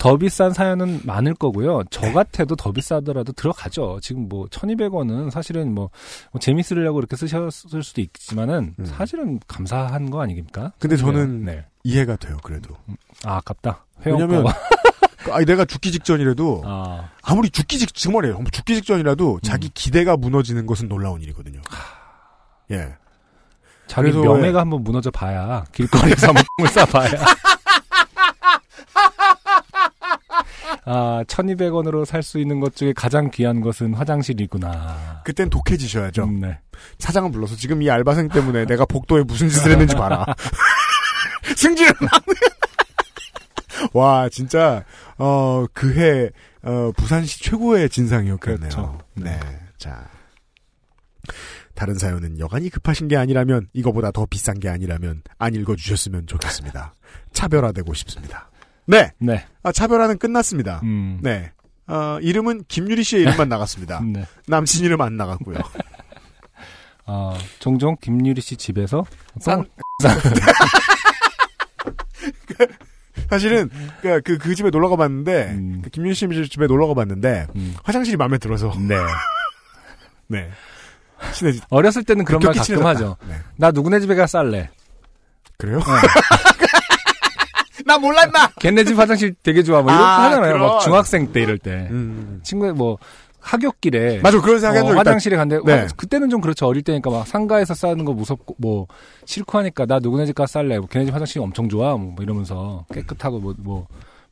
더 0.01 0.16
비싼 0.16 0.55
사연은 0.55 1.03
많을 1.05 1.34
거고요. 1.34 1.82
저 1.90 2.11
같아도 2.11 2.57
더 2.57 2.72
비싸더라도 2.72 3.32
들어가죠. 3.32 3.98
지금 4.01 4.30
뭐 4.30 4.46
1,200원은 4.46 5.30
사실은 5.30 5.74
뭐, 5.74 5.90
뭐 6.32 6.40
재밌으려고 6.40 7.01
이렇게 7.01 7.16
쓰셨을 7.16 7.82
수도 7.82 8.01
있지만은 8.01 8.74
음. 8.78 8.84
사실은 8.86 9.38
감사한 9.46 10.09
거 10.09 10.22
아닙니까? 10.22 10.72
근데 10.78 10.96
저는 10.96 11.44
네. 11.44 11.66
이해가 11.84 12.16
돼요. 12.16 12.38
그래도. 12.42 12.74
아, 13.24 13.36
아깝다. 13.36 13.84
왜냐면. 14.03 14.46
아니 15.30 15.44
내가 15.44 15.66
죽기 15.66 15.92
직전이라도 15.92 16.62
아, 16.64 17.11
아무리 17.20 17.51
죽기 17.51 17.78
직 17.78 17.94
정말이에요. 17.94 18.36
뭐 18.36 18.46
죽기 18.51 18.76
직전이라도 18.76 19.40
자기 19.42 19.68
기대가 19.68 20.16
무너지는 20.16 20.64
것은 20.64 20.88
놀라운 20.88 21.20
일이거든요. 21.20 21.61
예. 22.70 22.94
자기 23.86 24.12
명예가 24.12 24.61
한번 24.61 24.82
무너져 24.82 25.11
봐야 25.11 25.62
길거리에서 25.72 26.28
한번 26.32 26.44
싸봐야. 26.72 27.11
아, 30.84 31.22
1200원으로 31.26 32.04
살 32.04 32.22
수 32.22 32.38
있는 32.38 32.60
것 32.60 32.74
중에 32.76 32.92
가장 32.94 33.30
귀한 33.30 33.60
것은 33.60 33.94
화장실이구나. 33.94 35.22
그땐 35.24 35.50
독해지셔야죠. 35.50 36.24
음, 36.24 36.40
네. 36.40 36.58
사장을 36.98 37.30
불러서 37.32 37.56
지금 37.56 37.82
이 37.82 37.90
알바생 37.90 38.28
때문에 38.28 38.64
내가 38.66 38.84
복도에 38.84 39.22
무슨 39.24 39.48
짓을 39.48 39.70
했는지 39.72 39.94
봐라. 39.96 40.24
승질을 41.56 41.92
막. 42.00 42.10
와 43.94 44.28
진짜 44.28 44.84
어 45.18 45.64
그해 45.72 46.30
어 46.62 46.92
부산시 46.96 47.42
최고의 47.42 47.88
진상이었겠네요. 47.88 48.58
그렇죠. 48.60 48.98
네. 49.14 49.38
자 49.78 50.06
다른 51.74 51.94
사연은 51.94 52.38
여간이 52.38 52.68
급하신 52.68 53.08
게 53.08 53.16
아니라면 53.16 53.68
이거보다 53.72 54.10
더 54.10 54.26
비싼 54.26 54.60
게 54.60 54.68
아니라면 54.68 55.22
안 55.38 55.54
읽어주셨으면 55.54 56.26
좋겠습니다. 56.26 56.94
차별화되고 57.32 57.94
싶습니다. 57.94 58.49
네, 58.86 59.12
네. 59.18 59.44
아, 59.62 59.72
차별화는 59.72 60.18
끝났습니다. 60.18 60.80
음. 60.82 61.18
네. 61.22 61.52
어, 61.86 62.18
이름은 62.20 62.64
김유리 62.68 63.02
씨의 63.04 63.22
이름만 63.22 63.48
나갔습니다. 63.48 64.00
네. 64.06 64.24
남친 64.46 64.84
이름 64.84 65.00
안 65.00 65.16
나갔고요. 65.16 65.56
어, 67.06 67.36
종종 67.58 67.96
김유리 68.00 68.40
씨 68.40 68.56
집에서 68.56 69.04
쌍- 69.40 69.64
사실은 73.28 73.68
그, 74.02 74.20
그, 74.22 74.38
그 74.38 74.54
집에 74.54 74.70
놀러 74.70 74.88
가봤는데 74.88 75.50
음. 75.50 75.80
그 75.84 75.90
김윤 75.90 76.14
씨 76.14 76.26
집에 76.48 76.66
놀러 76.66 76.86
가봤는데 76.88 77.46
음. 77.56 77.74
화장실이 77.84 78.16
마음에 78.16 78.38
들어서 78.38 78.72
네. 78.78 78.96
네 80.28 80.50
친해지 81.32 81.60
어렸을 81.70 82.02
때는 82.04 82.24
그런 82.24 82.40
말 82.40 82.52
가끔 82.54 82.62
친해졌다. 82.64 82.88
하죠. 82.90 83.16
네. 83.28 83.34
나 83.56 83.70
누구네 83.70 84.00
집에 84.00 84.14
가 84.14 84.26
쌀래. 84.26 84.70
그래요? 85.58 85.80
나 87.91 87.99
몰랐나? 87.99 88.51
걔네 88.61 88.84
집 88.84 88.99
화장실 88.99 89.34
되게 89.43 89.62
좋아. 89.62 89.82
뭐 89.82 89.91
이렇게 89.91 90.05
아, 90.05 90.22
하잖아요. 90.24 90.53
그런. 90.55 90.66
막 90.68 90.78
중학생 90.80 91.32
때 91.32 91.43
이럴 91.43 91.59
때. 91.59 91.88
음. 91.91 92.41
친구 92.45 92.72
뭐 92.72 92.99
학교길에 93.41 94.20
맞아 94.22 94.41
그런 94.41 94.61
생각한 94.61 94.84
어, 94.84 94.88
적. 94.93 94.99
화장실에 94.99 95.36
간대. 95.36 95.59
네. 95.64 95.72
화- 95.80 95.86
그때는 95.97 96.30
좀 96.30 96.41
그렇죠. 96.41 96.66
어릴 96.66 96.82
때니까 96.82 97.11
막 97.11 97.26
상가에서 97.26 97.74
싸는 97.74 98.05
거 98.05 98.12
무섭고 98.12 98.57
뭐 98.59 98.86
싫고 99.24 99.59
하니까 99.59 99.86
나 99.86 99.99
누구네 99.99 100.26
집가 100.26 100.47
쌀래. 100.47 100.78
뭐 100.78 100.86
걔네 100.88 101.07
집 101.07 101.14
화장실이 101.14 101.43
엄청 101.43 101.68
좋아. 101.68 101.97
뭐 101.97 102.14
이러면서 102.20 102.84
깨끗하고 102.93 103.41
뭐뭐 103.41 103.86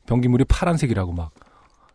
변기물이 0.05 0.45
파란색이라고 0.45 1.11
막. 1.13 1.31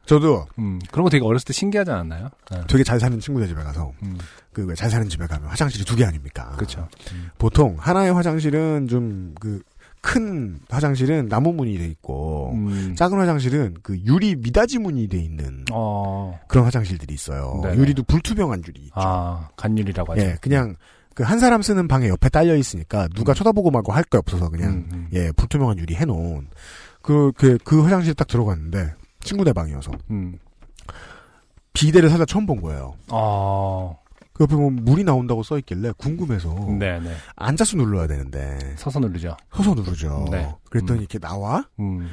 저도 0.06 0.44
음, 0.58 0.78
그런 0.90 1.04
거 1.04 1.08
되게 1.08 1.24
어렸을 1.24 1.46
때 1.46 1.54
신기하지 1.54 1.90
않았나요? 1.90 2.28
네. 2.50 2.60
되게 2.68 2.84
잘 2.84 3.00
사는 3.00 3.18
친구네 3.18 3.46
집에 3.46 3.62
가서 3.62 3.90
음, 4.02 4.18
그왜잘 4.52 4.90
사는 4.90 5.08
집에 5.08 5.26
가면 5.26 5.48
화장실이 5.48 5.82
두 5.86 5.96
개 5.96 6.04
아닙니까? 6.04 6.52
그렇죠. 6.56 6.86
음. 7.12 7.30
보통 7.38 7.76
하나의 7.78 8.12
화장실은 8.12 8.86
좀 8.86 9.34
그 9.40 9.62
큰 10.04 10.60
화장실은 10.68 11.28
나무 11.28 11.52
문이 11.54 11.78
돼 11.78 11.86
있고 11.86 12.52
음. 12.52 12.94
작은 12.94 13.18
화장실은 13.18 13.74
그 13.82 13.98
유리 14.04 14.36
미닫이 14.36 14.78
문이 14.78 15.08
돼 15.08 15.18
있는 15.18 15.64
어, 15.72 16.38
그런 16.46 16.66
화장실들이 16.66 17.14
있어요. 17.14 17.60
네네. 17.62 17.76
유리도 17.78 18.02
불투명한 18.02 18.62
유리 18.68 18.82
있죠. 18.82 18.92
아, 18.96 19.48
간율이라고 19.56 20.12
하죠. 20.12 20.22
예, 20.22 20.36
그냥 20.40 20.76
그 21.14 21.22
한 21.22 21.38
사람 21.38 21.62
쓰는 21.62 21.88
방에 21.88 22.08
옆에 22.08 22.28
딸려 22.28 22.56
있으니까 22.56 23.08
누가 23.14 23.34
쳐다보고 23.34 23.70
말고 23.70 23.92
할거 23.92 24.18
없어서 24.18 24.48
그냥 24.50 24.70
음, 24.72 24.88
음. 24.92 25.08
예 25.12 25.30
불투명한 25.32 25.78
유리 25.78 25.94
해놓은 25.94 26.48
그그 27.02 27.58
그 27.64 27.82
화장실 27.82 28.14
딱 28.14 28.26
들어갔는데 28.26 28.94
친구네 29.20 29.52
방이어서 29.52 29.92
음. 30.10 30.38
비대를 31.72 32.10
살다 32.10 32.24
처음 32.24 32.46
본 32.46 32.60
거예요. 32.60 32.94
어, 33.10 33.96
그 34.34 34.42
옆에 34.42 34.54
보면 34.56 34.84
물이 34.84 35.04
나온다고 35.04 35.42
써 35.42 35.56
있길래 35.58 35.92
궁금해서 35.96 36.54
네네. 36.78 37.14
앉아서 37.36 37.76
눌러야 37.76 38.08
되는데 38.08 38.74
서서 38.76 38.98
누르죠. 38.98 39.36
서서 39.52 39.74
누르죠. 39.74 40.26
네. 40.30 40.52
그랬더니 40.70 40.98
음. 40.98 41.02
이렇게 41.02 41.18
나와 41.20 41.64
음. 41.78 42.10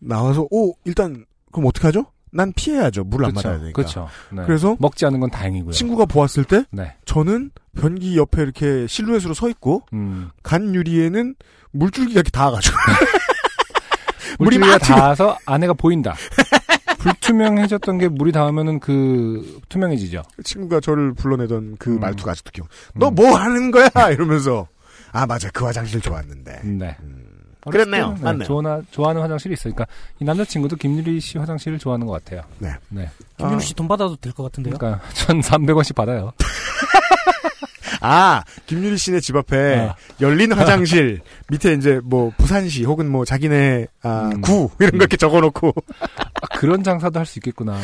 나와서 0.00 0.46
오 0.50 0.74
일단 0.84 1.24
그럼 1.52 1.66
어떻게 1.66 1.86
하죠? 1.88 2.06
난 2.32 2.50
피해야죠. 2.54 3.04
물안 3.04 3.34
그쵸, 3.34 3.48
맞아야 3.48 3.58
되니까. 3.60 3.76
그렇죠. 3.76 4.08
네. 4.32 4.42
그래서 4.46 4.76
먹지 4.80 5.04
않은 5.04 5.20
건 5.20 5.30
다행이고요. 5.30 5.72
친구가 5.72 6.06
보았을 6.06 6.44
때 6.44 6.64
네. 6.70 6.94
저는 7.04 7.50
변기 7.76 8.16
옆에 8.16 8.42
이렇게 8.42 8.86
실루엣으로 8.86 9.34
서 9.34 9.50
있고 9.50 9.82
음. 9.92 10.30
간 10.42 10.74
유리에는 10.74 11.34
물줄기가 11.72 12.20
이렇게 12.20 12.30
닿아가지고 12.30 12.74
물이 14.40 14.56
물줄기가 14.58 14.96
닿아서 14.96 15.36
안에가 15.44 15.74
보인다. 15.74 16.14
불투명해졌던 17.02 17.98
게 17.98 18.08
물이 18.08 18.32
닿으면은 18.32 18.80
그 18.80 19.60
투명해지죠. 19.68 20.22
친구가 20.44 20.80
저를 20.80 21.12
불러내던 21.14 21.76
그 21.78 21.94
음. 21.94 22.00
말투가 22.00 22.32
아직도 22.32 22.50
기억. 22.52 22.68
너뭐 22.94 23.36
하는 23.36 23.70
거야? 23.70 23.88
이러면서 24.12 24.68
아 25.12 25.26
맞아 25.26 25.50
그 25.52 25.64
화장실 25.64 26.00
좋았는데. 26.00 26.60
네. 26.64 26.96
음. 27.02 27.26
그랬네요. 27.70 28.08
때는, 28.14 28.22
맞네요. 28.22 28.44
좋아하, 28.44 28.82
좋아하는 28.90 29.22
화장실이 29.22 29.52
있으니까 29.54 29.86
이 30.18 30.24
남자친구도 30.24 30.74
김유리 30.76 31.20
씨 31.20 31.38
화장실을 31.38 31.78
좋아하는 31.78 32.06
것 32.08 32.12
같아요. 32.24 32.42
네. 32.58 32.72
네. 32.88 33.08
김윤우 33.36 33.60
씨돈 33.60 33.86
받아도 33.86 34.16
될 34.16 34.32
것 34.32 34.42
같은데요? 34.44 34.76
그러니까 34.76 35.00
1,300원씩 35.14 35.94
받아요. 35.94 36.32
아 38.02 38.42
김유리 38.66 38.96
씨네 38.98 39.20
집 39.20 39.36
앞에 39.36 39.88
아. 39.90 39.94
열린 40.20 40.52
화장실 40.52 41.20
밑에 41.48 41.72
이제 41.74 42.00
뭐 42.04 42.32
부산시 42.36 42.84
혹은 42.84 43.10
뭐 43.10 43.24
자기네 43.24 43.86
아, 44.02 44.30
음. 44.34 44.40
구 44.40 44.70
이런 44.80 44.92
거 44.92 44.96
이렇게 44.98 45.16
적어놓고 45.16 45.72
아, 46.00 46.46
그런 46.56 46.82
장사도 46.82 47.18
할 47.18 47.26
수 47.26 47.38
있겠구나. 47.38 47.78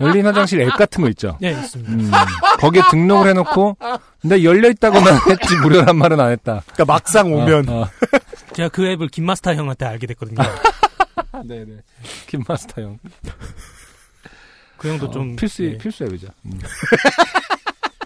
열린 0.00 0.26
화장실 0.26 0.60
앱 0.60 0.70
같은 0.76 1.02
거 1.02 1.08
있죠. 1.10 1.38
네, 1.40 1.50
있습니다. 1.52 1.92
음, 1.92 2.10
거기에 2.58 2.82
등록을 2.90 3.30
해놓고 3.30 3.76
근데 4.20 4.42
열려 4.44 4.68
있다고만 4.70 5.14
했지 5.30 5.56
무료란 5.62 5.96
말은 5.96 6.20
안 6.20 6.30
했다. 6.30 6.62
그러니까 6.72 6.84
막상 6.84 7.32
오면 7.32 7.68
어, 7.68 7.82
어. 7.82 7.88
제가 8.54 8.68
그 8.70 8.86
앱을 8.86 9.08
김마스터 9.08 9.54
형한테 9.54 9.86
알게 9.86 10.06
됐거든요. 10.08 10.36
아, 10.40 11.42
네네. 11.46 11.76
김마스터 12.26 12.82
형. 12.82 12.98
그 14.76 14.88
형도 14.88 15.06
어, 15.06 15.10
좀 15.10 15.36
필수 15.36 15.62
네. 15.62 15.78
필수 15.78 16.04
앱이죠. 16.04 16.28
음. 16.46 16.60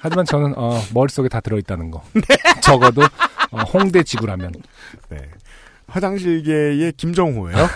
하지만 0.00 0.24
저는 0.24 0.54
어, 0.56 0.80
머릿속에 0.94 1.28
다 1.28 1.40
들어있다는 1.40 1.90
거. 1.90 2.02
적어도 2.62 3.02
어, 3.50 3.58
홍대 3.62 4.02
지구라면. 4.02 4.52
네. 5.08 5.30
화장실계의 5.88 6.92
김정호예요. 6.98 7.56
네. 7.56 7.66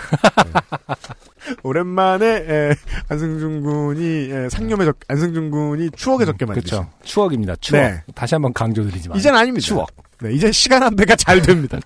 오랜만에 1.63 2.25
에, 2.27 2.75
안승준 3.09 3.61
군이 3.63 4.31
에, 4.31 4.49
상념에 4.49 4.85
적 4.85 4.99
안승준 5.07 5.49
군이 5.49 5.89
추억에 5.95 6.25
적게 6.25 6.45
만드신. 6.45 6.69
그렇죠. 6.77 6.91
추억입니다. 7.03 7.55
추억. 7.55 7.81
네. 7.81 8.03
다시 8.13 8.35
한번 8.35 8.53
강조드리지만. 8.53 9.17
이젠 9.17 9.35
아닙니다. 9.35 9.65
추억. 9.65 9.89
네, 10.21 10.31
이젠 10.31 10.51
시간 10.51 10.83
안배가 10.83 11.15
잘 11.15 11.41
됩니다. 11.41 11.79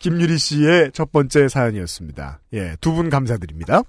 김유리 0.00 0.38
씨의 0.38 0.90
첫 0.92 1.12
번째 1.12 1.48
사연이었습니다. 1.48 2.40
예, 2.54 2.76
두 2.80 2.92
분 2.92 3.08
감사드립니다. 3.08 3.82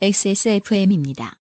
XSFM입니다. 0.00 1.37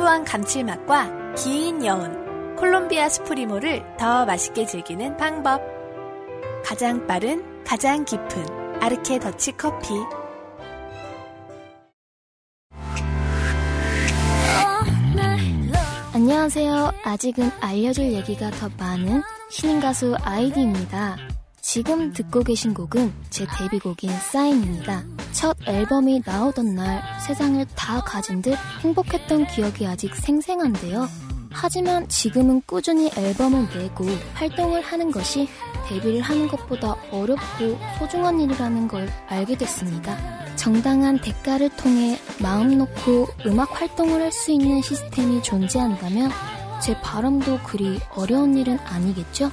풍부한 0.00 0.24
감칠맛과 0.24 1.34
긴 1.34 1.84
여운, 1.84 2.56
콜롬비아 2.56 3.08
스프리모를 3.10 3.84
더 3.98 4.24
맛있게 4.24 4.64
즐기는 4.64 5.14
방법. 5.18 5.60
가장 6.64 7.06
빠른, 7.06 7.64
가장 7.64 8.04
깊은 8.06 8.80
아르케 8.80 9.18
더치 9.18 9.52
커피. 9.58 9.92
안녕하세요. 16.14 16.92
아직은 17.04 17.50
알려줄 17.60 18.12
얘기가 18.12 18.50
더 18.52 18.70
많은 18.78 19.22
신인 19.50 19.80
가수 19.80 20.16
아이디입니다. 20.22 21.16
지금 21.72 22.12
듣고 22.12 22.42
계신 22.42 22.74
곡은 22.74 23.12
제 23.30 23.46
데뷔곡인 23.46 24.10
사인입니다. 24.10 25.04
첫 25.30 25.56
앨범이 25.68 26.20
나오던 26.26 26.74
날 26.74 27.00
세상을 27.20 27.64
다 27.76 28.00
가진 28.00 28.42
듯 28.42 28.56
행복했던 28.80 29.46
기억이 29.46 29.86
아직 29.86 30.12
생생한데요. 30.16 31.06
하지만 31.52 32.08
지금은 32.08 32.62
꾸준히 32.66 33.08
앨범을 33.16 33.68
내고 33.72 34.04
활동을 34.34 34.80
하는 34.80 35.12
것이 35.12 35.48
데뷔를 35.86 36.22
하는 36.22 36.48
것보다 36.48 36.96
어렵고 37.12 37.78
소중한 38.00 38.40
일이라는 38.40 38.88
걸 38.88 39.08
알게 39.28 39.56
됐습니다. 39.56 40.18
정당한 40.56 41.20
대가를 41.20 41.68
통해 41.76 42.18
마음 42.42 42.78
놓고 42.78 43.28
음악 43.46 43.80
활동을 43.80 44.20
할 44.20 44.32
수 44.32 44.50
있는 44.50 44.82
시스템이 44.82 45.40
존재한다면 45.44 46.32
제 46.82 47.00
바람도 47.00 47.60
그리 47.60 48.00
어려운 48.16 48.56
일은 48.56 48.76
아니겠죠? 48.80 49.52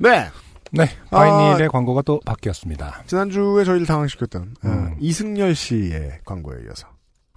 네. 0.00 0.28
네, 0.72 0.86
바이닐의 1.10 1.68
광고가 1.68 2.02
또 2.02 2.20
바뀌었습니다. 2.24 3.02
지난주에 3.06 3.64
저희를 3.64 3.86
당황시켰던 3.86 4.54
어, 4.64 4.68
음. 4.68 4.96
이승열 5.00 5.54
씨의 5.56 6.20
광고에 6.24 6.58
이어서. 6.66 6.86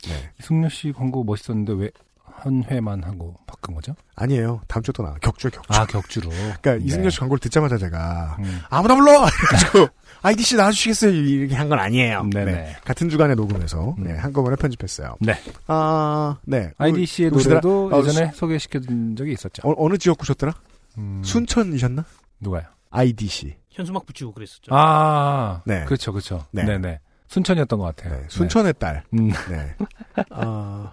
네. 0.03 0.29
이승열 0.39 0.69
씨 0.69 0.91
광고 0.91 1.23
멋있었는데 1.23 1.73
왜 1.73 1.89
한 2.35 2.63
회만 2.69 3.01
하고 3.03 3.35
바꾼 3.45 3.73
거죠? 3.75 3.95
아니에요. 4.15 4.59
다음 4.67 4.81
주에 4.83 4.91
또 4.93 5.01
나와. 5.03 5.15
격주에 5.21 5.49
격주. 5.51 5.67
아, 5.71 5.85
격주로. 5.85 6.29
그러니까 6.61 6.75
이승열 6.85 7.09
씨 7.11 7.19
광고를 7.19 7.39
듣자마자 7.39 7.77
제가 7.77 8.35
음. 8.39 8.59
아무나 8.69 8.95
불러! 8.95 9.11
이래가지고 9.11 9.87
IDC 10.23 10.55
나와주시겠어요? 10.57 11.11
이렇게 11.11 11.55
한 11.55 11.69
건 11.69 11.79
아니에요. 11.79 12.27
네네. 12.33 12.51
네. 12.51 12.75
같은 12.83 13.07
주간에 13.09 13.35
녹음해서 13.35 13.95
음. 13.97 14.03
네, 14.03 14.13
한꺼번에 14.17 14.55
편집했어요. 14.57 15.15
네. 15.21 15.35
아, 15.67 16.35
네. 16.43 16.71
IDC의? 16.77 17.29
노래도 17.29 17.89
어, 17.93 17.99
예전에 17.99 18.31
소개시켜준 18.33 19.15
적이 19.15 19.31
있었죠. 19.33 19.61
어, 19.65 19.73
어느 19.77 19.97
지역구셨더라? 19.97 20.53
음, 20.97 21.21
순천이셨나? 21.23 22.03
누가요? 22.43 22.63
IDC. 22.91 23.55
현수막 23.71 24.05
붙이고 24.05 24.31
그랬었죠. 24.33 24.69
아, 24.71 25.61
네. 25.65 25.83
그렇죠, 25.85 26.11
그렇죠. 26.11 26.45
네. 26.51 26.63
네, 26.63 26.77
네. 26.77 26.99
순천이었던 27.27 27.79
것 27.79 27.85
같아요. 27.95 28.19
네, 28.19 28.25
순천의 28.27 28.75
딸. 28.77 29.03
음, 29.13 29.31
네. 29.49 29.75
아, 30.29 30.91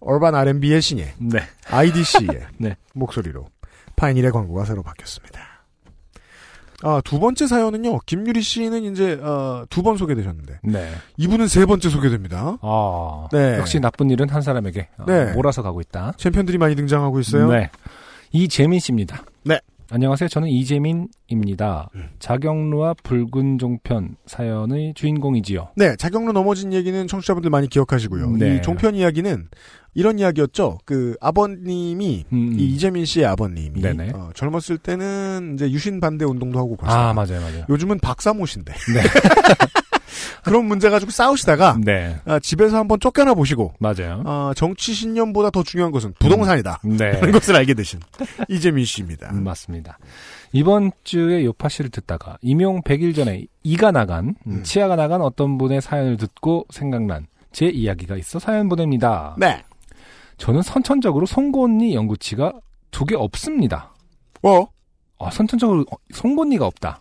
얼반 0.00 0.34
R&B의 0.34 0.82
신예. 0.82 1.14
네. 1.18 1.38
IDC의 1.70 2.46
네. 2.58 2.76
목소리로 2.92 3.46
파인일의 3.96 4.30
광고가 4.32 4.64
새로 4.66 4.82
바뀌었습니다. 4.82 5.40
아, 6.84 7.00
두 7.04 7.18
번째 7.18 7.46
사연은요. 7.48 7.98
김유리 8.06 8.40
씨는 8.42 8.84
이제 8.92 9.14
어, 9.14 9.64
두 9.68 9.82
번 9.82 9.96
소개되셨는데 9.96 10.60
네. 10.62 10.92
이분은 11.16 11.48
세 11.48 11.66
번째 11.66 11.88
소개됩니다. 11.88 12.58
아, 12.60 13.28
네. 13.32 13.58
역시 13.58 13.80
나쁜 13.80 14.10
일은 14.10 14.28
한 14.28 14.42
사람에게 14.42 14.88
어, 14.98 15.04
네. 15.06 15.32
몰아서 15.32 15.62
가고 15.62 15.80
있다. 15.80 16.12
챔피언들이 16.18 16.58
많이 16.58 16.76
등장하고 16.76 17.18
있어요. 17.18 17.50
네. 17.50 17.70
이재민 18.30 18.78
씨입니다. 18.78 19.24
네. 19.44 19.58
안녕하세요. 19.90 20.28
저는 20.28 20.48
이재민입니다. 20.48 21.88
음. 21.94 22.10
자경루와 22.18 22.94
붉은 23.02 23.58
종편 23.58 24.16
사연의 24.26 24.92
주인공이지요. 24.94 25.70
네, 25.76 25.96
자경로 25.96 26.32
넘어진 26.32 26.74
얘기는 26.74 27.06
청취자분들 27.06 27.48
많이 27.48 27.68
기억하시고요. 27.68 28.32
네. 28.32 28.56
이 28.56 28.62
종편 28.62 28.94
이야기는 28.94 29.48
이런 29.94 30.18
이야기였죠. 30.18 30.78
그 30.84 31.16
아버님이 31.22 32.26
음, 32.32 32.52
이 32.58 32.66
이재민 32.74 33.06
씨의 33.06 33.24
아버님이 33.26 33.80
네네. 33.80 34.10
어, 34.14 34.30
젊었을 34.34 34.76
때는 34.76 35.52
이제 35.54 35.70
유신 35.70 36.00
반대 36.00 36.26
운동도 36.26 36.58
하고 36.58 36.76
그랬어요. 36.76 36.98
아, 37.00 37.14
맞아요, 37.14 37.40
맞아요. 37.40 37.64
요즘은 37.70 37.98
박사모신데 38.00 38.72
네. 38.72 39.00
그런 40.48 40.64
문제 40.66 40.90
가지고 40.90 41.10
싸우시다가 41.10 41.76
네. 41.84 42.16
아, 42.24 42.38
집에서 42.38 42.78
한번 42.78 42.98
쫓겨나 43.00 43.34
보시고 43.34 43.74
맞아요. 43.78 44.22
아, 44.26 44.52
정치 44.56 44.92
신념보다 44.94 45.50
더 45.50 45.62
중요한 45.62 45.92
것은 45.92 46.14
부동산이다. 46.18 46.80
네. 46.84 47.12
라는 47.12 47.32
것을 47.32 47.54
알게 47.56 47.74
되신 47.74 48.00
이재민 48.48 48.84
씨입니다. 48.84 49.30
음, 49.32 49.44
맞습니다. 49.44 49.98
이번 50.52 50.90
주에 51.04 51.44
요파 51.44 51.68
씨를 51.68 51.90
듣다가 51.90 52.38
임용 52.40 52.82
100일 52.82 53.14
전에 53.14 53.44
이가 53.62 53.90
나간, 53.90 54.34
음, 54.46 54.52
음. 54.52 54.62
치아가 54.62 54.96
나간 54.96 55.20
어떤 55.22 55.58
분의 55.58 55.80
사연을 55.82 56.16
듣고 56.16 56.66
생각난 56.70 57.26
제 57.52 57.66
이야기가 57.66 58.16
있어 58.16 58.38
사연 58.38 58.68
보냅니다. 58.68 59.34
네. 59.38 59.62
저는 60.38 60.62
선천적으로 60.62 61.26
송곳니 61.26 61.94
연구치가 61.94 62.52
두 62.90 63.04
개 63.04 63.14
없습니다. 63.14 63.92
어? 64.42 64.66
아, 65.18 65.30
선천적으로 65.30 65.80
어, 65.92 65.96
송곳니가 66.14 66.64
없다. 66.66 67.00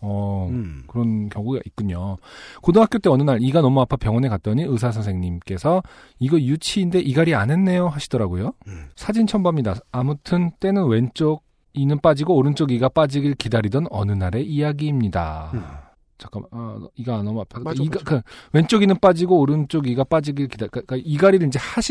어, 0.00 0.48
음. 0.50 0.84
그런 0.86 1.28
경우가 1.28 1.60
있군요. 1.64 2.16
고등학교 2.62 2.98
때 2.98 3.08
어느 3.08 3.22
날 3.22 3.38
이가 3.40 3.60
너무 3.60 3.80
아파 3.80 3.96
병원에 3.96 4.28
갔더니 4.28 4.62
의사 4.64 4.92
선생님께서 4.92 5.82
이거 6.18 6.38
유치인데 6.38 7.00
이갈이 7.00 7.34
안 7.34 7.50
했네요 7.50 7.88
하시더라고요. 7.88 8.52
음. 8.66 8.88
사진 8.94 9.26
첨부합니다. 9.26 9.76
아무튼 9.92 10.50
때는 10.60 10.86
왼쪽 10.86 11.44
이는 11.72 12.00
빠지고 12.00 12.36
오른쪽 12.36 12.72
이가 12.72 12.88
빠지길 12.88 13.34
기다리던 13.34 13.86
어느 13.90 14.12
날의 14.12 14.46
이야기입니다. 14.46 15.50
음. 15.54 15.62
잠깐만, 16.18 16.48
아, 16.52 16.80
이가 16.94 17.22
너무 17.22 17.42
아파. 17.42 17.60
맞아, 17.60 17.82
이가 17.82 18.00
맞아. 18.02 18.04
그 18.04 18.22
왼쪽 18.52 18.82
이는 18.82 18.98
빠지고 18.98 19.38
오른쪽 19.38 19.86
이가 19.86 20.04
빠지길 20.04 20.48
기다. 20.48 20.66
그러니까 20.68 20.96
이갈이를 20.96 21.46
이제 21.46 21.58
하 21.58 21.82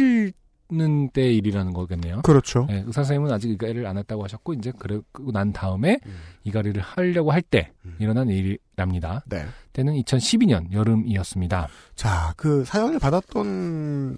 시는 0.69 1.09
때 1.09 1.31
일이라는 1.31 1.73
거겠네요. 1.73 2.21
그렇죠. 2.23 2.65
네, 2.67 2.83
의사 2.85 3.03
선생님은 3.03 3.31
아직 3.31 3.51
이갈이를 3.51 3.85
안 3.85 3.97
했다고 3.97 4.23
하셨고 4.23 4.53
이제 4.53 4.71
그러고 4.77 5.31
난 5.31 5.53
다음에 5.53 5.99
음. 6.05 6.15
이갈이를 6.43 6.81
하려고 6.81 7.31
할때 7.31 7.71
음. 7.85 7.95
일어난 7.99 8.29
일이랍니다. 8.29 9.23
네. 9.27 9.45
때는 9.73 9.93
2012년 9.93 10.71
여름이었습니다. 10.71 11.67
자, 11.95 12.33
그 12.37 12.63
사연을 12.65 12.99
받았던 12.99 14.17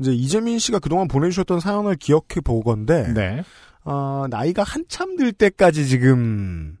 이제 0.00 0.12
이재민 0.12 0.58
씨가 0.58 0.78
그동안 0.78 1.08
보내주셨던 1.08 1.60
사연을 1.60 1.96
기억해 1.96 2.40
보건데 2.44 3.12
네. 3.12 3.42
어, 3.84 4.26
나이가 4.28 4.62
한참 4.62 5.16
들 5.16 5.32
때까지 5.32 5.86
지금 5.86 6.76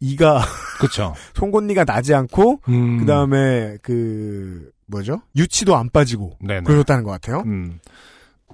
이가 0.00 0.40
그렇죠. 0.78 1.14
송곳니가 1.34 1.84
나지 1.84 2.14
않고 2.14 2.60
음, 2.68 2.98
그 2.98 3.06
다음에 3.06 3.76
그 3.82 4.70
뭐죠 4.86 5.22
유치도 5.34 5.76
안 5.76 5.88
빠지고 5.90 6.36
네네. 6.40 6.62
그러셨다는 6.62 7.04
것 7.04 7.10
같아요. 7.10 7.42
음. 7.46 7.80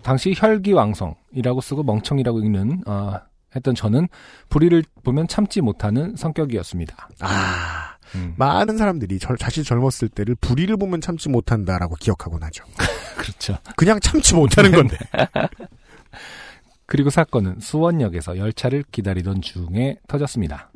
당시 0.03 0.35
혈기왕성이라고 0.37 1.61
쓰고 1.61 1.83
멍청이라고 1.83 2.41
읽는 2.41 2.83
아, 2.87 3.23
했던 3.55 3.75
저는 3.75 4.09
불의를 4.49 4.85
보면 5.03 5.29
참지 5.29 5.61
못하는 5.61 6.17
성격이었습니다. 6.17 7.09
아 7.21 7.97
음, 8.15 8.35
많은 8.37 8.77
사람들이 8.77 9.19
절, 9.19 9.37
자신 9.37 9.63
젊었을 9.63 10.09
때를 10.09 10.35
불의를 10.37 10.77
보면 10.77 11.01
참지 11.01 11.29
못한다라고 11.29 11.97
기억하곤 11.97 12.43
하죠. 12.45 12.65
그렇죠. 13.17 13.59
그냥 13.77 14.01
참지 14.01 14.35
못하는 14.35 14.73
건데. 14.73 14.97
그리고 16.87 17.11
사건은 17.11 17.61
수원역에서 17.61 18.37
열차를 18.37 18.85
기다리던 18.91 19.43
중에 19.43 19.99
터졌습니다. 20.09 20.71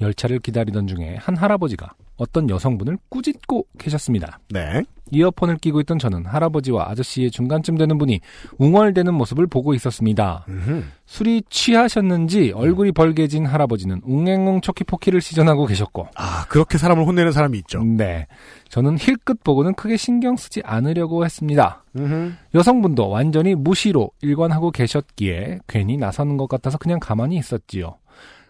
열차를 0.00 0.40
기다리던 0.40 0.86
중에 0.86 1.16
한 1.18 1.36
할아버지가 1.36 1.94
어떤 2.16 2.48
여성분을 2.48 2.98
꾸짖고 3.08 3.66
계셨습니다. 3.78 4.38
네. 4.50 4.82
이어폰을 5.10 5.58
끼고 5.58 5.80
있던 5.80 5.98
저는 5.98 6.24
할아버지와 6.24 6.90
아저씨의 6.90 7.30
중간쯤 7.30 7.76
되는 7.76 7.98
분이 7.98 8.20
웅얼대는 8.58 9.12
모습을 9.14 9.46
보고 9.46 9.74
있었습니다. 9.74 10.44
음흠. 10.48 10.84
술이 11.06 11.42
취하셨는지 11.50 12.52
얼굴이 12.54 12.92
벌개진 12.92 13.44
할아버지는 13.44 14.00
웅앵웅 14.04 14.62
초키포키를 14.62 15.20
시전하고 15.20 15.66
계셨고 15.66 16.08
아 16.16 16.46
그렇게 16.48 16.78
사람을 16.78 17.06
혼내는 17.06 17.32
사람이 17.32 17.58
있죠. 17.58 17.82
네. 17.82 18.26
저는 18.70 18.96
힐끗 18.98 19.44
보고는 19.44 19.74
크게 19.74 19.96
신경 19.96 20.36
쓰지 20.36 20.62
않으려고 20.64 21.24
했습니다. 21.24 21.84
음흠. 21.96 22.32
여성분도 22.54 23.08
완전히 23.08 23.54
무시로 23.54 24.10
일관하고 24.22 24.70
계셨기에 24.70 25.58
괜히 25.68 25.96
나서는 25.96 26.38
것 26.38 26.48
같아서 26.48 26.78
그냥 26.78 26.98
가만히 26.98 27.36
있었지요. 27.36 27.98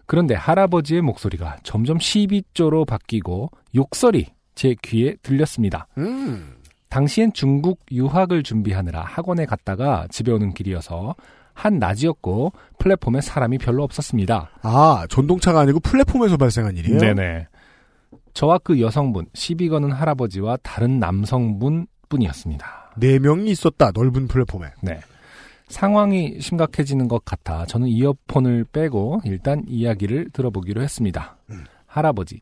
그런데 0.05 0.35
할아버지의 0.35 1.01
목소리가 1.01 1.57
점점 1.63 1.99
시비조로 1.99 2.85
바뀌고 2.85 3.51
욕설이 3.75 4.27
제 4.53 4.75
귀에 4.81 5.15
들렸습니다. 5.21 5.87
음. 5.97 6.55
당시엔 6.89 7.33
중국 7.33 7.81
유학을 7.91 8.43
준비하느라 8.43 9.01
학원에 9.01 9.45
갔다가 9.45 10.07
집에 10.09 10.31
오는 10.31 10.53
길이어서 10.53 11.15
한 11.53 11.79
낮이었고 11.79 12.53
플랫폼에 12.79 13.21
사람이 13.21 13.57
별로 13.57 13.83
없었습니다. 13.83 14.49
아 14.61 15.05
전동차가 15.09 15.61
아니고 15.61 15.79
플랫폼에서 15.79 16.37
발생한 16.37 16.77
일이에요. 16.77 16.99
네네. 16.99 17.47
저와 18.33 18.59
그 18.59 18.81
여성분, 18.81 19.25
시비 19.33 19.69
거는 19.69 19.91
할아버지와 19.91 20.57
다른 20.61 20.99
남성분 20.99 21.87
뿐이었습니다. 22.09 22.93
네 22.97 23.19
명이 23.19 23.49
있었다 23.49 23.91
넓은 23.93 24.27
플랫폼에. 24.27 24.67
네. 24.81 24.99
상황이 25.67 26.39
심각해지는 26.39 27.07
것 27.07 27.25
같아 27.25 27.65
저는 27.65 27.87
이어폰을 27.87 28.65
빼고 28.71 29.21
일단 29.25 29.63
이야기를 29.67 30.29
들어보기로 30.31 30.81
했습니다. 30.81 31.37
할아버지, 31.87 32.41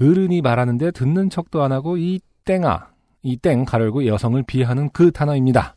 어른이 0.00 0.42
말하는데 0.42 0.90
듣는 0.92 1.30
척도 1.30 1.62
안 1.62 1.72
하고 1.72 1.96
이 1.96 2.20
땡아, 2.44 2.88
이 3.22 3.36
땡 3.36 3.64
가르고 3.64 4.06
여성을 4.06 4.42
비하하는 4.44 4.90
그 4.92 5.10
단어입니다. 5.12 5.74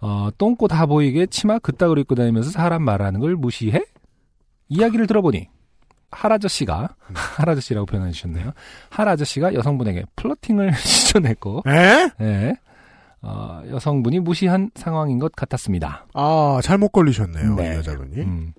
어, 0.00 0.28
똥꼬 0.36 0.66
다 0.68 0.86
보이게 0.86 1.26
치마 1.26 1.58
그따구로 1.58 2.00
입고 2.00 2.14
다니면서 2.16 2.50
사람 2.50 2.82
말하는 2.82 3.20
걸 3.20 3.36
무시해? 3.36 3.84
이야기를 4.68 5.06
들어보니 5.06 5.48
할아저씨가 6.10 6.96
할아저씨라고 7.36 7.86
표현해 7.86 8.10
주셨네요. 8.10 8.52
할아저씨가 8.90 9.54
여성분에게 9.54 10.04
플러팅을 10.16 10.74
시전했고 10.76 11.62
에? 11.68 12.10
예. 12.20 12.54
어, 13.22 13.62
여성분이 13.70 14.20
무시한 14.20 14.70
상황인 14.74 15.18
것 15.18 15.32
같았습니다. 15.32 16.06
아, 16.14 16.60
잘못 16.62 16.88
걸리셨네요. 16.90 17.54
네. 17.54 17.74
이 17.74 17.76
여자분이. 17.76 18.16
음. 18.20 18.52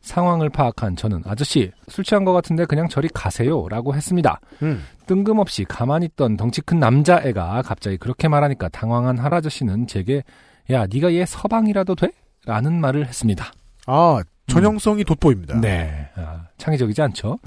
상황을 0.00 0.50
파악한 0.50 0.94
저는 0.94 1.22
아저씨 1.26 1.72
술 1.88 2.04
취한 2.04 2.24
것 2.24 2.32
같은데 2.32 2.64
그냥 2.64 2.88
저리 2.88 3.08
가세요라고 3.08 3.96
했습니다. 3.96 4.40
음. 4.62 4.84
뜬금없이 5.06 5.64
가만히 5.64 6.06
있던 6.06 6.36
덩치 6.36 6.60
큰 6.60 6.78
남자애가 6.78 7.62
갑자기 7.62 7.96
그렇게 7.96 8.28
말하니까 8.28 8.68
당황한 8.68 9.18
할아저씨는 9.18 9.88
제게 9.88 10.22
야 10.70 10.86
네가 10.86 11.12
얘 11.14 11.26
서방이라도 11.26 11.96
돼? 11.96 12.12
라는 12.44 12.80
말을 12.80 13.06
했습니다. 13.06 13.46
아, 13.86 14.22
전형성이 14.46 15.02
돋보입니다. 15.02 15.60
네. 15.60 16.08
아, 16.14 16.46
창의적이지 16.58 17.02
않죠? 17.02 17.38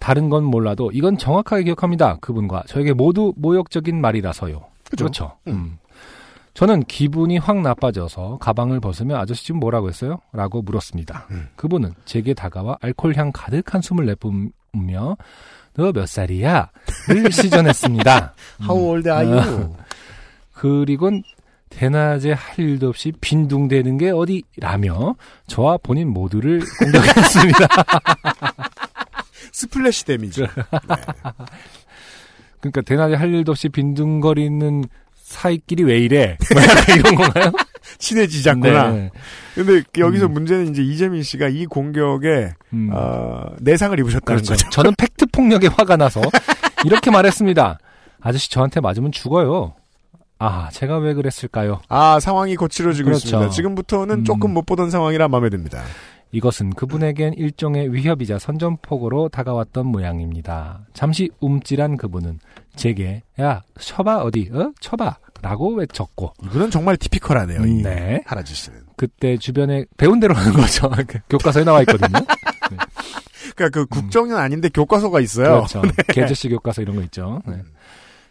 다른 0.00 0.28
건 0.28 0.42
몰라도 0.42 0.90
이건 0.92 1.16
정확하게 1.16 1.62
기억합니다. 1.62 2.16
그분과 2.20 2.64
저에게 2.66 2.92
모두 2.92 3.32
모욕적인 3.36 4.00
말이라서요. 4.00 4.60
그죠? 4.90 5.04
그렇죠. 5.04 5.32
음. 5.46 5.78
저는 6.54 6.84
기분이 6.84 7.38
확 7.38 7.60
나빠져서 7.62 8.38
가방을 8.40 8.80
벗으며 8.80 9.16
아저씨 9.18 9.46
지금 9.46 9.60
뭐라고 9.60 9.88
했어요? 9.88 10.20
라고 10.32 10.60
물었습니다. 10.62 11.26
음. 11.30 11.48
그분은 11.56 11.94
제게 12.04 12.34
다가와 12.34 12.76
알코올향 12.82 13.32
가득한 13.32 13.80
숨을 13.80 14.04
내뿜으며 14.06 15.16
너 15.74 15.92
몇 15.92 16.06
살이야? 16.06 16.70
를 17.08 17.32
시전했습니다. 17.32 18.34
How 18.62 18.78
old 18.78 19.08
are 19.08 19.26
you? 19.26 19.74
그리곤 20.52 21.22
대낮에 21.70 22.32
할 22.32 22.58
일도 22.58 22.90
없이 22.90 23.12
빈둥대는 23.18 23.96
게 23.96 24.10
어디라며 24.10 25.14
저와 25.46 25.78
본인 25.78 26.08
모두를 26.08 26.60
공격했습니다. 26.78 27.66
splash 29.52 30.04
damage. 30.04 30.46
그러니까 32.60 32.82
대낮에 32.82 33.14
할 33.14 33.32
일도 33.32 33.52
없이 33.52 33.70
빈둥거리는 33.70 34.84
사이끼리 35.32 35.82
왜 35.84 35.98
이래? 35.98 36.36
뭐 36.52 36.62
이런 36.96 37.14
건가요? 37.14 37.52
친해지지 37.98 38.48
않구나. 38.50 38.90
네. 38.90 39.10
근데 39.54 39.82
여기서 39.98 40.26
음. 40.26 40.34
문제는 40.34 40.70
이제 40.70 40.82
이재민 40.82 41.22
씨가 41.22 41.48
이 41.48 41.66
공격에 41.66 42.52
음. 42.72 42.90
어, 42.92 43.46
내상을 43.60 43.98
입으셨다는 43.98 44.42
그렇죠. 44.42 44.52
거죠. 44.52 44.70
저는 44.70 44.94
팩트 44.96 45.26
폭력에 45.32 45.66
화가 45.68 45.96
나서 45.96 46.20
이렇게 46.84 47.10
말했습니다. 47.10 47.78
아저씨 48.20 48.50
저한테 48.50 48.80
맞으면 48.80 49.10
죽어요. 49.10 49.74
아, 50.38 50.68
제가 50.72 50.98
왜 50.98 51.14
그랬을까요? 51.14 51.80
아 51.88 52.18
상황이 52.20 52.56
거칠어지고 52.56 53.06
그렇죠. 53.06 53.26
있습니다. 53.26 53.50
지금부터는 53.50 54.20
음. 54.20 54.24
조금 54.24 54.52
못 54.52 54.66
보던 54.66 54.90
상황이라 54.90 55.28
마음에 55.28 55.50
듭니다. 55.50 55.82
이것은 56.32 56.70
그분에겐 56.70 57.34
일종의 57.34 57.92
위협이자 57.92 58.38
선전포고로 58.38 59.28
다가왔던 59.28 59.86
모양입니다. 59.86 60.80
잠시 60.94 61.30
움찔한 61.40 61.96
그분은 61.96 62.40
제게 62.76 63.22
야 63.40 63.62
쳐봐 63.78 64.22
어디 64.22 64.50
어 64.52 64.72
쳐봐 64.80 65.18
라고 65.42 65.74
외쳤고 65.74 66.32
이분은 66.44 66.70
정말 66.70 66.96
티피컬하네요. 66.96 67.66
이 67.66 67.82
네. 67.82 68.22
할아저 68.24 68.54
씨는. 68.54 68.80
그때 68.96 69.36
주변에 69.36 69.84
배운 69.96 70.20
대로 70.20 70.34
하는 70.34 70.52
거죠. 70.52 70.90
교과서에 71.28 71.64
나와 71.64 71.80
있거든요. 71.80 72.24
그러니까 73.56 73.68
그 73.70 73.86
국정은 73.86 74.36
아닌데 74.36 74.68
교과서가 74.68 75.20
있어요. 75.20 75.62
음. 75.62 75.66
그렇죠. 75.66 75.82
개저씨 76.14 76.48
교과서 76.48 76.82
이런 76.82 76.96
거 76.96 77.02
있죠. 77.02 77.42
네. 77.46 77.56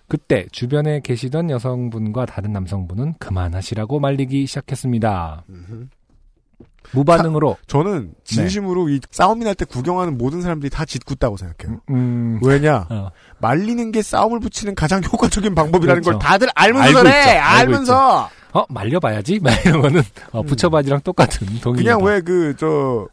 그때 0.08 0.46
주변에 0.52 1.02
계시던 1.02 1.50
여성분과 1.50 2.26
다른 2.26 2.52
남성분은 2.54 3.16
그만하시라고 3.20 4.00
말리기 4.00 4.46
시작했습니다. 4.46 5.46
음흠. 5.50 5.88
무반응으로 6.94 7.58
저는 7.68 8.14
진심으로 8.24 8.89
이 8.89 9.00
싸움이 9.12 9.44
날 9.46 9.56
때 9.56 9.66
구경하는 9.66 10.18
모든 10.18 10.42
사람들이 10.42 10.70
다 10.70 10.86
짓궂다고 10.86 11.38
생각해요. 11.38 11.80
음, 11.89 12.39
왜냐 12.44 12.88
어, 12.89 13.10
말리는 13.39 13.92
게 13.92 14.02
싸움을 14.02 14.39
붙이는 14.39 14.76
가장 14.76 15.02
효과적인 15.12 15.54
방법이라는 15.56 16.02
그렇죠. 16.02 16.20
걸 16.20 16.28
다들 16.28 16.48
알면서 16.56 16.88
알고 16.88 17.00
그래. 17.02 17.20
있죠. 17.20 17.30
알면서 17.42 18.30
어 18.54 18.66
말려봐야지. 18.70 19.39
막 19.44 19.54
이런 19.66 19.82
거는 19.82 20.02
어, 20.32 20.42
부처바지랑 20.44 21.02
똑같은 21.02 21.48
동의. 21.62 21.84
그냥 21.84 22.02
왜 22.04 22.22
그 22.22 22.56
저 22.58 23.08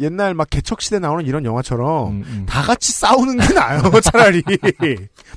옛날 0.00 0.32
막 0.32 0.48
개척 0.48 0.80
시대 0.80 1.00
나오는 1.00 1.26
이런 1.26 1.44
영화처럼 1.44 2.08
음, 2.12 2.22
음. 2.24 2.46
다 2.48 2.62
같이 2.62 2.92
싸우는 2.92 3.36
게 3.38 3.52
나아요, 3.52 3.82
차라리. 4.00 4.42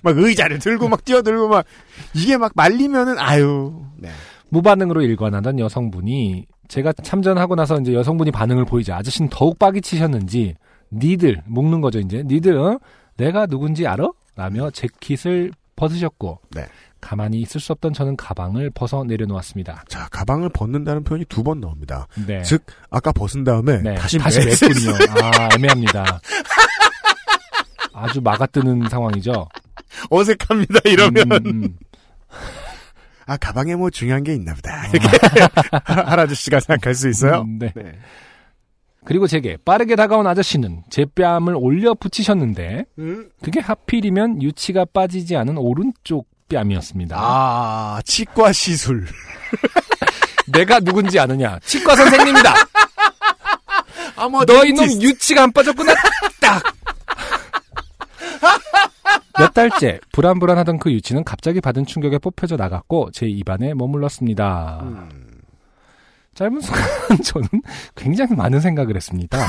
막 0.04 0.16
의자를 0.16 0.60
들고 0.60 0.88
막 0.88 1.04
뛰어들고 1.04 1.48
막, 1.48 1.66
이게 2.14 2.38
막 2.38 2.52
말리면은, 2.54 3.18
아유. 3.18 3.82
네. 3.98 4.10
무반응으로 4.50 5.02
일관하던 5.02 5.58
여성분이 5.58 6.46
제가 6.72 6.94
참전하고 6.94 7.56
나서 7.56 7.78
이제 7.82 7.94
여성분이 7.94 8.32
반응을 8.32 8.64
보이자 8.64 8.96
아저씨는 8.96 9.30
더욱 9.30 9.60
빡이 9.60 9.82
치셨는지 9.82 10.56
니들 10.94 11.42
묶는 11.46 11.82
거죠 11.82 12.00
이제 12.00 12.24
니들 12.26 12.58
어? 12.58 12.80
내가 13.18 13.46
누군지 13.46 13.86
알아? 13.86 14.08
라며 14.38 14.70
재킷을 14.72 15.52
벗으셨고 15.76 16.40
네. 16.52 16.66
가만히 17.02 17.42
있을 17.42 17.60
수 17.60 17.74
없던 17.74 17.92
저는 17.92 18.16
가방을 18.16 18.70
벗어 18.70 19.04
내려놓았습니다. 19.04 19.84
자, 19.90 20.08
가방을 20.12 20.50
벗는다는 20.50 21.04
표현이 21.04 21.26
두 21.26 21.44
번 21.44 21.60
나옵니다. 21.60 22.08
네. 22.28 22.42
즉, 22.44 22.64
아까 22.90 23.12
벗은 23.12 23.44
다음에 23.44 23.82
네. 23.82 23.96
다시, 23.96 24.18
다시 24.20 24.40
매- 24.40 24.52
맸군요. 24.52 24.94
아 25.22 25.50
애매합니다. 25.56 26.22
아주 27.94 28.22
막아뜨는 28.22 28.88
상황이죠. 28.90 29.48
어색합니다, 30.10 30.80
이러면. 30.86 31.32
음, 31.32 31.32
음, 31.48 31.64
음. 31.64 31.78
아, 33.32 33.38
가방에 33.38 33.76
뭐 33.76 33.90
중요한 33.90 34.24
게 34.26 34.34
있나 34.34 34.54
보다. 34.54 34.88
이렇게 34.88 35.08
할아저씨가 35.86 36.60
생각할 36.60 36.94
수 36.94 37.08
있어요? 37.08 37.42
음, 37.42 37.60
네. 37.60 37.72
네. 37.74 37.98
그리고 39.06 39.26
제게 39.26 39.56
빠르게 39.64 39.96
다가온 39.96 40.28
아저씨는 40.28 40.84
제 40.90 41.06
뺨을 41.06 41.56
올려 41.56 41.94
붙이셨는데 41.94 42.86
음? 43.00 43.30
그게 43.42 43.62
하필이면 43.62 44.44
유치가 44.44 44.84
빠지지 44.84 45.38
않은 45.38 45.58
오른쪽 45.58 46.28
뺨이었습니다. 46.50 47.16
아, 47.18 48.02
치과 48.04 48.52
시술. 48.52 49.08
내가 50.52 50.82
누군지 50.82 51.18
아느냐? 51.18 51.58
치과 51.64 51.96
선생님이다. 51.96 52.54
아, 54.18 54.28
뭐, 54.28 54.44
너 54.44 54.66
이놈 54.66 54.86
유치가 55.02 55.44
안 55.44 55.54
빠졌구나. 55.54 55.94
딱. 56.42 56.62
몇 59.38 59.54
달째 59.54 60.00
불안불안하던 60.12 60.80
그 60.80 60.92
유치는 60.92 61.24
갑자기 61.24 61.62
받은 61.62 61.86
충격에 61.86 62.18
뽑혀져 62.18 62.56
나갔고 62.56 63.12
제 63.12 63.28
입안에 63.28 63.74
머물렀습니다. 63.74 64.80
음. 64.84 65.10
짧은 66.34 66.62
순간 66.62 66.84
저는 67.24 67.48
굉장히 67.96 68.36
많은 68.36 68.60
생각을 68.60 68.96
했습니다. 68.96 69.38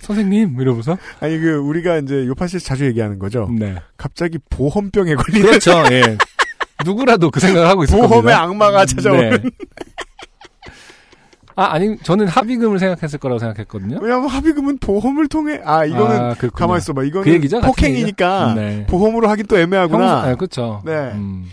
선생님 0.00 0.60
이러면서 0.60 0.96
아니, 1.20 1.38
그, 1.38 1.56
우리가 1.56 1.98
이제 1.98 2.26
요파시에서 2.26 2.64
자주 2.64 2.86
얘기하는 2.86 3.18
거죠. 3.18 3.48
네 3.50 3.76
갑자기 3.96 4.38
보험병에 4.50 5.16
걸리는 5.16 5.46
그렇죠 5.48 5.82
예 5.90 6.16
누구라도 6.84 7.30
그 7.30 7.40
생각을 7.40 7.68
하고 7.68 7.82
있을 7.84 7.96
보험의 7.96 8.16
겁니다. 8.16 8.42
악마가 8.42 8.86
찾아오는. 8.86 9.30
네. 9.30 9.50
아 11.58 11.72
아니 11.72 11.96
저는 11.98 12.26
합의금을 12.28 12.78
생각했을 12.78 13.18
거라고 13.18 13.38
생각했거든요. 13.38 13.98
왜냐면 14.02 14.28
합의금은 14.28 14.76
보험을 14.78 15.26
통해, 15.26 15.58
아, 15.64 15.86
이거는, 15.86 16.16
아, 16.16 16.34
그렇군요. 16.34 16.50
가만 16.50 16.76
있어 16.78 16.92
봐. 16.92 17.02
이거는 17.02 17.24
그 17.24 17.32
얘기죠? 17.32 17.62
폭행이니까? 17.62 18.54
네. 18.54 18.86
보험으로 18.86 19.28
하긴 19.30 19.46
또 19.46 19.58
애매하구나. 19.58 20.22
아, 20.22 20.34
그렇죠. 20.34 20.82
네. 20.84 20.92
음, 20.92 21.46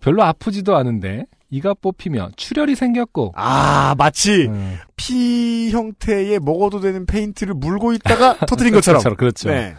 별로 0.00 0.22
아프지도 0.22 0.76
않은데 0.76 1.26
이가 1.50 1.74
뽑히며 1.74 2.30
출혈이 2.36 2.74
생겼고 2.74 3.34
아, 3.36 3.94
마치, 3.98 4.46
음, 4.46 4.78
피 4.96 5.70
형태의 5.70 6.40
먹어도 6.40 6.80
되는 6.80 7.04
페인트를 7.04 7.52
물고 7.54 7.92
있다가 7.92 8.38
터뜨린 8.48 8.72
것처럼. 8.72 9.02
그렇죠. 9.14 9.50
네. 9.50 9.74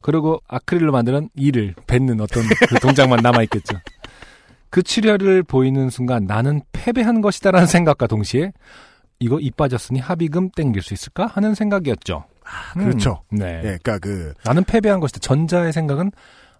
그리고 0.00 0.40
아크릴로 0.48 0.92
만드는 0.92 1.28
이를 1.34 1.74
뱉는 1.86 2.20
어떤 2.20 2.44
그 2.68 2.78
동작만 2.80 3.20
남아 3.22 3.42
있겠죠. 3.42 3.78
그 4.70 4.82
출혈을 4.82 5.42
보이는 5.42 5.90
순간 5.90 6.24
나는 6.26 6.62
패배한 6.72 7.20
것이다라는 7.20 7.66
생각과 7.68 8.06
동시에 8.06 8.52
이거 9.18 9.38
이 9.40 9.50
빠졌으니 9.50 10.00
합의금 10.00 10.50
땡길 10.50 10.82
수 10.82 10.94
있을까 10.94 11.26
하는 11.26 11.54
생각이었죠. 11.54 12.24
음, 12.76 12.84
그렇죠. 12.84 13.22
네. 13.30 13.58
예, 13.58 13.62
그니까 13.82 13.98
그, 13.98 14.32
나는 14.44 14.64
패배한 14.64 14.98
것이다. 15.00 15.18
전자의 15.20 15.72
생각은 15.72 16.10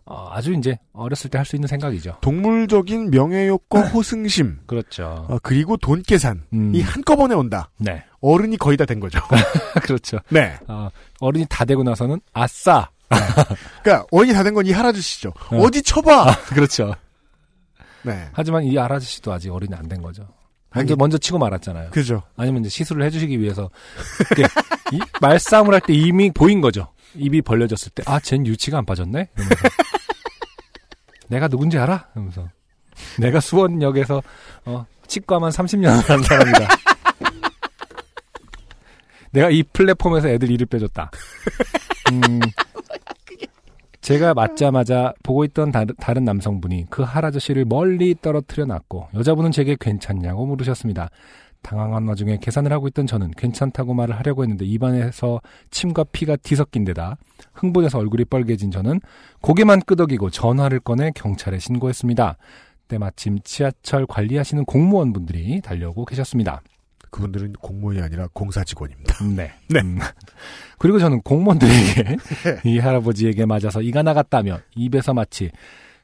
어, 0.06 0.28
아주 0.32 0.52
이제 0.54 0.76
어렸을 0.92 1.30
때 1.30 1.38
할 1.38 1.44
수 1.44 1.54
있는 1.56 1.68
생각이죠. 1.68 2.16
동물적인 2.20 3.10
명예욕과 3.10 3.80
호승심, 3.88 4.60
그렇죠. 4.66 5.26
어, 5.28 5.38
그리고 5.42 5.76
돈 5.76 6.02
계산, 6.02 6.42
음, 6.52 6.74
이 6.74 6.80
한꺼번에 6.82 7.34
온다. 7.34 7.70
네. 7.78 8.02
어른이 8.20 8.56
거의 8.56 8.76
다 8.76 8.84
된 8.86 8.98
거죠. 8.98 9.20
그렇죠. 9.82 10.18
네. 10.30 10.54
어, 10.68 10.88
어른이 11.20 11.46
다 11.48 11.64
되고 11.64 11.82
나서는 11.84 12.20
아싸. 12.32 12.88
그니까, 13.82 14.04
어른이 14.10 14.32
다 14.32 14.42
된 14.42 14.54
건 14.54 14.66
이 14.66 14.72
할아저씨죠. 14.72 15.32
어. 15.52 15.56
어디 15.58 15.82
쳐봐! 15.82 16.36
그렇죠. 16.48 16.94
네. 18.02 18.28
하지만 18.32 18.64
이 18.64 18.78
아저씨도 18.78 19.32
아직 19.32 19.50
어른이 19.52 19.74
안 19.74 19.88
된 19.88 20.00
거죠. 20.02 20.26
먼저. 20.72 20.94
먼저 20.96 21.18
치고 21.18 21.38
말았잖아요. 21.38 21.90
그죠. 21.90 22.22
아니면 22.36 22.60
이제 22.60 22.68
시술을 22.70 23.04
해주시기 23.06 23.40
위해서 23.40 23.70
이렇게 24.30 24.44
이 24.92 25.00
말싸움을 25.20 25.74
할 25.74 25.80
때 25.80 25.92
이미 25.92 26.30
보인 26.30 26.60
거죠. 26.60 26.88
입이 27.16 27.42
벌려졌을 27.42 27.90
때, 27.92 28.04
아, 28.06 28.20
쟨 28.20 28.46
유치가 28.46 28.78
안 28.78 28.84
빠졌네? 28.86 29.28
이러면서. 29.34 29.68
내가 31.28 31.48
누군지 31.48 31.76
알아? 31.76 32.08
이러면서. 32.14 32.48
내가 33.18 33.40
수원역에서, 33.40 34.22
어, 34.66 34.86
치과만 35.08 35.50
30년을 35.50 36.06
한 36.06 36.22
사람이다. 36.22 36.68
내가 39.32 39.50
이 39.50 39.62
플랫폼에서 39.64 40.28
애들 40.28 40.50
이를 40.50 40.66
빼줬다. 40.66 41.10
음, 42.12 42.40
제가 44.00 44.32
맞자마자 44.34 45.12
보고 45.22 45.44
있던 45.44 45.72
다른, 45.72 45.94
다른 45.98 46.24
남성분이 46.24 46.86
그 46.90 47.02
할아저씨를 47.02 47.66
멀리 47.66 48.14
떨어뜨려 48.20 48.64
놨고 48.64 49.08
여자분은 49.14 49.52
제게 49.52 49.76
괜찮냐고 49.78 50.46
물으셨습니다. 50.46 51.10
당황한 51.62 52.08
와중에 52.08 52.38
계산을 52.38 52.72
하고 52.72 52.88
있던 52.88 53.06
저는 53.06 53.32
괜찮다고 53.32 53.92
말을 53.92 54.18
하려고 54.18 54.42
했는데 54.42 54.64
입안에서 54.64 55.40
침과 55.70 56.04
피가 56.04 56.36
뒤섞인 56.36 56.84
데다 56.84 57.18
흥분해서 57.52 57.98
얼굴이 57.98 58.24
빨개진 58.24 58.70
저는 58.70 59.00
고개만 59.42 59.82
끄덕이고 59.82 60.30
전화를 60.30 60.80
꺼내 60.80 61.10
경찰에 61.14 61.58
신고했습니다. 61.58 62.36
때마침 62.88 63.38
지하철 63.44 64.06
관리하시는 64.06 64.64
공무원분들이 64.64 65.60
달려오고 65.60 66.06
계셨습니다. 66.06 66.62
그분들은 67.10 67.54
공무원이 67.60 68.00
아니라 68.00 68.28
공사 68.32 68.64
직원입니다. 68.64 69.24
네. 69.36 69.52
네. 69.68 69.80
음. 69.80 69.98
그리고 70.78 70.98
저는 70.98 71.20
공무원들에게 71.22 72.16
이 72.64 72.78
할아버지에게 72.78 73.46
맞아서 73.46 73.82
이가 73.82 74.02
나갔다며 74.02 74.60
입에서 74.76 75.12
마치 75.14 75.50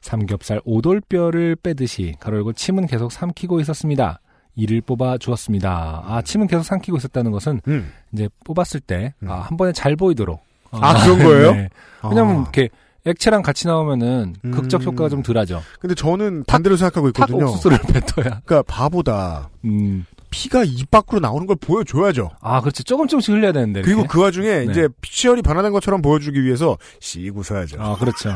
삼겹살 0.01 0.61
오돌뼈를 0.65 1.55
빼듯이 1.55 2.15
가로열고 2.19 2.53
침은 2.53 2.87
계속 2.87 3.11
삼키고 3.11 3.59
있었습니다. 3.61 4.19
이를 4.55 4.81
뽑아 4.81 5.19
주었습니다. 5.19 6.03
아, 6.05 6.21
침은 6.23 6.47
계속 6.47 6.63
삼키고 6.63 6.97
있었다는 6.97 7.31
것은 7.31 7.61
음. 7.67 7.91
이제 8.11 8.27
뽑았을 8.43 8.79
때, 8.79 9.13
음. 9.21 9.29
아, 9.29 9.41
한 9.41 9.55
번에 9.55 9.71
잘 9.71 9.95
보이도록. 9.95 10.41
아, 10.71 11.03
그런 11.03 11.19
거예요? 11.19 11.51
네. 11.53 11.69
왜냐면 12.03 12.37
아. 12.37 12.41
이렇게 12.41 12.69
액체랑 13.05 13.41
같이 13.41 13.67
나오면은 13.67 14.35
음. 14.43 14.51
극적 14.51 14.83
효과가 14.83 15.09
좀 15.09 15.23
덜하죠. 15.23 15.61
근데 15.79 15.95
저는 15.95 16.43
반대로 16.45 16.75
생각하고 16.75 17.11
탁 17.11 17.29
있거든요. 17.29 17.49
옥수수를 17.51 17.77
뱉어야. 17.87 18.41
그러니까 18.45 18.63
바보다 18.63 19.49
음. 19.63 20.05
피가 20.29 20.63
입 20.63 20.91
밖으로 20.91 21.19
나오는 21.19 21.45
걸 21.47 21.55
보여줘야죠. 21.55 22.31
아, 22.41 22.61
그렇지. 22.61 22.83
조금 22.83 23.07
조금씩 23.07 23.33
흘려야 23.35 23.51
되는데. 23.51 23.81
그리고 23.81 24.01
이렇게. 24.01 24.13
그 24.13 24.21
와중에 24.21 24.65
네. 24.65 24.71
이제 24.71 24.87
피치열이 25.01 25.41
반환한 25.41 25.71
것처럼 25.71 26.01
보여주기 26.01 26.43
위해서 26.43 26.77
씩 26.99 27.35
웃어야죠. 27.35 27.81
아, 27.81 27.95
그렇죠. 27.97 28.31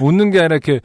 웃는 0.00 0.30
게 0.30 0.38
아니라 0.40 0.56
이렇게 0.56 0.80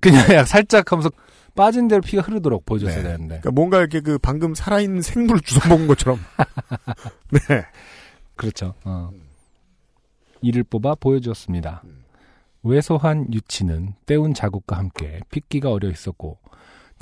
그냥 0.00 0.24
약 0.34 0.46
살짝 0.46 0.90
하면서 0.90 1.10
빠진 1.54 1.88
대로 1.88 2.00
피가 2.00 2.22
흐르도록 2.22 2.64
보여줬어야 2.66 2.96
네. 2.96 3.02
되는데. 3.02 3.26
그러니까 3.40 3.50
뭔가 3.50 3.78
이렇게 3.78 4.00
그 4.00 4.18
방금 4.18 4.54
살아있는 4.54 5.02
생물을 5.02 5.40
주워 5.42 5.68
먹은 5.68 5.86
것처럼. 5.86 6.18
네. 7.30 7.64
그렇죠. 8.36 8.74
어. 8.84 9.10
이를 10.40 10.64
뽑아 10.64 10.96
보여주었습니다. 10.96 11.82
음. 11.84 12.02
왜소한 12.64 13.32
유치는 13.32 13.94
떼운 14.06 14.34
자국과 14.34 14.76
함께 14.76 15.20
핏기가 15.30 15.70
어려 15.70 15.90
있었고 15.90 16.38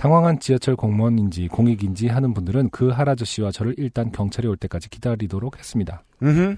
당황한 0.00 0.40
지하철 0.40 0.76
공무원인지 0.76 1.48
공익인지 1.48 2.08
하는 2.08 2.32
분들은 2.32 2.70
그 2.70 2.88
할아저씨와 2.88 3.50
저를 3.50 3.74
일단 3.76 4.10
경찰이 4.10 4.48
올 4.48 4.56
때까지 4.56 4.88
기다리도록 4.88 5.58
했습니다. 5.58 6.02
음흠. 6.22 6.56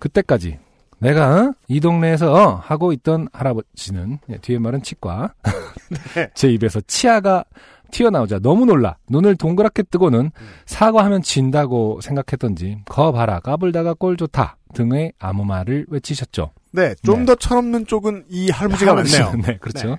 그때까지 0.00 0.58
내가 0.98 1.36
어? 1.36 1.54
이 1.68 1.78
동네에서 1.78 2.32
어? 2.34 2.54
하고 2.56 2.92
있던 2.92 3.28
할아버지는 3.32 4.18
예, 4.28 4.38
뒤에 4.38 4.58
말은 4.58 4.82
치과 4.82 5.34
네. 6.16 6.28
제 6.34 6.50
입에서 6.50 6.80
치아가 6.88 7.44
튀어나오자 7.92 8.40
너무 8.40 8.66
놀라 8.66 8.96
눈을 9.08 9.36
동그랗게 9.36 9.84
뜨고는 9.84 10.32
사과하면 10.66 11.22
진다고 11.22 12.00
생각했던지 12.00 12.78
거 12.86 13.12
봐라 13.12 13.38
까불다가 13.38 13.94
꼴 13.94 14.16
좋다 14.16 14.56
등의 14.74 15.12
아무 15.20 15.44
말을 15.44 15.86
외치셨죠. 15.90 16.50
네. 16.72 16.96
좀 17.04 17.20
네. 17.20 17.26
더 17.26 17.34
철없는 17.36 17.86
쪽은 17.86 18.24
이 18.30 18.50
할아버지가 18.50 18.94
많네요. 18.94 19.32
네, 19.46 19.58
그렇죠. 19.58 19.90
네. 19.90 19.96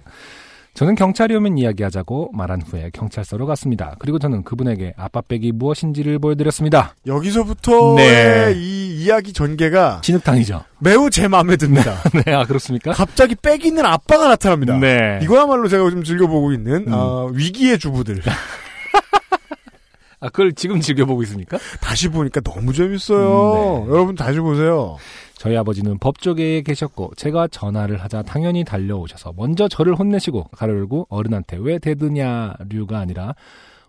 저는 0.75 0.95
경찰이 0.95 1.33
오면 1.37 1.57
이야기하자고 1.57 2.31
말한 2.33 2.61
후에 2.61 2.89
경찰서로 2.91 3.45
갔습니다. 3.45 3.95
그리고 3.97 4.19
저는 4.19 4.43
그분에게 4.43 4.93
아빠백이 4.97 5.53
무엇인지를 5.53 6.19
보여드렸습니다. 6.19 6.95
여기서부터의 7.07 7.95
네. 7.95 8.53
이 8.57 9.05
이야기 9.05 9.31
전개가 9.31 10.01
진흙탕이죠. 10.03 10.65
매우 10.79 11.09
제 11.09 11.29
마음에 11.29 11.55
듭니다. 11.55 11.95
네, 12.25 12.33
아 12.33 12.43
그렇습니까? 12.43 12.91
갑자기 12.91 13.35
빽 13.35 13.63
있는 13.65 13.85
아빠가 13.85 14.27
나타납니다. 14.27 14.77
네. 14.77 15.19
이거야말로 15.23 15.69
제가 15.69 15.81
요즘 15.85 16.03
즐겨보고 16.03 16.51
있는 16.51 16.87
음. 16.87 16.93
어, 16.93 17.29
위기의 17.33 17.79
주부들. 17.79 18.21
아 20.19 20.27
그걸 20.27 20.51
지금 20.53 20.81
즐겨보고 20.81 21.23
있습니까? 21.23 21.57
다시 21.79 22.09
보니까 22.09 22.41
너무 22.41 22.73
재밌어요. 22.73 23.83
음, 23.83 23.85
네. 23.85 23.93
여러분 23.93 24.15
다시 24.15 24.39
보세요. 24.39 24.97
저희 25.37 25.57
아버지는 25.57 25.99
법조계에 25.99 26.61
계셨고 26.61 27.11
제가 27.17 27.47
전화를 27.47 28.01
하자 28.01 28.23
당연히 28.23 28.63
달려오셔서 28.63 29.33
먼저 29.35 29.67
저를 29.67 29.95
혼내시고 29.95 30.45
가로 30.45 30.77
열고 30.77 31.07
어른한테 31.09 31.57
왜 31.59 31.77
대드냐류가 31.77 32.97
아니라 32.97 33.35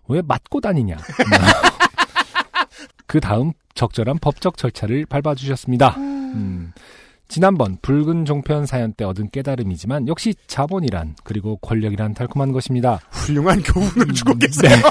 왜 0.07 0.21
맞고 0.21 0.61
다니냐. 0.61 0.97
그 3.07 3.19
다음 3.19 3.53
적절한 3.73 4.19
법적 4.19 4.57
절차를 4.57 5.05
밟아주셨습니다. 5.05 5.95
음, 5.97 6.73
지난번 7.27 7.77
붉은 7.81 8.25
종편 8.25 8.65
사연 8.65 8.93
때 8.93 9.05
얻은 9.05 9.29
깨달음이지만 9.31 10.07
역시 10.07 10.33
자본이란 10.47 11.15
그리고 11.23 11.57
권력이란 11.57 12.13
달콤한 12.13 12.51
것입니다. 12.51 12.99
훌륭한 13.11 13.61
교훈을 13.63 14.13
주고 14.13 14.33
음, 14.33 14.39
계세요. 14.39 14.75
네. 14.75 14.81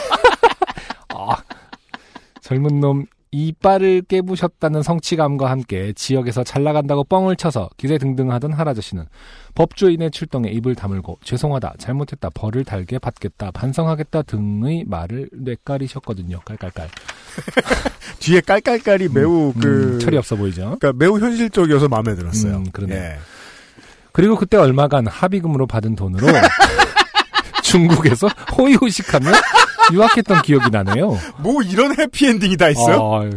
아, 1.15 1.37
젊은 2.41 2.81
놈 2.81 3.07
이빨을 3.33 4.03
깨부셨다는 4.09 4.83
성취감과 4.83 5.51
함께 5.51 5.93
지역에서 5.95 6.45
잘 6.45 6.63
나간다고 6.63 7.05
뻥을 7.05 7.37
쳐서 7.37 7.69
기세 7.77 7.99
등등하던 7.99 8.53
할아저씨는 8.53 9.05
법조인의 9.55 10.11
출동에 10.11 10.49
입을 10.51 10.75
다물고 10.75 11.19
죄송하다, 11.25 11.75
잘못했다, 11.79 12.31
벌을 12.31 12.65
달게 12.65 12.99
받겠다, 12.99 13.51
반성하겠다 13.51 14.23
등의 14.23 14.85
말을 14.87 15.29
뇌까리셨거든요. 15.33 16.41
깔깔깔. 16.45 16.89
뒤에 18.21 18.41
깔깔깔이 18.41 19.09
매우 19.09 19.53
그 19.59 19.95
음, 19.95 19.99
철이 19.99 20.17
없어 20.17 20.37
보이죠. 20.37 20.77
그러니까 20.79 20.93
매우 20.93 21.19
현실적이어서 21.19 21.89
마음에 21.89 22.15
들었어요. 22.15 22.57
음, 22.57 22.71
그러네. 22.71 22.95
예. 22.95 23.19
그리고 24.13 24.37
그때 24.37 24.57
얼마간 24.57 25.07
합의금으로 25.07 25.67
받은 25.67 25.95
돈으로 25.95 26.27
중국에서 27.63 28.29
호의호식하며 28.57 29.31
유학했던 29.93 30.43
기억이 30.43 30.71
나네요. 30.71 31.17
뭐 31.39 31.63
이런 31.63 31.99
해피엔딩이 31.99 32.57
다 32.57 32.69
있어요? 32.69 33.15
아유. 33.15 33.31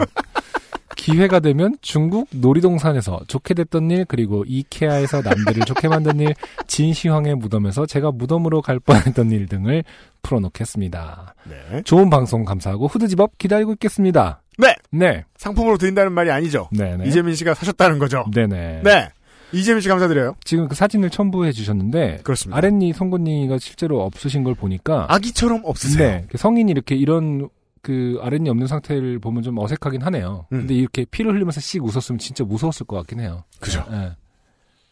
기회가 0.96 1.40
되면 1.40 1.76
중국 1.82 2.28
놀이동산에서 2.32 3.22
좋게 3.28 3.54
됐던 3.54 3.90
일 3.90 4.06
그리고 4.06 4.44
이케아에서 4.46 5.22
남들을 5.22 5.64
좋게 5.66 5.88
만든 5.88 6.20
일 6.20 6.34
진시황의 6.68 7.36
무덤에서 7.36 7.86
제가 7.86 8.12
무덤으로 8.12 8.62
갈 8.62 8.80
뻔했던 8.80 9.32
일 9.32 9.48
등을 9.48 9.86
풀어놓겠습니다. 10.24 11.36
네. 11.46 11.82
좋은 11.84 12.10
방송 12.10 12.44
감사하고 12.44 12.88
후드집업 12.88 13.38
기다리고 13.38 13.72
있겠습니다. 13.74 14.42
네. 14.58 14.76
네. 14.92 15.24
상품으로 15.38 15.78
드린다는 15.78 16.12
말이 16.12 16.32
아니죠. 16.32 16.68
네네. 16.76 17.08
이재민 17.08 17.34
씨가 17.34 17.54
사셨다는 17.54 17.98
거죠. 17.98 18.26
네네. 18.34 18.82
네. 18.84 19.10
이재민 19.52 19.82
씨 19.82 19.88
감사드려요. 19.90 20.36
지금 20.44 20.68
그 20.68 20.76
사진을 20.76 21.10
첨부해 21.10 21.52
주셨는데 21.52 22.22
그렇습니다. 22.24 22.58
아랫니 22.58 22.94
송곳니가 22.94 23.58
실제로 23.60 24.02
없으신 24.04 24.44
걸 24.44 24.54
보니까 24.54 25.06
아기처럼 25.10 25.62
없으세요. 25.64 26.08
네. 26.08 26.28
성인이 26.36 26.72
이렇게 26.72 26.96
이런 26.96 27.50
그 27.82 28.20
아랫니 28.22 28.50
없는 28.50 28.68
상태를 28.68 29.20
보면 29.20 29.44
좀 29.44 29.58
어색하긴 29.58 30.02
하네요. 30.02 30.46
음. 30.52 30.60
근데 30.60 30.74
이렇게 30.76 31.06
피를 31.06 31.34
흘리면서 31.34 31.62
씩 31.62 31.84
웃었으면 31.84 32.20
진짜 32.20 32.44
무서웠을 32.44 32.86
것 32.86 32.98
같긴 32.98 33.22
해요. 33.22 33.44
그죠. 33.60 33.86
예. 33.92 34.16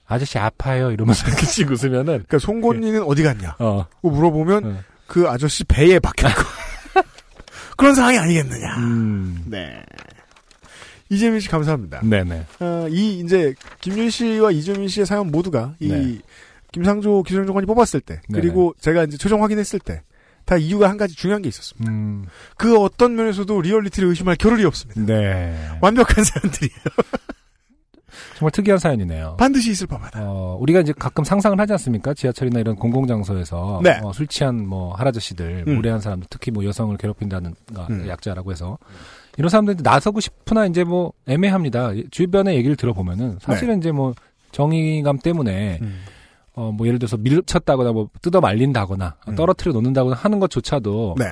아저씨 0.08 0.38
아파요 0.38 0.92
이러면서 0.92 1.28
이렇게 1.28 1.46
씩 1.46 1.70
웃으면은 1.70 2.06
그러니까 2.06 2.40
송곳니는 2.40 3.04
어디 3.04 3.24
갔냐? 3.24 3.58
어. 3.60 3.86
고 4.02 4.10
물어보면 4.10 4.66
어. 4.66 4.78
그 5.06 5.28
아저씨 5.28 5.64
배에 5.66 6.00
박혔고 6.00 6.42
그런 7.78 7.94
상황이 7.94 8.18
아니겠느냐. 8.18 8.78
음. 8.78 9.44
네. 9.46 9.84
이재민 11.10 11.40
씨 11.40 11.50
감사합니다. 11.50 12.02
네네. 12.04 12.46
어, 12.60 12.88
이 12.90 13.20
이제 13.20 13.54
김윤 13.82 14.10
씨와 14.10 14.52
이재민 14.52 14.88
씨의 14.88 15.06
사연 15.06 15.32
모두가 15.32 15.76
이 15.80 15.88
네. 15.90 16.20
김상조 16.72 17.24
기술행정관이 17.24 17.66
뽑았을 17.66 18.02
때 18.02 18.22
네네. 18.30 18.42
그리고 18.42 18.74
제가 18.80 19.04
이제 19.04 19.18
최종 19.18 19.44
확인했을 19.44 19.80
때 19.80 20.02
다 20.48 20.56
이유가 20.56 20.90
한 20.90 20.96
가지 20.98 21.14
중요한 21.14 21.42
게 21.42 21.50
있었습니다. 21.50 21.92
음. 21.92 22.26
그 22.56 22.80
어떤 22.80 23.16
면에서도 23.16 23.62
리얼리티를 23.62 24.08
의심할 24.10 24.38
겨를이 24.38 24.64
없습니다. 24.64 25.02
네. 25.02 25.54
완벽한 25.82 26.24
사연들이에요. 26.24 26.72
정말 28.38 28.52
특이한 28.52 28.80
사연이네요. 28.80 29.36
반드시 29.38 29.72
있을 29.72 29.88
법하다. 29.88 30.22
어, 30.24 30.58
우리가 30.62 30.80
이제 30.80 30.94
가끔 30.98 31.26
상상을 31.26 31.60
하지 31.60 31.74
않습니까? 31.74 32.14
지하철이나 32.14 32.62
이런 32.62 32.78
공공장소에서 32.78 33.82
네. 33.84 34.00
어, 34.02 34.14
술 34.14 34.26
취한 34.28 34.66
뭐 34.66 34.96
할아저씨들, 34.96 35.66
음. 35.68 35.76
무례한 35.76 36.00
사람들, 36.00 36.28
특히 36.30 36.52
뭐 36.52 36.64
여성을 36.64 36.96
괴롭힌다는가 36.96 37.88
음. 37.90 38.08
약자라고 38.08 38.52
해서 38.52 38.78
이런 39.38 39.50
사람들이 39.50 39.78
나서고 39.84 40.20
싶으나 40.20 40.66
이제 40.66 40.84
뭐 40.84 41.14
애매합니다. 41.28 41.92
주변의 42.12 42.56
얘기를 42.56 42.76
들어보면은 42.76 43.38
사실은 43.40 43.78
이제 43.80 43.92
뭐 43.92 44.14
정의감 44.52 45.20
때문에 45.20 45.80
음. 45.82 46.00
어, 46.54 46.72
뭐 46.72 46.88
예를 46.88 46.98
들어서 46.98 47.18
밀쳤다거나 47.18 47.92
뭐 47.92 48.10
뜯어 48.22 48.42
말린다거나 48.42 49.16
음. 49.28 49.36
떨어뜨려 49.36 49.74
놓는다거나 49.74 50.16
하는 50.16 50.40
것조차도 50.40 51.16
네. 51.20 51.26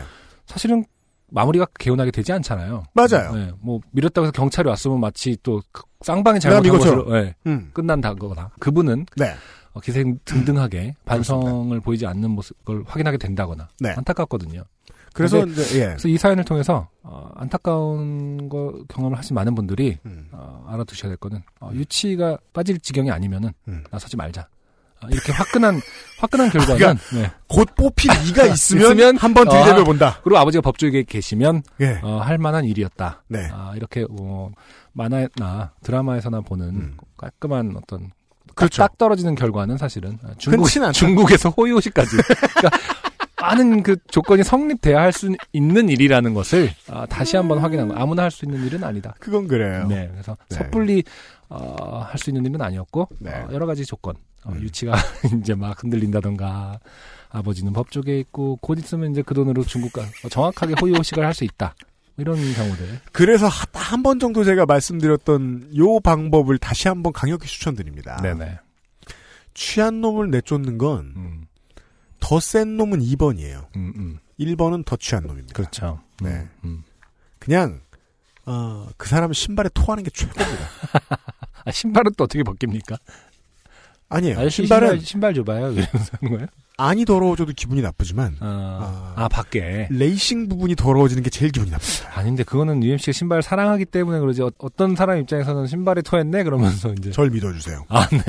사실은 0.45 0.85
마무리가 1.31 1.65
개운하게 1.79 2.11
되지 2.11 2.31
않잖아요. 2.33 2.83
맞아요. 2.93 3.33
네, 3.33 3.51
뭐 3.59 3.79
밀었다고 3.91 4.25
해서 4.25 4.31
경찰이 4.31 4.69
왔으면 4.69 4.99
마치 4.99 5.35
또그 5.41 5.81
쌍방이 6.01 6.39
잘못한. 6.39 6.71
것으로 6.71 7.11
네, 7.11 7.35
음. 7.47 7.71
끝난다거나 7.73 8.51
그분은 8.59 9.07
네. 9.17 9.33
어, 9.73 9.79
기생 9.79 10.19
등등하게 10.23 10.93
반성을 11.05 11.77
보이지 11.81 12.05
않는 12.05 12.29
모습을 12.29 12.83
확인하게 12.85 13.17
된다거나 13.17 13.67
네. 13.79 13.93
안타깝거든요. 13.97 14.63
그래서 15.15 15.39
근데- 15.39 15.61
이제 15.61 15.79
예. 15.81 15.85
그래서 15.87 16.07
이 16.07 16.17
사연을 16.17 16.43
통해서 16.43 16.89
어, 17.03 17.31
안타까운 17.35 18.49
거 18.49 18.73
경험을 18.89 19.17
하신 19.17 19.33
많은 19.33 19.55
분들이 19.55 19.97
음. 20.05 20.27
어, 20.31 20.65
알아두셔야 20.69 21.09
될 21.09 21.17
거는 21.17 21.41
어, 21.61 21.71
유치가 21.73 22.37
빠질 22.53 22.79
지경이 22.79 23.09
아니면은 23.11 23.51
음. 23.67 23.83
나서지 23.91 24.17
말자. 24.17 24.47
아, 25.01 25.07
이렇게 25.09 25.31
화끈한 25.33 25.79
화끈한 26.19 26.49
결과는 26.49 26.77
그러니까 26.77 27.03
네. 27.15 27.31
곧 27.47 27.67
뽑힐 27.75 28.09
이가 28.27 28.45
있으면, 28.47 28.83
있으면, 28.83 29.17
한번 29.17 29.47
어, 29.47 29.51
들이대며 29.51 29.83
본다. 29.83 30.19
그리고 30.23 30.37
아버지가 30.37 30.61
법조계에 30.61 31.03
계시면 31.03 31.63
예. 31.81 31.99
어, 32.01 32.19
할 32.19 32.37
만한 32.37 32.65
일이었다. 32.65 33.23
네. 33.27 33.47
아, 33.51 33.73
이렇게 33.75 34.05
어, 34.09 34.51
만화나 34.93 35.71
드라마에서나 35.83 36.41
보는 36.41 36.65
음. 36.67 36.97
깔끔한 37.17 37.75
어떤 37.77 38.11
딱- 38.47 38.55
그렇죠. 38.55 38.83
딱 38.83 38.97
떨어지는 38.97 39.35
결과는 39.35 39.77
사실은 39.77 40.17
아, 40.23 40.29
중국. 40.37 40.69
중국에서 40.93 41.49
호의호식까지 41.49 42.09
그러니까 42.55 42.77
많은 43.45 43.83
그 43.83 43.97
조건이 44.09 44.43
성립돼야 44.43 44.99
할 45.01 45.11
수 45.11 45.35
있는 45.53 45.89
일이라는 45.89 46.33
것을 46.33 46.71
아, 46.89 47.05
다시 47.05 47.37
한번 47.37 47.59
확인한 47.59 47.87
거. 47.89 47.95
아무나 47.95 48.23
할 48.23 48.31
수 48.31 48.45
있는 48.45 48.65
일은 48.65 48.83
아니다. 48.83 49.15
그건 49.19 49.47
그래요. 49.47 49.87
네, 49.87 50.09
그래서 50.11 50.35
네. 50.49 50.55
섣불리 50.57 51.03
어, 51.49 52.05
할 52.07 52.17
수 52.17 52.29
있는 52.29 52.45
일은 52.45 52.61
아니었고 52.61 53.07
네. 53.19 53.31
어, 53.31 53.47
여러 53.51 53.65
가지 53.65 53.85
조건 53.85 54.15
어, 54.43 54.51
음. 54.51 54.61
유치가 54.61 54.95
이제 55.41 55.53
막 55.55 55.81
흔들린다던가 55.81 56.79
아버지는 57.29 57.73
법조계에 57.73 58.19
있고 58.19 58.57
곧 58.61 58.79
있으면 58.79 59.11
이제 59.11 59.21
그 59.21 59.33
돈으로 59.33 59.63
중국과 59.63 60.01
어, 60.25 60.29
정확하게 60.29 60.75
호의호식을 60.81 61.25
할 61.25 61.33
수 61.33 61.43
있다 61.43 61.75
이런 62.17 62.37
경우들 62.53 62.99
그래서 63.11 63.47
한 63.73 64.01
번 64.03 64.19
정도 64.19 64.43
제가 64.45 64.65
말씀드렸던 64.65 65.71
요 65.77 65.99
방법을 65.99 66.57
다시 66.59 66.87
한번 66.87 67.11
강력히 67.13 67.47
추천드립니다. 67.47 68.19
네네 68.21 68.59
취한 69.53 70.01
놈을 70.01 70.31
내쫓는 70.31 70.77
건 70.77 71.13
음, 71.15 71.44
더 72.25 72.39
센 72.39 72.75
놈은 72.75 73.01
2번이에요. 73.01 73.67
음, 73.75 73.93
음. 73.95 74.19
1번은 74.39 74.83
더 74.83 74.95
취한 74.95 75.27
놈입니다. 75.27 75.53
그렇죠 75.53 76.01
네. 76.21 76.29
음, 76.31 76.49
음. 76.63 76.83
그냥 77.37 77.81
어, 78.47 78.87
그 78.97 79.07
사람 79.07 79.31
신발에 79.31 79.69
토하는 79.75 80.03
게 80.03 80.09
최고입니다. 80.09 80.65
아, 81.65 81.71
신발은 81.71 82.13
또 82.17 82.23
어떻게 82.23 82.41
벗깁니까? 82.43 82.97
아니에요. 84.09 84.49
신발은 84.49 84.87
신발, 84.87 84.99
신발 85.01 85.33
줘봐요 85.35 85.71
이러면서 85.71 86.17
하는 86.19 86.33
거예요? 86.33 86.47
안이 86.77 87.05
더러워져도 87.05 87.53
기분이 87.55 87.81
나쁘지만 87.81 88.35
아, 88.39 89.13
아. 89.15 89.23
아 89.23 89.27
밖에 89.27 89.87
레이싱 89.91 90.49
부분이 90.49 90.75
더러워지는 90.75 91.23
게 91.23 91.29
제일 91.29 91.51
기분이 91.51 91.71
나쁩니다. 91.71 92.19
아닌데 92.19 92.43
그거는 92.43 92.83
UMC가 92.83 93.11
신발을 93.13 93.43
사랑하기 93.43 93.85
때문에 93.85 94.19
그러지 94.19 94.41
어, 94.41 94.51
떤 94.75 94.95
사람 94.95 95.19
입장에서는 95.19 95.67
신발에 95.67 96.01
토했네 96.01 96.43
그러면서 96.43 96.93
이제 96.93 97.11
절 97.11 97.29
믿어주세요. 97.29 97.85
아 97.89 98.07
네. 98.09 98.19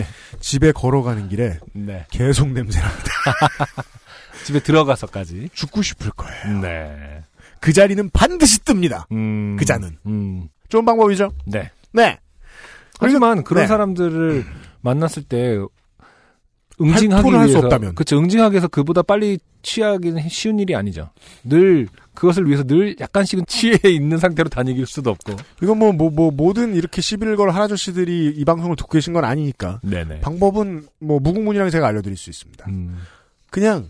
집에 0.40 0.72
걸어가는 0.72 1.28
길에 1.28 1.58
네. 1.72 2.06
계속 2.10 2.48
냄새납니다. 2.50 3.10
집에 4.44 4.60
들어가서까지. 4.60 5.48
죽고 5.52 5.82
싶을 5.82 6.10
거예요. 6.12 6.60
네. 6.60 7.22
그 7.58 7.72
자리는 7.72 8.10
반드시 8.10 8.60
뜹니다. 8.60 9.10
음. 9.10 9.56
그 9.58 9.64
자는. 9.64 9.98
음. 10.06 10.48
좋은 10.68 10.84
방법이죠? 10.84 11.32
네. 11.46 11.70
네. 11.92 12.18
하지만 13.00 13.42
그런 13.42 13.64
네. 13.64 13.66
사람들을 13.66 14.44
만났을 14.82 15.24
때 15.24 15.58
응징하기 16.80 17.30
할수 17.30 17.52
위해서 17.52 17.58
없다면. 17.58 17.94
그렇죠. 17.94 18.18
응징하기 18.18 18.52
위해서 18.52 18.68
그보다 18.68 19.02
빨리 19.02 19.38
취하기는 19.62 20.28
쉬운 20.28 20.58
일이 20.58 20.74
아니죠. 20.74 21.10
늘 21.44 21.88
그것을 22.14 22.46
위해서 22.46 22.62
늘 22.64 22.96
약간씩은 23.00 23.44
취해 23.46 23.78
있는 23.84 24.18
상태로 24.18 24.48
다니길 24.48 24.86
수도 24.86 25.10
없고. 25.10 25.36
이건 25.62 25.78
뭐, 25.78 25.92
뭐, 25.92 26.10
뭐, 26.10 26.30
모든 26.30 26.74
이렇게 26.74 27.00
시비를 27.00 27.36
걸 27.36 27.50
할아저씨들이 27.50 28.34
이 28.36 28.44
방송을 28.44 28.76
듣고 28.76 28.90
계신 28.90 29.12
건 29.12 29.24
아니니까. 29.24 29.80
네네. 29.82 30.20
방법은 30.20 30.86
뭐, 30.98 31.18
무궁문이랑 31.20 31.70
제가 31.70 31.86
알려드릴 31.86 32.16
수 32.16 32.30
있습니다. 32.30 32.66
음. 32.68 32.98
그냥, 33.50 33.88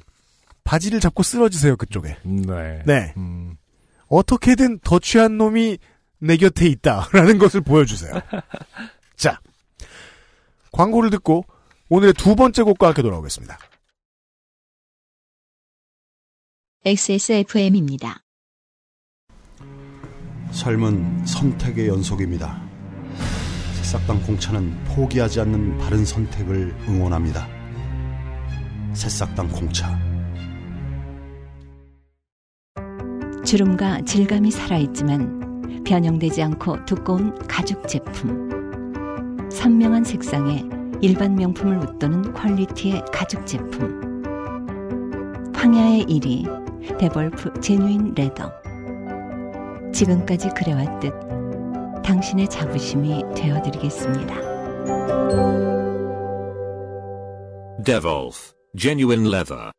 바지를 0.64 1.00
잡고 1.00 1.22
쓰러지세요, 1.22 1.76
그쪽에. 1.76 2.16
네. 2.24 2.82
네. 2.84 3.12
음. 3.16 3.56
어떻게든 4.08 4.80
더 4.80 4.98
취한 4.98 5.38
놈이 5.38 5.78
내 6.18 6.36
곁에 6.36 6.66
있다 6.66 7.08
라는 7.12 7.38
것을 7.38 7.60
보여주세요. 7.60 8.12
자, 9.16 9.40
광고를 10.72 11.10
듣고 11.10 11.44
오늘의 11.88 12.14
두 12.14 12.34
번째 12.34 12.64
곡과 12.64 12.88
함께 12.88 13.02
돌아오겠습니다. 13.02 13.58
XSFM입니다. 16.84 18.22
삶은 20.50 21.26
선택의 21.26 21.88
연속입니다. 21.88 22.60
새싹당 23.76 24.20
공차는 24.22 24.84
포기하지 24.84 25.40
않는 25.40 25.78
바른 25.78 26.04
선택을 26.04 26.74
응원합니다. 26.88 27.46
새싹당 28.92 29.48
공차. 29.48 29.96
주름과 33.44 34.00
질감이 34.02 34.50
살아있지만 34.50 35.84
변형되지 35.84 36.42
않고 36.42 36.84
두꺼운 36.84 37.32
가죽 37.46 37.86
제품. 37.86 38.50
선명한 39.52 40.02
색상에 40.02 40.64
일반 41.02 41.34
명품을 41.34 41.78
웃도는 41.78 42.32
퀄리티의 42.32 43.04
가죽 43.12 43.46
제품. 43.46 44.22
황야의 45.54 46.04
1위 46.04 46.98
데볼프 46.98 47.60
제뉴인 47.60 48.14
레더. 48.14 48.52
지금까지 49.92 50.50
그래왔듯 50.50 51.12
당신의 52.04 52.48
자부심이 52.48 53.22
되어드리겠습니다. 53.34 54.34
Devolf 57.84 58.54
Genuine 58.76 59.28
Leather. 59.28 59.70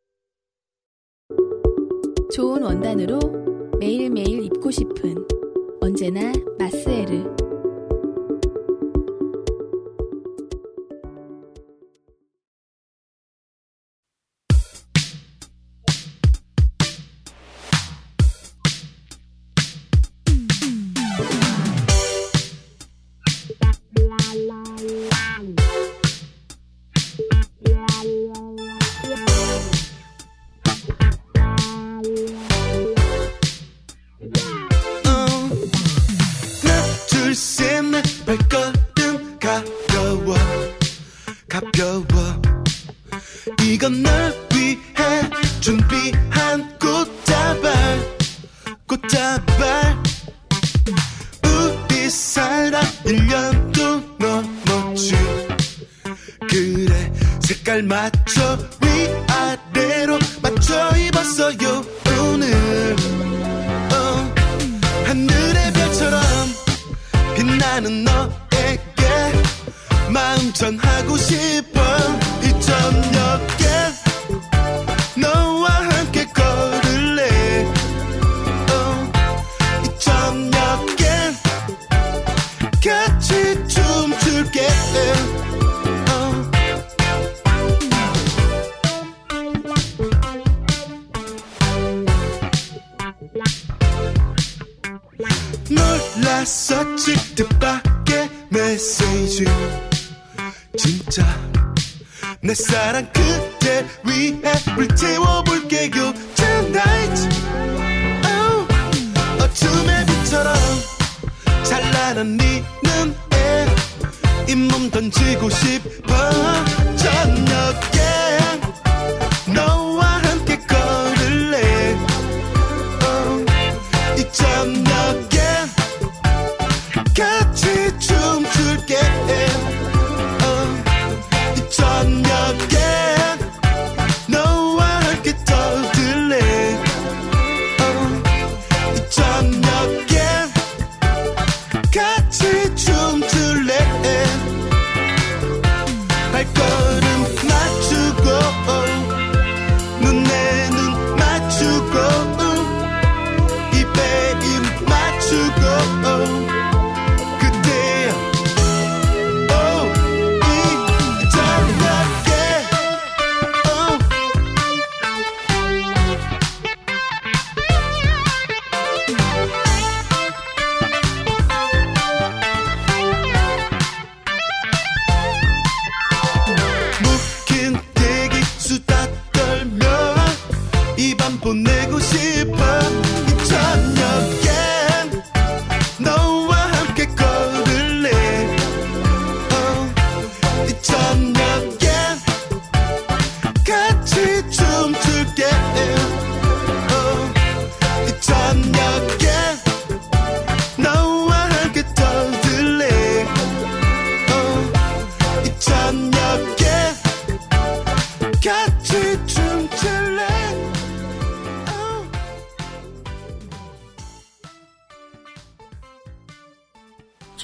좋은 2.34 2.64
원단으로 2.64 3.20
매일매일 3.80 4.44
입고 4.44 4.72
싶은 4.72 5.16
언제나 5.82 6.32
마스에르. 6.60 7.47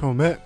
처음에 0.04 0.38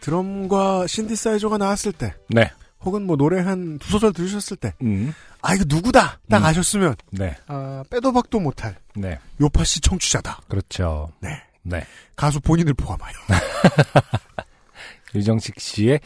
드럼과 0.00 0.88
신디사이저가 0.88 1.56
나왔을 1.58 1.92
때, 1.92 2.14
네. 2.28 2.50
혹은 2.82 3.02
뭐 3.06 3.16
노래 3.16 3.40
한 3.40 3.78
두 3.78 3.90
소절 3.92 4.12
들으셨을 4.12 4.56
때, 4.56 4.74
음. 4.82 5.12
아 5.40 5.54
이거 5.54 5.64
누구다 5.68 6.18
딱 6.28 6.38
음. 6.38 6.44
아셨으면 6.44 6.96
네. 7.12 7.36
아, 7.46 7.84
빼도 7.90 8.12
박도 8.12 8.40
못할 8.40 8.76
네. 8.96 9.18
요파 9.40 9.62
씨 9.64 9.80
청취자다. 9.80 10.40
그렇죠. 10.48 11.12
네. 11.20 11.28
네. 11.62 11.86
가수 12.16 12.40
본인을 12.40 12.74
포함하여. 12.74 13.12
유정식 15.14 15.60
씨의 15.60 16.00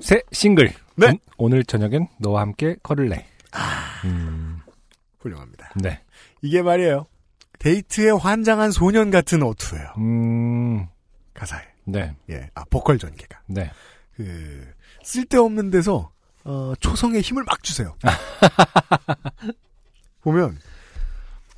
새 0.00 0.20
싱글. 0.32 0.72
네. 0.96 1.08
음, 1.10 1.18
오늘 1.36 1.62
저녁엔 1.64 2.08
너와 2.18 2.40
함께 2.40 2.76
걸을래. 2.82 3.24
아. 3.52 4.00
음, 4.04 4.60
훌륭합니다. 5.20 5.70
네. 5.76 6.00
이게 6.42 6.60
말이에요. 6.62 7.06
데이트에 7.60 8.10
환장한 8.10 8.70
소년 8.72 9.10
같은 9.10 9.42
어투예요. 9.42 9.92
음, 9.98 10.86
가사에. 11.38 11.62
네. 11.84 12.14
예, 12.30 12.48
아 12.54 12.64
보컬 12.70 12.98
전개가. 12.98 13.40
네. 13.46 13.70
그 14.16 14.66
쓸데없는 15.04 15.70
데서 15.70 16.10
어, 16.44 16.72
초성에 16.80 17.20
힘을 17.20 17.44
막 17.44 17.62
주세요. 17.62 17.94
보면 20.22 20.58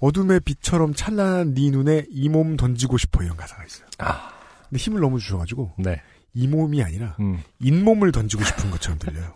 어둠의 0.01 0.41
빛처럼 0.41 0.95
찬란한 0.95 1.55
네 1.55 1.71
눈에 1.71 2.05
이 2.11 2.29
몸 2.29 2.57
던지고 2.57 2.99
싶어 2.99 3.23
이런 3.23 3.37
가사가 3.37 3.65
있어요. 3.65 3.87
아. 3.99 4.31
근데 4.69 4.83
힘을 4.83 5.01
너무 5.01 5.19
주셔가지고 5.19 5.73
네. 5.79 6.01
이 6.35 6.47
몸이 6.47 6.83
아니라 6.83 7.17
음, 7.21 7.43
잇몸을 7.61 8.13
던지고 8.13 8.45
싶은 8.45 8.71
것처럼 8.71 8.99
들려요. 8.99 9.33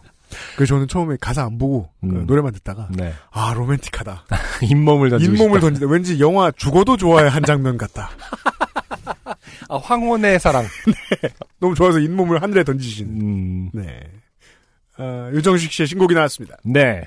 그래서 0.56 0.74
저는 0.74 0.88
처음에 0.88 1.16
가사 1.20 1.44
안 1.44 1.58
보고 1.58 1.90
그 2.00 2.06
음. 2.06 2.26
노래만 2.26 2.52
듣다가 2.54 2.88
네. 2.90 3.12
아 3.30 3.52
로맨틱하다. 3.54 4.24
잇몸을 4.70 5.10
던지고 5.10 5.34
잇몸을. 5.34 5.60
던진다. 5.60 5.90
왠지 5.92 6.20
영화 6.20 6.50
죽어도 6.52 6.96
좋아의 6.96 7.30
한 7.30 7.42
장면 7.44 7.76
같다. 7.76 8.10
아, 9.74 9.78
황혼의 9.78 10.38
사랑. 10.38 10.64
너무 11.58 11.74
좋아서 11.74 11.98
잇몸을 11.98 12.40
하늘에 12.40 12.62
던지신. 12.62 13.06
음, 13.06 13.70
네. 13.72 14.00
어, 14.98 15.30
유정식 15.32 15.72
씨의 15.72 15.88
신곡이 15.88 16.14
나왔습니다. 16.14 16.56
네. 16.64 17.02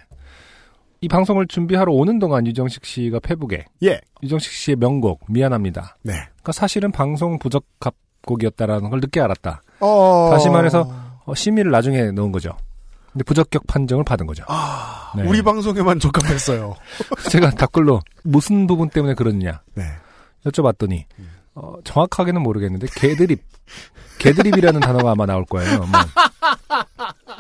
이 1.00 1.08
방송을 1.08 1.48
준비하러 1.48 1.94
오는 1.94 2.20
동안 2.20 2.46
유정식 2.46 2.86
씨가 2.86 3.20
페북에 3.20 3.66
예. 3.84 4.02
유정식 4.24 4.52
씨의 4.52 4.78
명곡 4.78 5.22
미안합니다. 5.30 5.98
네. 6.02 6.14
그러니까 6.14 6.52
사실은 6.52 6.92
방송 6.92 7.40
부적합 7.40 7.96
곡이었다라는 8.26 8.90
걸 8.90 9.00
늦게 9.00 9.22
알았다. 9.22 9.62
어... 9.80 10.30
다시 10.34 10.50
말해서 10.50 10.92
어, 11.24 11.36
심의를 11.36 11.72
나중에 11.72 12.12
넣은 12.12 12.32
거죠. 12.32 12.58
근데 13.14 13.24
부적격 13.24 13.68
판정을 13.68 14.04
받은 14.04 14.26
거죠. 14.26 14.44
아, 14.48 15.14
네. 15.16 15.24
우리 15.24 15.42
방송에만 15.42 16.00
적합했어요. 16.00 16.76
제가 17.30 17.52
댓글로 17.52 18.02
무슨 18.24 18.68
부분 18.68 18.90
때문에 18.90 19.14
그러느냐 19.14 19.62
네. 19.76 19.84
여쭤봤더니 20.46 21.06
어, 21.60 21.74
정확하게는 21.84 22.42
모르겠는데 22.42 22.88
개드립 22.96 23.42
개드립이라는 24.20 24.80
단어가 24.80 25.12
아마 25.12 25.26
나올 25.26 25.44
거예요. 25.46 25.80
뭐, 25.80 25.88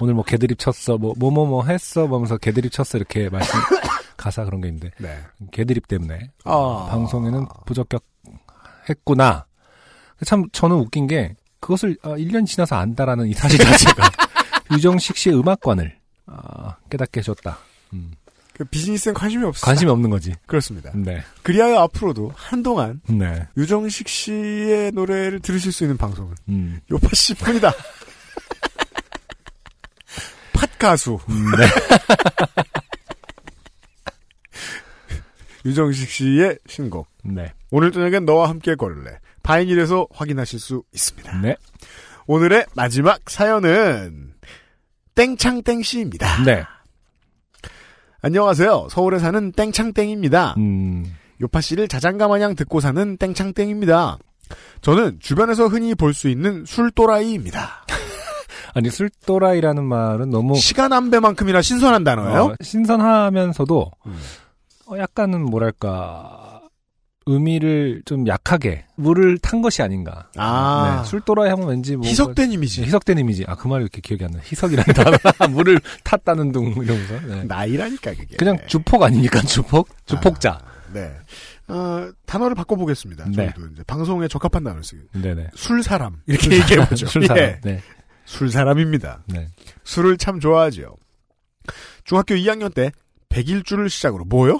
오늘 0.01 0.13
뭐 0.15 0.23
개드립 0.23 0.57
쳤어, 0.59 0.97
뭐 0.97 1.13
뭐 1.17 1.31
뭐 1.31 1.45
뭐 1.47 1.63
했어, 1.65 2.07
뭐 2.07 2.17
하면서 2.17 2.37
개드립 2.37 2.71
쳤어 2.71 2.97
이렇게 2.97 3.29
말씀 3.29 3.59
가사 4.17 4.43
그런 4.45 4.61
게 4.61 4.67
있는데 4.69 4.91
네. 4.99 5.19
개드립 5.51 5.87
때문에 5.87 6.31
아. 6.45 6.87
방송에는 6.89 7.45
부적격했구나. 7.65 9.45
참 10.25 10.49
저는 10.51 10.75
웃긴 10.77 11.05
게 11.07 11.35
그것을 11.59 11.95
아, 12.01 12.09
1년 12.09 12.45
지나서 12.47 12.75
안다라는 12.75 13.27
이 13.27 13.33
사실 13.33 13.59
자체가 13.59 14.09
유정식 14.73 15.15
씨의 15.17 15.39
음악관을 15.39 15.95
아, 16.25 16.75
깨닫게 16.89 17.19
해줬다. 17.19 17.57
음, 17.93 18.11
그 18.11 18.16
비즈니스엔 18.65 19.13
관심이 19.13 19.43
없어. 19.45 19.65
관심이 19.65 19.89
없는 19.91 20.09
거지. 20.09 20.33
그렇습니다. 20.45 20.91
네, 20.95 21.23
그리하여 21.43 21.79
앞으로도 21.79 22.31
한동안 22.35 23.01
네, 23.07 23.47
유정식 23.55 24.07
씨의 24.07 24.91
노래를 24.93 25.39
들으실 25.41 25.71
수 25.71 25.83
있는 25.83 25.97
방송은 25.97 26.35
음, 26.49 26.79
요파 26.91 27.07
씨뿐이다. 27.13 27.71
팟 30.53 30.67
가수 30.79 31.19
음, 31.29 31.51
네. 31.57 31.65
유정식 35.65 36.09
씨의 36.09 36.57
신곡. 36.67 37.07
네, 37.23 37.53
오늘 37.69 37.91
저녁엔 37.91 38.25
너와 38.25 38.49
함께 38.49 38.75
걸을래. 38.75 39.19
바인일에서 39.43 40.07
확인하실 40.11 40.59
수 40.59 40.83
있습니다. 40.93 41.41
네, 41.41 41.55
오늘의 42.25 42.65
마지막 42.75 43.29
사연은 43.29 44.33
땡창땡 45.15 45.83
씨입니다. 45.83 46.43
네. 46.43 46.63
안녕하세요. 48.21 48.87
서울에 48.89 49.19
사는 49.19 49.51
땡창땡입니다. 49.51 50.55
음, 50.57 51.05
요파 51.41 51.61
씨를 51.61 51.87
자장가 51.87 52.27
마냥 52.27 52.55
듣고 52.55 52.79
사는 52.79 53.17
땡창땡입니다. 53.17 54.17
저는 54.81 55.17
주변에서 55.19 55.67
흔히 55.67 55.93
볼 55.93 56.13
수 56.13 56.29
있는 56.29 56.65
술또라이입니다. 56.65 57.85
아니 58.73 58.89
술도라이라는 58.89 59.83
말은 59.83 60.29
너무 60.29 60.55
시간 60.55 60.93
한 60.93 61.09
배만큼이나 61.11 61.61
신선한 61.61 62.03
단어예요. 62.03 62.43
어, 62.45 62.55
신선하면서도 62.61 63.91
음. 64.07 64.17
어, 64.87 64.97
약간은 64.97 65.43
뭐랄까 65.45 66.56
의미를 67.27 68.01
좀 68.05 68.27
약하게 68.27 68.85
물을 68.95 69.37
탄 69.37 69.61
것이 69.61 69.81
아닌가. 69.81 70.29
아. 70.37 71.01
네, 71.03 71.09
술도라이 71.09 71.49
하면 71.49 71.67
왠지 71.67 71.95
뭐 71.95 72.07
희석된 72.07 72.51
이미지. 72.51 72.83
희석된 72.83 73.17
이미지. 73.19 73.43
아 73.47 73.55
그 73.55 73.67
말이 73.67 73.83
이렇게 73.83 74.01
기억이 74.01 74.23
안 74.25 74.31
나. 74.31 74.39
희석이라는 74.39 74.93
단어. 74.93 75.17
물을 75.51 75.79
탔다는 76.03 76.51
둥 76.51 76.71
이러면서. 76.71 77.19
네. 77.27 77.43
나이라니까 77.43 78.11
그게. 78.15 78.37
그냥 78.37 78.57
주폭 78.67 79.03
아닙니까? 79.03 79.41
주폭? 79.41 79.89
주폭자. 80.05 80.59
네. 80.93 81.11
어, 81.67 82.09
단어를 82.25 82.55
바꿔보겠습니다. 82.55 83.25
네. 83.25 83.31
저희도 83.33 83.67
이제 83.73 83.83
방송에 83.83 84.27
적합한 84.29 84.63
단어를 84.63 84.83
쓰기. 84.83 85.01
네네. 85.13 85.49
술 85.53 85.83
사람. 85.83 86.15
이렇게 86.27 86.55
얘기해 86.55 86.87
보죠. 86.87 87.05
술 87.07 87.25
사람. 87.27 87.43
예. 87.43 87.59
네. 87.63 87.81
술 88.25 88.49
사람입니다. 88.49 89.23
네. 89.27 89.49
술을 89.83 90.17
참 90.17 90.39
좋아하죠. 90.39 90.95
중학교 92.05 92.35
2학년 92.35 92.73
때 92.73 92.91
100일주를 93.29 93.89
시작으로 93.89 94.23
뭐요? 94.25 94.57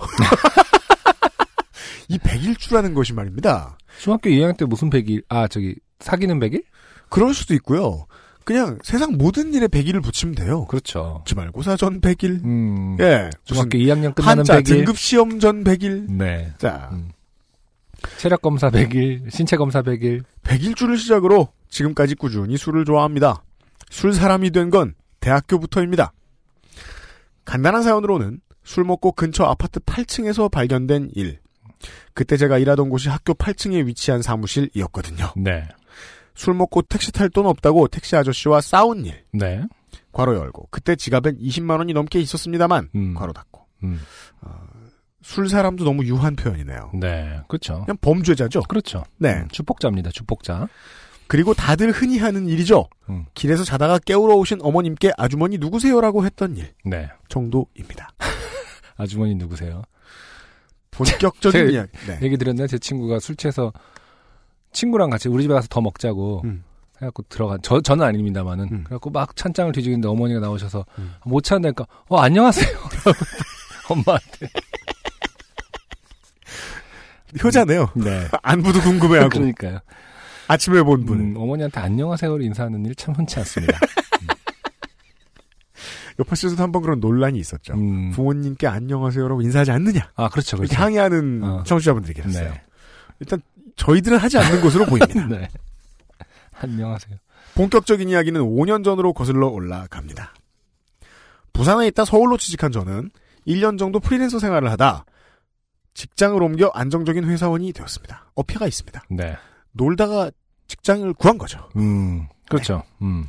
이 2.10 2.18
100일주라는 2.18 2.94
것이 2.94 3.14
말입니다. 3.14 3.78
중학교 4.00 4.30
2학년 4.30 4.58
때 4.58 4.66
무슨 4.66 4.90
100일? 4.90 5.24
아, 5.30 5.48
저기, 5.48 5.76
사귀는 6.00 6.40
100일? 6.40 6.64
그럴 7.10 7.34
수도 7.34 7.54
있고요. 7.56 8.06
그냥 8.44 8.80
세상 8.84 9.18
모든 9.18 9.54
일에 9.54 9.68
100일을 9.68 10.02
붙이면 10.02 10.36
돼요. 10.36 10.66
그렇죠. 10.68 11.22
기말고사 11.26 11.76
전 11.76 12.00
100일. 12.00 12.46
음. 12.46 12.96
예. 13.02 13.30
중학교 13.44 13.78
무슨 13.78 13.80
2학년 13.80 14.16
끝나는 14.16 14.38
한자 14.40 14.60
100일. 14.62 14.66
등급 14.68 14.98
시험 14.98 15.40
전 15.40 15.64
100일. 15.66 16.10
네. 16.12 16.54
자, 16.58 16.90
음. 16.94 17.10
체력 18.18 18.42
검사 18.42 18.70
100일, 18.70 19.30
신체 19.32 19.58
검사 19.58 19.82
100일. 19.82 20.24
100일주를 20.44 20.98
시작으로 20.98 21.50
지금까지 21.70 22.16
꾸준히 22.16 22.56
술을 22.58 22.86
좋아합니다. 22.86 23.44
술 23.90 24.14
사람이 24.14 24.52
된 24.52 24.70
건 24.70 24.94
대학교부터입니다. 25.20 26.14
간단한 27.44 27.84
사연으로는 27.84 28.40
술 28.64 28.84
먹고 28.84 29.14
근처 29.14 29.44
아파트 29.46 29.80
8층에서 29.82 30.50
발견된 30.52 31.12
일. 31.16 31.40
그때 32.14 32.38
제가 32.38 32.58
일하던 32.58 32.90
곳이 32.90 33.10
학교 33.10 33.34
8층에 33.34 33.86
위치한 33.86 34.22
사무실이었거든요. 34.22 35.34
네. 35.36 35.68
술 36.36 36.54
먹고 36.54 36.84
택시 36.84 37.12
탈 37.12 37.30
돈 37.30 37.46
없다고 37.48 37.88
택시 37.88 38.16
아저씨와 38.16 38.62
싸운 38.62 39.06
일. 39.06 39.24
네. 39.34 39.64
괄호 40.12 40.36
열고 40.36 40.68
그때 40.72 40.96
지갑엔 40.96 41.38
20만 41.40 41.78
원이 41.78 41.94
넘게 41.94 42.20
있었습니다만 42.20 42.90
음. 42.96 43.14
괄호 43.14 43.34
닫고 43.34 43.66
음. 43.84 44.00
술 45.22 45.50
사람도 45.50 45.84
너무 45.84 46.06
유한 46.06 46.36
표현이네요. 46.36 46.92
네. 46.94 47.42
그렇죠. 47.48 47.84
그냥 47.86 47.98
범죄자죠. 48.02 48.62
그렇죠. 48.70 49.04
네. 49.18 49.34
음, 49.34 49.48
주폭자입니다. 49.50 50.12
주폭자. 50.12 50.68
그리고 51.28 51.54
다들 51.54 51.92
흔히 51.92 52.18
하는 52.18 52.48
일이죠. 52.48 52.88
음. 53.10 53.26
길에서 53.34 53.64
자다가 53.66 54.00
깨우러 54.00 54.36
오신 54.36 54.60
어머님께 54.62 55.12
아주머니 55.18 55.58
누구세요라고 55.58 56.24
했던 56.26 56.56
일 56.56 56.74
네. 56.86 57.10
정도입니다. 57.28 58.10
아주머니 58.96 59.36
누구세요? 59.36 59.84
본격적인 60.98 61.72
이야기. 61.72 61.92
네. 62.08 62.20
얘기 62.24 62.38
들었나요? 62.38 62.68
제 62.68 62.78
친구가 62.80 63.20
술 63.20 63.36
취해서 63.36 63.72
친구랑 64.74 65.10
같이 65.10 65.30
우리 65.30 65.44
집에 65.44 65.54
가서 65.54 65.68
더 65.70 65.82
먹자고 65.82 66.42
음. 66.46 66.64
해갖고 67.02 67.24
들어간 67.30 67.60
저 67.62 67.80
저는 67.82 68.06
아닙니다만은 68.06 68.68
음. 68.72 68.84
그래갖고 68.86 69.10
막 69.12 69.36
찬장을 69.36 69.72
뒤지는데 69.72 70.08
어머니가 70.08 70.40
나오셔서 70.40 70.86
음. 71.00 71.14
못 71.26 71.44
찾으니까 71.44 71.86
어 72.10 72.18
안녕하세요 72.20 72.68
엄마한테 73.90 74.50
효자네요. 77.44 77.90
네 77.96 78.28
안부도 78.42 78.82
궁금해하고 78.82 79.30
그러니까요 79.30 79.80
아침에 80.48 80.82
본 80.82 81.06
분. 81.06 81.20
음, 81.20 81.38
어머니한테 81.38 81.80
안녕하세요를 81.80 82.44
인사하는 82.46 82.86
일 82.86 82.96
참 82.96 83.14
흔치 83.16 83.38
않습니다 83.40 83.78
옆에서도 86.20 86.62
한번 86.62 86.82
그런 86.82 87.00
논란이 87.00 87.38
있었죠. 87.40 87.74
음. 87.76 88.12
부모님께 88.12 88.68
안녕하세요라고 88.68 89.42
인사하지 89.42 89.72
않느냐 89.72 90.12
아 90.16 90.30
그렇죠 90.30 90.58
그렇죠 90.58 90.76
항의하는 90.76 91.44
어. 91.44 91.64
청취자분들이 91.64 92.14
계셨어요. 92.16 92.50
네. 92.50 92.62
일단 93.20 93.42
저희들은 93.76 94.18
하지 94.18 94.38
않는 94.38 94.62
것으로 94.62 94.86
보입니다. 94.88 95.28
네 95.28 95.48
안녕하세요 96.60 97.18
본격적인 97.56 98.10
이야기는 98.10 98.42
5년 98.42 98.84
전으로 98.84 99.14
거슬러 99.14 99.48
올라갑니다. 99.48 100.34
부산에 101.54 101.88
있다 101.88 102.06
서울로 102.06 102.38
취직한 102.38 102.72
저는 102.72 103.10
1년 103.48 103.78
정도 103.80 104.00
프리랜서 104.00 104.40
생활을 104.40 104.70
하다 104.72 105.06
직장을 105.94 106.42
옮겨 106.42 106.68
안정적인 106.74 107.26
회사원이 107.26 107.74
되었습니다. 107.74 108.32
어폐가 108.36 108.68
있습니다. 108.68 109.04
네 109.10 109.36
놀다가 109.72 110.32
직장을 110.68 111.14
구한 111.14 111.38
거죠. 111.38 111.70
음, 111.76 112.28
그렇죠. 112.50 112.84
음. 113.02 113.26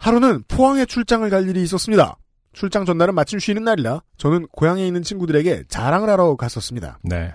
하루는 0.00 0.42
포항에 0.48 0.86
출장을 0.86 1.28
갈 1.30 1.48
일이 1.48 1.62
있었습니다. 1.62 2.16
출장 2.52 2.84
전날은 2.84 3.14
마침 3.14 3.38
쉬는 3.38 3.62
날이라 3.62 4.00
저는 4.16 4.46
고향에 4.50 4.84
있는 4.84 5.02
친구들에게 5.02 5.64
자랑을 5.68 6.08
하러 6.08 6.34
갔었습니다. 6.36 6.98
네. 7.02 7.32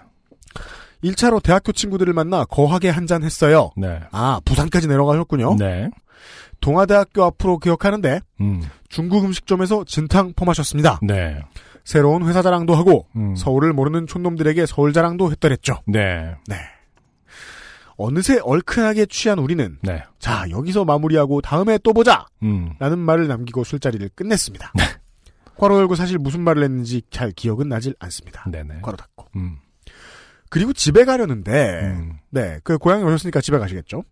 1차로 1.03 1.41
대학교 1.43 1.71
친구들을 1.71 2.11
만나 2.13 2.43
거하게 2.45 2.89
한잔 2.89 3.23
했어요. 3.23 3.69
네. 3.77 3.99
아, 4.11 4.41
부산까지 4.43 4.87
내려가셨군요. 4.87 5.55
네. 5.59 5.89
동아대학교 6.59 7.23
앞으로 7.23 7.59
기억하는데 7.59 8.19
음. 8.41 8.63
중국 8.89 9.23
음식점에서 9.23 9.83
진탕 9.85 10.33
퍼마셨습니다. 10.35 10.99
네. 11.03 11.39
새로운 11.83 12.27
회사 12.27 12.41
자랑도 12.41 12.73
하고 12.73 13.05
음. 13.15 13.35
서울을 13.35 13.73
모르는 13.73 14.07
촌놈들에게 14.07 14.65
서울 14.65 14.91
자랑도 14.91 15.29
했더랬죠. 15.31 15.81
네. 15.85 16.33
네. 16.47 16.55
어느새 17.97 18.39
얼큰하게 18.39 19.05
취한 19.05 19.39
우리는 19.39 19.77
네. 19.81 20.03
자 20.19 20.45
여기서 20.49 20.85
마무리하고 20.85 21.41
다음에 21.41 21.77
또 21.83 21.93
보자 21.93 22.25
음. 22.43 22.73
라는 22.79 22.99
말을 22.99 23.27
남기고 23.27 23.63
술자리를 23.63 24.09
끝냈습니다. 24.15 24.73
괄호 25.57 25.77
열고 25.77 25.95
사실 25.95 26.17
무슨 26.17 26.41
말을 26.41 26.63
했는지 26.63 27.01
잘 27.09 27.31
기억은 27.31 27.69
나질 27.69 27.95
않습니다. 27.99 28.43
네네. 28.49 28.81
괄호 28.81 28.97
닫고. 28.97 29.27
음. 29.37 29.57
그리고 30.49 30.73
집에 30.73 31.05
가려는데 31.05 31.81
음. 31.83 32.19
네, 32.29 32.59
그 32.63 32.77
고향에 32.77 33.03
오셨으니까 33.03 33.41
집에 33.41 33.57
가시겠죠. 33.57 34.03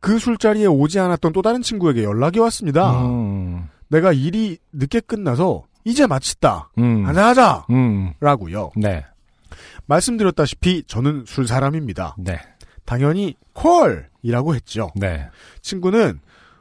그 0.00 0.18
술자리에 0.18 0.66
오지 0.66 0.98
않았던 1.00 1.32
또 1.32 1.42
다른 1.42 1.62
친구에게 1.62 2.04
연락이 2.04 2.38
왔습니다. 2.38 3.04
음. 3.04 3.68
내가 3.88 4.12
일이 4.12 4.58
늦게 4.72 5.00
끝나서 5.00 5.64
이제 5.84 6.06
마쳤다. 6.06 6.70
음. 6.78 7.04
하자하자. 7.06 7.66
음. 7.70 8.12
라고요. 8.20 8.70
네. 8.76 9.04
말씀드렸다시피 9.86 10.84
저는 10.86 11.24
술 11.26 11.48
사람입니다. 11.48 12.14
네. 12.18 12.38
당연히 12.88 13.34
콜이라고 13.52 14.54
했죠. 14.54 14.88
네. 14.94 15.26
친구는 15.60 16.20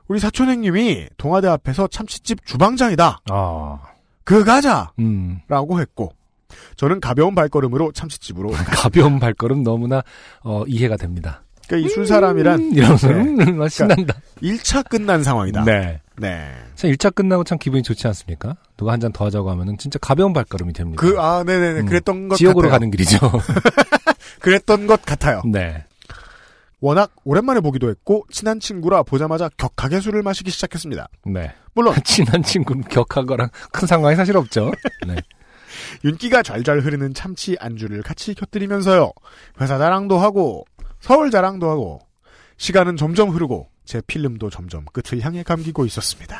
우리 0.10 0.20
사촌 0.20 0.50
형님이 0.50 1.08
동아대 1.18 1.48
앞에서 1.48 1.88
참치집 1.88 2.46
주방장이다. 2.46 3.20
아. 3.30 3.80
그 4.26 4.44
가자. 4.44 4.92
음. 5.00 5.40
라고 5.48 5.80
했고 5.80 6.12
저는 6.76 7.00
가벼운 7.00 7.34
발걸음으로 7.34 7.94
참치집으로 7.94 8.50
가벼운 8.76 9.20
발걸음 9.22 9.64
너무나 9.64 10.04
어, 10.44 10.64
이해가 10.68 10.98
됩니다. 10.98 11.44
그러니까 11.66 11.88
이 11.90 11.94
술 11.94 12.06
사람이란 12.06 12.60
음, 12.60 12.74
이러면서 12.74 13.08
네. 13.08 13.14
음, 13.46 13.70
신난다. 13.70 14.16
1차 14.42 14.88
끝난 14.90 15.24
상황이다. 15.24 15.64
네. 15.64 16.02
네. 16.18 16.52
참 16.76 16.92
1차 16.92 17.14
끝나고 17.16 17.44
참 17.46 17.58
기분이 17.58 17.84
좋지 17.84 18.06
않습니까? 18.08 18.58
누가 18.76 18.92
한 18.92 19.00
잔 19.00 19.14
더 19.14 19.26
하자고 19.26 19.50
하면은 19.52 19.78
진짜 19.78 19.98
가벼운 20.00 20.34
발걸음이 20.34 20.74
됩니다. 20.74 21.00
그, 21.02 21.20
아, 21.20 21.44
네 21.46 21.58
네네. 21.58 21.80
음. 21.82 21.86
그랬던 21.86 22.28
것 22.28 22.36
지옥으로 22.36 22.64
같아요. 22.70 22.72
가는 22.72 22.92
길이죠. 22.92 23.18
그랬던 24.40 24.88
것 24.88 25.02
같아요. 25.04 25.42
네. 25.46 25.84
워낙 26.80 27.12
오랜만에 27.24 27.60
보기도 27.60 27.90
했고, 27.90 28.26
친한 28.32 28.60
친구라 28.60 29.04
보자마자 29.04 29.50
격하게 29.58 30.00
술을 30.00 30.22
마시기 30.22 30.52
시작했습니다. 30.52 31.08
네. 31.26 31.54
물론, 31.74 31.96
친한 32.06 32.44
친구는 32.44 32.84
격한 32.84 33.26
거랑 33.26 33.50
큰 33.72 33.88
상관이 33.88 34.16
사실 34.16 34.38
없죠. 34.38 34.72
네. 35.08 35.16
윤기가 36.04 36.44
잘잘 36.44 36.80
흐르는 36.80 37.14
참치 37.14 37.56
안주를 37.60 38.04
같이 38.04 38.34
곁들이면서요. 38.34 39.12
회사 39.62 39.78
자랑도 39.78 40.18
하고, 40.18 40.66
서울 41.00 41.32
자랑도 41.32 41.70
하고, 41.70 42.00
시간은 42.58 42.96
점점 42.96 43.30
흐르고, 43.30 43.70
제 43.86 44.02
필름도 44.06 44.50
점점 44.50 44.86
끝을 44.92 45.22
향해 45.22 45.44
감기고 45.44 45.86
있었습니다. 45.86 46.40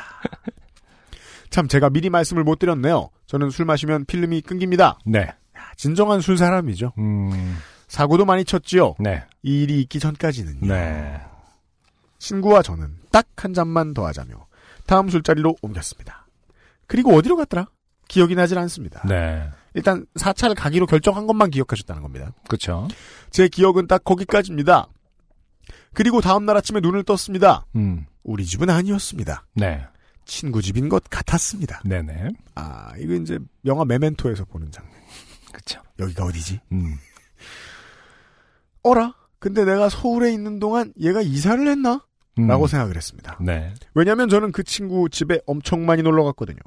참, 1.50 1.66
제가 1.66 1.90
미리 1.90 2.10
말씀을 2.10 2.44
못 2.44 2.58
드렸네요. 2.58 3.08
저는 3.26 3.50
술 3.50 3.64
마시면 3.64 4.04
필름이 4.04 4.42
끊깁니다. 4.42 4.98
네. 5.06 5.28
진정한 5.76 6.20
술 6.20 6.36
사람이죠. 6.36 6.92
음. 6.98 7.56
사고도 7.88 8.24
많이 8.24 8.44
쳤지요. 8.44 8.94
네. 8.98 9.24
이 9.42 9.62
일이 9.62 9.80
있기 9.82 9.98
전까지는요. 9.98 10.66
네. 10.66 11.20
친구와 12.18 12.62
저는 12.62 12.96
딱 13.10 13.26
한 13.36 13.54
잔만 13.54 13.94
더 13.94 14.04
하자며 14.06 14.46
다음 14.86 15.08
술자리로 15.08 15.56
옮겼습니다. 15.62 16.26
그리고 16.88 17.14
어디로 17.14 17.36
갔더라? 17.36 17.68
기억이 18.08 18.34
나질 18.34 18.58
않습니다. 18.58 19.00
네. 19.06 19.48
일단 19.74 20.06
4차를 20.14 20.56
가기로 20.56 20.86
결정한 20.86 21.26
것만 21.28 21.50
기억하셨다는 21.50 22.02
겁니다. 22.02 22.32
그렇죠. 22.48 22.88
제 23.30 23.46
기억은 23.48 23.86
딱 23.86 24.02
거기까지입니다. 24.02 24.88
그리고 25.94 26.20
다음 26.20 26.46
날 26.46 26.56
아침에 26.56 26.80
눈을 26.80 27.04
떴습니다. 27.04 27.64
음. 27.76 28.06
우리 28.24 28.44
집은 28.44 28.70
아니었습니다. 28.70 29.46
네. 29.54 29.86
친구 30.24 30.60
집인 30.60 30.88
것 30.88 31.04
같았습니다. 31.08 31.80
네네. 31.84 32.30
아, 32.56 32.92
이거 32.98 33.14
이제 33.14 33.38
영화 33.66 33.84
메멘토에서 33.84 34.44
보는 34.46 34.72
장면. 34.72 34.92
그렇죠. 35.52 35.80
여기가 35.98 36.24
어디지? 36.24 36.60
음. 36.72 36.96
어라? 38.82 39.14
근데 39.38 39.64
내가 39.64 39.88
서울에 39.88 40.32
있는 40.32 40.58
동안 40.58 40.92
얘가 41.00 41.20
이사를 41.20 41.66
했나? 41.66 42.04
음. 42.38 42.46
라고 42.46 42.66
생각을 42.66 42.96
했습니다. 42.96 43.38
네. 43.40 43.74
왜냐면 43.94 44.28
저는 44.28 44.52
그 44.52 44.62
친구 44.62 45.08
집에 45.08 45.40
엄청 45.46 45.86
많이 45.86 46.02
놀러 46.02 46.24
갔거든요. 46.24 46.58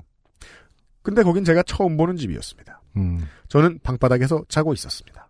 근데 1.02 1.24
거긴 1.24 1.44
제가 1.44 1.64
처음 1.64 1.98
보는 1.98 2.18
집이었습니다. 2.18 2.82
음. 2.98 3.28
저는 3.48 3.80
방바닥에서 3.84 4.44
자고 4.50 4.74
있었습니다. 4.74 5.30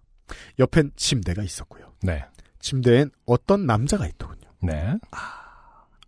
옆엔 0.60 0.92
침대가 0.96 1.44
있었고요. 1.44 1.94
네. 2.02 2.26
침대엔 2.60 3.12
어떤 3.26 3.66
남자가 3.66 4.08
있더군요. 4.08 4.42
네. 4.62 4.96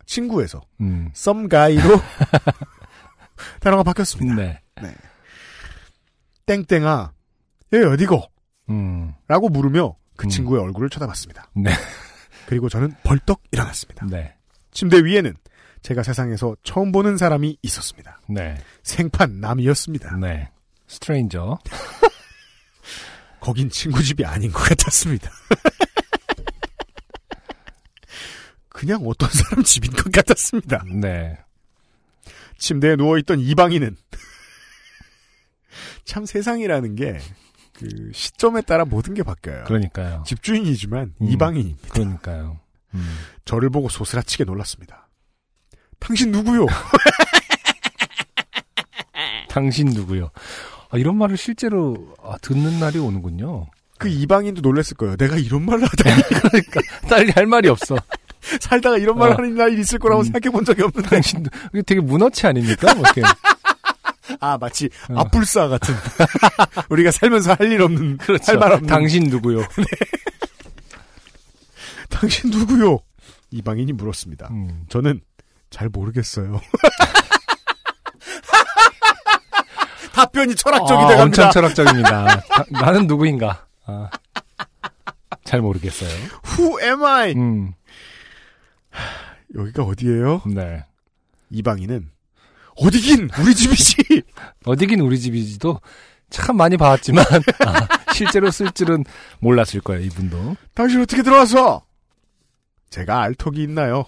친구에서 0.06 0.62
음. 0.82 1.10
썸가이로 1.14 1.82
단어가 3.62 3.84
바뀌었습니다. 3.84 4.36
네. 4.36 4.62
땡땡아, 6.46 7.14
얘 7.74 7.84
어디고? 7.84 8.22
음. 8.70 9.14
라고 9.28 9.50
물으며 9.50 9.96
그 10.16 10.28
음. 10.28 10.30
친구의 10.30 10.62
얼굴을 10.62 10.90
쳐다봤습니다. 10.90 11.50
네. 11.56 11.72
그리고 12.48 12.70
저는 12.70 12.94
벌떡 13.04 13.42
일어났습니다. 13.52 14.06
네. 14.08 14.36
침대 14.72 15.04
위에는 15.04 15.34
제가 15.82 16.04
세상에서 16.04 16.56
처음 16.64 16.92
보는 16.92 17.18
사람이 17.18 17.58
있었습니다. 17.62 18.20
네. 18.28 18.58
생판 18.84 19.40
남이었습니다. 19.40 20.18
네. 20.18 20.50
스트레인저. 20.88 21.60
거긴 23.40 23.70
친구 23.70 24.02
집이 24.02 24.24
아닌 24.26 24.52
것 24.52 24.60
같았습니다. 24.60 25.30
그냥 28.70 29.02
어떤 29.06 29.30
사람 29.30 29.64
집인 29.64 29.92
것 29.92 30.12
같았습니다. 30.12 30.84
네. 30.94 31.38
침대에 32.58 32.96
누워있던 32.96 33.40
이방인은 33.40 33.96
참 36.06 36.26
세상이라는 36.26 36.96
게 36.96 37.20
그 37.74 38.12
시점에 38.14 38.62
따라 38.62 38.86
모든 38.86 39.14
게 39.14 39.24
바뀌어요. 39.24 39.64
그러니까요. 39.66 40.24
집주인이지만 40.26 41.14
음. 41.22 41.28
이방인입니다. 41.28 41.90
그러니까요. 41.90 42.60
음. 42.94 43.18
저를 43.46 43.70
보고 43.70 43.90
소스라치게 43.90 44.44
놀랐습니다. 44.44 45.08
당신 46.00 46.32
누구요? 46.32 46.68
당신 49.50 49.88
누구요? 49.88 50.30
아, 50.90 50.98
이런 50.98 51.18
말을 51.18 51.38
실제로 51.38 52.14
아, 52.24 52.38
듣는 52.42 52.80
날이 52.80 53.00
오는군요. 53.00 53.68
그 53.98 54.10
이방인도 54.10 54.62
놀랐을 54.62 54.98
거예요. 54.98 55.16
내가 55.16 55.38
이런 55.38 55.66
말을 55.66 55.84
하다니 55.86 56.22
그러니까 56.42 56.82
딸이 57.08 57.32
할 57.32 57.46
말이 57.48 57.70
없어. 57.70 57.96
살다가 58.60 58.98
이런 58.98 59.18
말을 59.18 59.34
어. 59.34 59.38
하는 59.38 59.56
날이 59.56 59.80
있을 59.80 59.98
거라고 60.00 60.22
음. 60.22 60.26
생각해 60.26 60.52
본 60.52 60.66
적이 60.66 60.84
없는데. 60.84 61.10
당신 61.10 61.46
이게 61.74 61.82
되게 61.84 62.02
문어치 62.02 62.46
아닙니까? 62.46 62.94
뭐 62.94 63.04
이렇게. 63.06 63.22
아 64.40 64.58
마치 64.58 64.90
어. 65.10 65.20
아뿔싸 65.20 65.68
같은 65.68 65.94
우리가 66.90 67.12
살면서 67.12 67.56
할 67.60 67.72
일 67.72 67.82
없는 67.82 68.18
할말 68.46 68.72
없는 68.74 68.88
그렇죠. 68.88 68.88
당신 68.88 69.24
누구요? 69.30 69.66
당신 72.10 72.50
누구요? 72.52 73.00
이방인이 73.52 73.92
물었습니다. 73.94 74.48
음. 74.52 74.86
저는 74.90 75.22
잘 75.70 75.90
모르겠어요. 75.90 76.60
답변이 80.14 80.56
철학적이 80.56 81.04
아, 81.04 81.08
돼갑니다. 81.08 81.24
엄청 81.24 81.52
철학적입니다. 81.52 82.42
다- 82.42 82.66
나는 82.72 83.08
누구인가? 83.08 83.66
아, 83.86 84.10
잘 85.44 85.62
모르겠어요. 85.62 86.10
Who 86.58 86.80
am 86.82 87.04
I? 87.04 87.34
음, 87.34 87.74
여기가 89.56 89.84
어디예요? 89.84 90.42
네. 90.54 90.86
이방인은 91.50 92.10
어디긴 92.78 93.30
우리 93.40 93.54
집이지. 93.56 94.24
어디긴 94.66 95.00
우리 95.02 95.20
집이지도 95.20 95.80
참 96.30 96.58
많이 96.58 96.78
봐왔지만 96.78 97.24
아, 97.66 98.14
실제로 98.14 98.50
쓸 98.52 98.72
줄은 98.72 99.04
몰랐을 99.40 99.82
거예요. 99.84 100.04
이분도. 100.06 100.56
당신 100.74 101.02
어떻게 101.02 101.22
들어왔어? 101.22 101.84
제가 102.90 103.22
알턱이 103.24 103.62
있나요? 103.64 104.06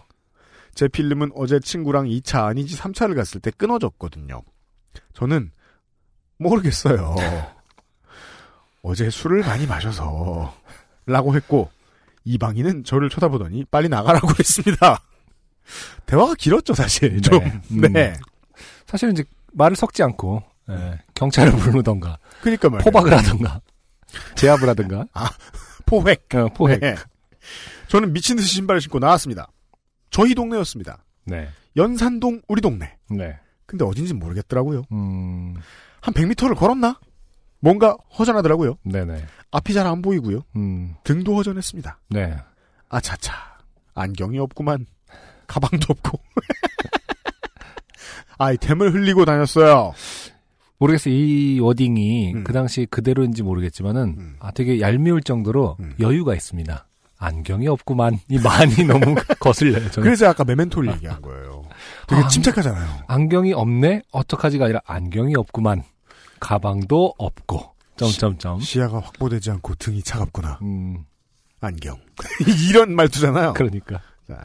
제 0.74 0.88
필름은 0.88 1.32
어제 1.36 1.60
친구랑 1.60 2.06
2차 2.06 2.46
아니지 2.46 2.78
3차를 2.78 3.16
갔을 3.16 3.40
때 3.40 3.52
끊어졌거든요. 3.52 4.42
저는 5.14 5.52
모르겠어요. 6.38 7.16
어제 8.82 9.10
술을 9.10 9.42
많이 9.42 9.66
마셔서 9.66 10.54
라고 11.06 11.36
했고 11.36 11.70
이방인은 12.26 12.84
저를 12.84 13.10
쳐다보더니 13.10 13.66
빨리 13.66 13.88
나가라고 13.88 14.30
했습니다. 14.38 15.00
대화가 16.06 16.34
길었죠 16.36 16.74
사실 16.74 17.22
좀. 17.22 17.40
네. 17.70 17.88
네. 17.88 18.14
음. 18.96 18.98
사실은 18.98 19.14
이제 19.14 19.24
말을 19.54 19.76
섞지 19.76 20.02
않고 20.04 20.42
예, 20.70 21.00
경찰을 21.14 21.52
부르던가 21.60 22.18
그러니까 22.42 22.70
말이에요. 22.70 22.84
포박을 22.84 23.16
하던가 23.18 23.62
제압을 24.36 24.70
하던가 24.70 25.06
포획. 25.86 26.34
어, 26.34 26.48
포획. 26.56 26.80
네. 26.80 26.96
저는 27.90 28.14
미친 28.14 28.36
듯이 28.38 28.50
신발을 28.56 28.82
신고 28.82 28.98
나왔습니다. 29.00 29.48
저희 30.10 30.34
동네였습니다. 30.34 31.04
네. 31.26 31.50
연산동 31.78 32.42
우리 32.48 32.62
동네. 32.62 32.98
네. 33.10 33.38
근데 33.68 33.84
어딘지 33.86 34.14
모르겠더라고요. 34.14 34.84
음, 34.92 35.56
한 36.02 36.14
100m를 36.14 36.56
걸었나? 36.56 37.00
뭔가 37.60 37.96
허전하더라고요. 38.18 38.78
네네. 38.84 39.26
앞이 39.52 39.74
잘 39.74 39.86
안 39.88 40.02
보이고요. 40.02 40.42
음, 40.56 40.96
등도 41.04 41.36
허전했습니다. 41.36 42.00
네. 42.10 42.36
아차차. 42.90 43.34
안경이 43.96 44.40
없구만. 44.40 44.86
가방도 45.48 45.88
없고. 45.90 46.20
아이템을 48.38 48.94
흘리고 48.94 49.26
다녔어요. 49.26 49.94
모르겠어요. 50.78 51.14
이 51.14 51.60
워딩이 51.60 52.34
음. 52.34 52.44
그 52.44 52.54
당시 52.54 52.86
그대로인지 52.90 53.44
모르겠지만은 53.44 54.16
음. 54.18 54.36
아, 54.40 54.52
되게 54.52 54.80
얄미울 54.82 55.22
정도로 55.24 55.78
음. 55.80 55.94
여유가 56.00 56.36
있습니다. 56.36 56.86
안경이 57.18 57.68
없구만. 57.70 58.20
이 58.30 58.38
많이 58.40 58.76
너무 58.84 59.16
거슬려요. 59.40 59.90
저는. 59.92 60.04
그래서 60.04 60.28
아까 60.28 60.44
메멘토를 60.44 60.92
얘기한 60.96 61.22
거예요. 61.22 61.64
되게 62.08 62.22
아, 62.22 62.28
침착하잖아요. 62.28 63.04
안경이 63.08 63.54
없네? 63.54 64.02
어떡하지가 64.12 64.66
아니라 64.66 64.82
안경이 64.86 65.36
없구만. 65.36 65.84
가방도 66.40 67.14
없고. 67.18 67.74
점점점. 67.96 68.60
시 68.60 68.80
야가 68.80 69.00
확보되지 69.00 69.52
않고 69.52 69.76
등이 69.76 70.04
차갑구나. 70.04 70.60
음, 70.62 71.06
안경. 71.62 71.98
이런 72.70 72.94
말투잖아요. 72.94 73.54
그러니까. 73.54 74.02
자, 74.28 74.44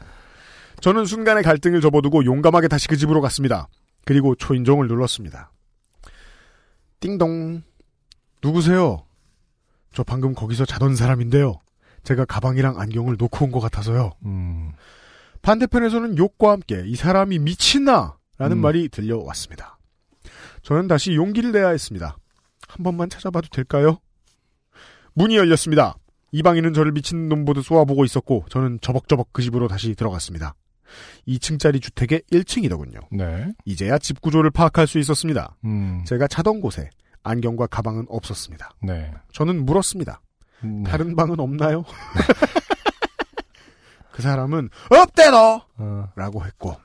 저는 0.79 1.05
순간의 1.05 1.43
갈등을 1.43 1.81
접어두고 1.81 2.23
용감하게 2.23 2.69
다시 2.69 2.87
그 2.87 2.95
집으로 2.95 3.19
갔습니다. 3.19 3.67
그리고 4.05 4.35
초인종을 4.35 4.87
눌렀습니다. 4.87 5.51
띵동. 6.99 7.63
누구세요? 8.43 9.05
저 9.93 10.03
방금 10.03 10.33
거기서 10.33 10.65
자던 10.65 10.95
사람인데요. 10.95 11.59
제가 12.03 12.25
가방이랑 12.25 12.79
안경을 12.79 13.17
놓고 13.19 13.45
온 13.45 13.51
것 13.51 13.59
같아서요. 13.59 14.11
음, 14.25 14.71
반대편에서는 15.43 16.17
욕과 16.17 16.51
함께 16.51 16.83
이 16.85 16.95
사람이 16.95 17.39
미친나? 17.39 18.17
라는 18.37 18.57
음. 18.57 18.61
말이 18.61 18.89
들려왔습니다. 18.89 19.77
저는 20.63 20.87
다시 20.87 21.13
용기를 21.15 21.51
내야 21.51 21.69
했습니다. 21.69 22.17
한 22.67 22.83
번만 22.83 23.09
찾아봐도 23.09 23.49
될까요? 23.49 23.99
문이 25.13 25.35
열렸습니다. 25.35 25.95
이방인은 26.31 26.73
저를 26.73 26.91
미친 26.93 27.27
놈 27.29 27.43
보듯 27.45 27.65
쏘아보고 27.65 28.05
있었고 28.05 28.45
저는 28.49 28.79
저벅저벅 28.81 29.33
그 29.33 29.41
집으로 29.41 29.67
다시 29.67 29.93
들어갔습니다. 29.93 30.55
2층짜리 31.27 31.81
주택의 31.81 32.21
1층이더군요. 32.31 32.99
네. 33.11 33.51
이제야 33.65 33.97
집 33.97 34.21
구조를 34.21 34.51
파악할 34.51 34.87
수 34.87 34.99
있었습니다. 34.99 35.55
음, 35.65 36.03
제가 36.05 36.27
자던 36.27 36.61
곳에 36.61 36.89
안경과 37.23 37.67
가방은 37.67 38.05
없었습니다. 38.09 38.71
네. 38.81 39.13
저는 39.31 39.65
물었습니다. 39.65 40.21
음, 40.63 40.83
다른 40.83 41.15
방은 41.15 41.39
없나요? 41.39 41.83
그 44.11 44.21
사람은 44.21 44.69
없대너! 44.89 45.65
어, 45.77 46.09
라고 46.15 46.45
했고 46.45 46.75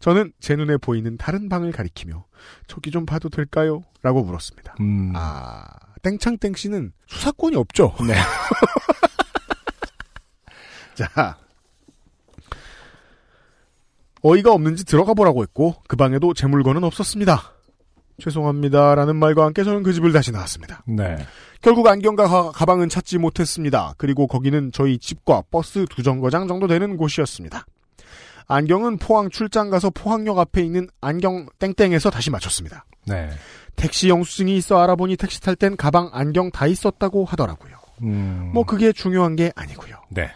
저는 0.00 0.32
제 0.40 0.56
눈에 0.56 0.76
보이는 0.76 1.16
다른 1.16 1.48
방을 1.48 1.72
가리키며 1.72 2.24
저기 2.66 2.90
좀 2.90 3.06
봐도 3.06 3.28
될까요? 3.28 3.82
라고 4.02 4.22
물었습니다. 4.22 4.74
음, 4.80 5.12
아 5.14 5.64
땡창땡 6.02 6.54
씨는 6.54 6.92
수사권이 7.06 7.56
없죠. 7.56 7.94
네. 8.06 8.14
자 10.94 11.38
어이가 14.22 14.52
없는지 14.52 14.84
들어가 14.84 15.14
보라고 15.14 15.42
했고 15.42 15.74
그 15.88 15.96
방에도 15.96 16.34
제 16.34 16.46
물건은 16.46 16.84
없었습니다. 16.84 17.54
죄송합니다라는 18.20 19.16
말과 19.16 19.44
함께 19.44 19.62
저는 19.62 19.82
그 19.82 19.92
집을 19.92 20.12
다시 20.12 20.32
나왔습니다. 20.32 20.82
네. 20.86 21.16
결국 21.60 21.86
안경과 21.86 22.26
가, 22.26 22.50
가방은 22.50 22.88
찾지 22.88 23.18
못했습니다. 23.18 23.94
그리고 23.96 24.26
거기는 24.26 24.72
저희 24.72 24.98
집과 24.98 25.44
버스 25.50 25.86
두 25.88 26.02
정거장 26.02 26.48
정도 26.48 26.66
되는 26.66 26.96
곳이었습니다. 26.96 27.64
안경은 28.48 28.98
포항 28.98 29.28
출장 29.28 29.70
가서 29.70 29.90
포항역 29.90 30.38
앞에 30.38 30.62
있는 30.62 30.88
안경 31.00 31.46
땡땡에서 31.58 32.10
다시 32.10 32.30
맞췄습니다. 32.30 32.86
네. 33.06 33.30
택시 33.76 34.08
영수증이 34.08 34.56
있어 34.56 34.82
알아보니 34.82 35.16
택시 35.16 35.40
탈 35.40 35.54
땐 35.54 35.76
가방 35.76 36.10
안경 36.12 36.50
다 36.50 36.66
있었다고 36.66 37.24
하더라고요. 37.24 37.76
음, 38.02 38.50
뭐 38.52 38.64
그게 38.64 38.92
중요한 38.92 39.36
게 39.36 39.52
아니고요. 39.54 39.96
네. 40.10 40.30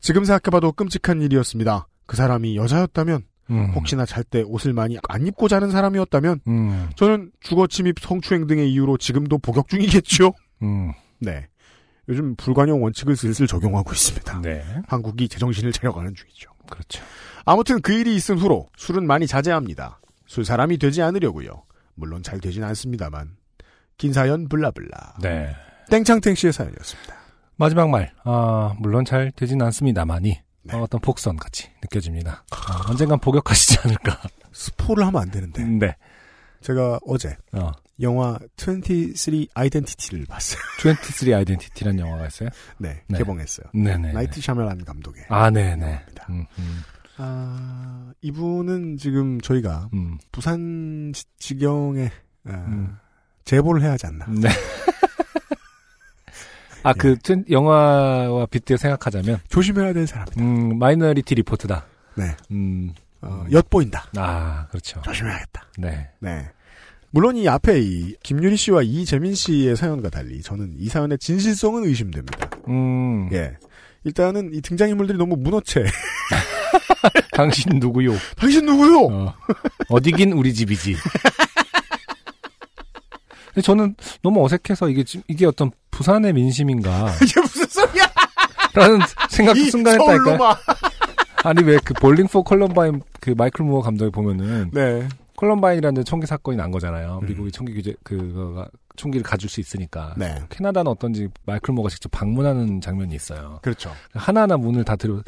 지금 0.00 0.24
생각해봐도 0.24 0.72
끔찍한 0.72 1.22
일이었습니다. 1.22 1.86
그 2.06 2.16
사람이 2.16 2.56
여자였다면 2.56 3.22
음, 3.50 3.70
혹시나 3.74 4.04
잘 4.04 4.24
때 4.24 4.42
옷을 4.42 4.72
많이 4.72 4.98
안 5.08 5.26
입고 5.26 5.48
자는 5.48 5.70
사람이었다면 5.70 6.40
음, 6.48 6.90
저는 6.96 7.30
주거 7.40 7.66
침입 7.66 8.00
성추행 8.00 8.46
등의 8.46 8.72
이유로 8.72 8.98
지금도 8.98 9.38
복역 9.38 9.68
중이겠죠. 9.68 10.32
음, 10.62 10.92
네. 11.20 11.46
요즘 12.08 12.36
불관용 12.36 12.82
원칙을 12.82 13.16
슬슬 13.16 13.46
적용하고 13.46 13.92
있습니다. 13.92 14.40
네. 14.40 14.64
한국이 14.88 15.28
제정신을 15.28 15.72
차려가는 15.72 16.14
중이죠. 16.14 16.50
그렇죠. 16.70 17.02
아무튼 17.44 17.80
그 17.80 17.92
일이 17.92 18.14
있은 18.16 18.38
후로 18.38 18.68
술은 18.76 19.06
많이 19.06 19.26
자제합니다. 19.26 20.00
술 20.26 20.44
사람이 20.44 20.78
되지 20.78 21.02
않으려고요. 21.02 21.64
물론 21.94 22.22
잘 22.22 22.40
되진 22.40 22.64
않습니다만. 22.64 23.36
긴 23.96 24.12
사연 24.12 24.48
블라블라. 24.48 25.14
네. 25.22 25.54
땡창땡 25.90 26.34
씨의 26.34 26.52
사연이었습니다. 26.52 27.14
마지막 27.56 27.88
말, 27.88 28.12
아, 28.24 28.74
물론 28.78 29.04
잘 29.04 29.32
되진 29.34 29.62
않습니다만이, 29.62 30.38
네. 30.66 30.76
어, 30.76 30.82
어떤 30.82 31.00
복선 31.00 31.36
같이 31.36 31.68
느껴집니다. 31.82 32.44
아, 32.50 32.86
언젠간 32.90 33.18
복역하시지 33.20 33.78
않을까. 33.84 34.20
스포를 34.52 35.06
하면 35.06 35.22
안 35.22 35.30
되는데. 35.30 35.64
네. 35.64 35.96
제가 36.62 36.98
어제 37.06 37.36
어, 37.52 37.70
영화 38.00 38.38
23 38.56 39.46
아이덴티티를 39.54 40.26
봤어요. 40.26 40.60
23 40.80 41.34
아이덴티티라는 41.34 41.98
영화가 42.00 42.26
있어요? 42.26 42.48
네, 42.78 43.02
네. 43.08 43.18
개봉했어요. 43.18 43.66
네네. 43.72 44.12
나이트 44.12 44.40
샤말란 44.40 44.84
감독의 44.84 45.24
아, 45.28 45.50
네네. 45.50 45.82
영화입니다. 45.82 46.26
음, 46.30 46.46
음. 46.58 46.82
아, 47.18 48.12
이분은 48.22 48.96
지금 48.98 49.40
저희가 49.40 49.88
음. 49.94 50.18
부산 50.32 51.12
지- 51.14 51.24
지경에 51.38 52.10
아, 52.46 52.50
음. 52.52 52.96
제보를 53.44 53.82
해야 53.82 53.92
하지 53.92 54.06
않나. 54.06 54.26
네. 54.26 54.48
아, 56.88 56.92
그, 56.92 57.16
튼- 57.18 57.44
영화와 57.50 58.46
빗대어 58.46 58.76
생각하자면, 58.76 59.40
조심해야 59.48 59.92
될 59.92 60.06
사람이다. 60.06 60.40
음, 60.42 60.78
Minority 60.78 61.34
Report다. 61.36 61.84
네. 62.16 62.36
음, 62.50 62.92
어, 63.22 63.44
엿보인다. 63.50 64.06
아, 64.16 64.66
그렇죠. 64.68 65.00
조심해야겠다. 65.02 65.66
네. 65.78 66.08
네. 66.20 66.48
물론 67.10 67.36
이 67.36 67.48
앞에 67.48 67.80
이 67.80 68.14
김유리 68.22 68.56
씨와 68.56 68.82
이재민 68.82 69.34
씨의 69.34 69.76
사연과 69.76 70.10
달리 70.10 70.42
저는 70.42 70.74
이 70.78 70.88
사연의 70.88 71.18
진실성은 71.18 71.84
의심됩니다. 71.84 72.50
음, 72.68 73.28
예. 73.32 73.54
일단은 74.04 74.50
이 74.54 74.60
등장인물들이 74.60 75.16
너무 75.18 75.36
문어체. 75.36 75.84
당신 77.32 77.78
누구요? 77.78 78.12
당신 78.36 78.66
누구요? 78.66 79.06
어, 79.06 79.34
어디긴 79.88 80.32
우리 80.32 80.52
집이지. 80.54 80.96
근데 83.56 83.64
저는 83.64 83.94
너무 84.22 84.44
어색해서 84.44 84.90
이게, 84.90 85.02
지- 85.02 85.22
이게 85.28 85.46
어떤 85.46 85.70
부산의 85.90 86.34
민심인가. 86.34 87.10
이게 87.24 87.40
무슨 87.40 87.66
소리야? 87.66 88.04
라는 88.74 89.00
생각도 89.30 89.58
이 89.58 89.70
순간 89.70 89.98
했다니까. 89.98 90.58
아니, 91.42 91.62
왜 91.64 91.78
그 91.82 91.94
Bowling 91.94 92.26
for 92.26 92.42
Columbine 92.42 93.00
그 93.20 93.30
마이클 93.34 93.64
무어 93.64 93.80
감독이 93.80 94.10
보면은, 94.10 94.70
네. 94.74 95.08
컬럼바인이라는 95.36 96.04
총기 96.04 96.26
사건이 96.26 96.58
난 96.58 96.70
거잖아요. 96.70 97.20
음. 97.22 97.26
미국이 97.26 97.50
총기 97.50 97.72
규제, 97.72 97.94
그거가, 98.02 98.68
총기를 98.96 99.22
가질 99.24 99.48
수 99.48 99.60
있으니까. 99.60 100.12
네. 100.18 100.34
캐나다는 100.50 100.90
어떤지 100.90 101.28
마이클 101.46 101.72
무어가 101.72 101.88
직접 101.88 102.10
방문하는 102.10 102.82
장면이 102.82 103.14
있어요. 103.14 103.60
그렇죠. 103.62 103.90
하나하나 104.12 104.58
문을 104.58 104.84
다 104.84 104.96
들어, 104.96 105.22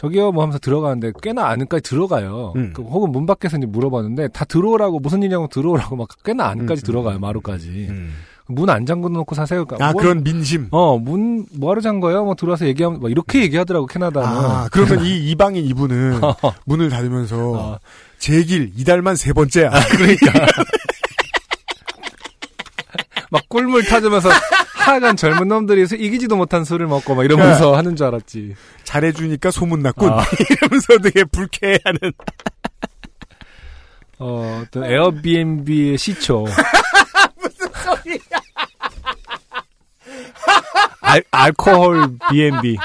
저기요 0.00 0.32
뭐 0.32 0.42
하면서 0.44 0.58
들어가는데 0.58 1.12
꽤나 1.22 1.48
안까지 1.48 1.82
들어가요. 1.82 2.54
음. 2.56 2.72
그 2.74 2.80
혹은 2.80 3.12
문 3.12 3.26
밖에서 3.26 3.58
이제 3.58 3.66
물어봤는데 3.66 4.28
다 4.28 4.46
들어오라고 4.46 4.98
무슨 4.98 5.22
일이냐고 5.22 5.46
들어오라고 5.48 5.94
막 5.94 6.08
꽤나 6.24 6.46
안까지 6.48 6.82
음, 6.82 6.86
들어가요 6.86 7.16
음, 7.16 7.20
마루까지. 7.20 7.68
음. 7.90 8.14
문안 8.46 8.86
잠궈 8.86 9.10
놓고 9.10 9.34
사세요. 9.34 9.66
그러니까 9.66 9.88
아, 9.88 9.92
뭐- 9.92 10.00
그런 10.00 10.24
민심. 10.24 10.68
어, 10.70 10.98
문, 10.98 11.44
뭐하러 11.54 11.82
잠궈요? 11.82 12.24
뭐 12.24 12.34
들어와서 12.34 12.66
얘기하면, 12.66 12.98
뭐 12.98 13.08
이렇게 13.10 13.42
얘기하더라고, 13.42 13.86
캐나다는. 13.86 14.26
아, 14.28 14.68
그러면 14.72 15.04
이 15.04 15.18
이방인 15.30 15.64
이분은 15.66 16.20
문을 16.66 16.88
닫으면서 16.88 17.52
어. 17.52 17.78
제길 18.18 18.72
이달만 18.76 19.14
세 19.16 19.32
번째야. 19.32 19.70
그러니까. 19.96 20.46
막 23.30 23.48
꿀물 23.48 23.84
타주면서 23.84 24.28
하여간 24.80 25.16
젊은 25.16 25.48
놈들이 25.48 25.82
이기지도 25.82 26.36
못한 26.36 26.64
술을 26.64 26.86
먹고 26.86 27.14
막 27.14 27.24
이러면서 27.24 27.76
하는 27.76 27.96
줄 27.96 28.06
알았지. 28.06 28.54
잘해주니까 28.84 29.50
소문났군. 29.50 30.10
아. 30.12 30.24
이러면서 30.50 30.98
되게 30.98 31.24
불쾌해하는. 31.24 32.12
어, 34.18 34.62
어떤 34.64 34.84
에어비앤비의 34.84 35.96
시초. 35.96 36.44
무슨 37.40 37.68
소리야. 37.72 38.18
알, 41.00 41.22
알코올 41.30 42.18
B&B. 42.30 42.76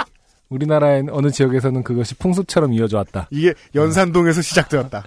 우리나라의 0.49 1.05
어느 1.11 1.31
지역에서는 1.31 1.84
그것이 1.84 2.15
풍습처럼 2.15 2.72
이어져 2.73 2.97
왔다. 2.97 3.27
이게 3.31 3.53
연산동에서 3.73 4.41
시작되었다. 4.41 5.03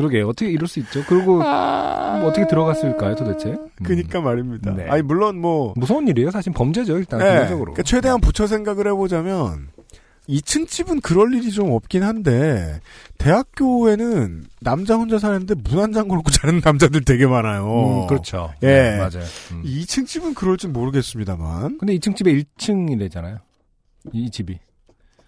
그러게 0.00 0.22
어떻게 0.22 0.50
이럴 0.50 0.66
수 0.66 0.78
있죠? 0.80 1.04
그리고 1.06 1.38
뭐 1.38 2.24
어떻게 2.24 2.46
들어갔을까요, 2.46 3.14
도대체? 3.16 3.50
음. 3.50 3.68
그니까 3.82 4.20
말입니다. 4.20 4.72
네. 4.74 4.88
아니 4.88 5.02
물론 5.02 5.38
뭐 5.40 5.74
무서운 5.76 6.08
일이에요, 6.08 6.30
사실 6.30 6.52
범죄죠, 6.52 6.98
일단 6.98 7.18
네, 7.20 7.32
기본적으로. 7.32 7.72
그러니까 7.72 7.82
최대한 7.82 8.20
붙여 8.20 8.46
생각을 8.46 8.86
해보자면 8.88 9.68
2층 10.28 10.68
집은 10.68 11.00
그럴 11.00 11.34
일이 11.34 11.50
좀 11.50 11.72
없긴 11.72 12.02
한데 12.04 12.80
대학교에는 13.18 14.44
남자 14.60 14.94
혼자 14.96 15.18
사는데 15.18 15.54
문안 15.64 15.92
잠궈 15.92 16.14
놓고 16.16 16.30
자는 16.30 16.60
남자들 16.64 17.04
되게 17.04 17.26
많아요. 17.26 18.04
음, 18.04 18.06
그렇죠. 18.06 18.52
예. 18.62 18.66
네, 18.66 18.96
맞아요. 18.98 19.24
음. 19.52 19.62
2층 19.64 20.06
집은 20.06 20.34
그럴 20.34 20.56
줄 20.56 20.70
모르겠습니다만. 20.70 21.78
근데 21.78 21.96
2층 21.96 22.14
집에 22.14 22.32
1층이래잖아요. 22.32 23.38
이 24.12 24.30
집이. 24.30 24.58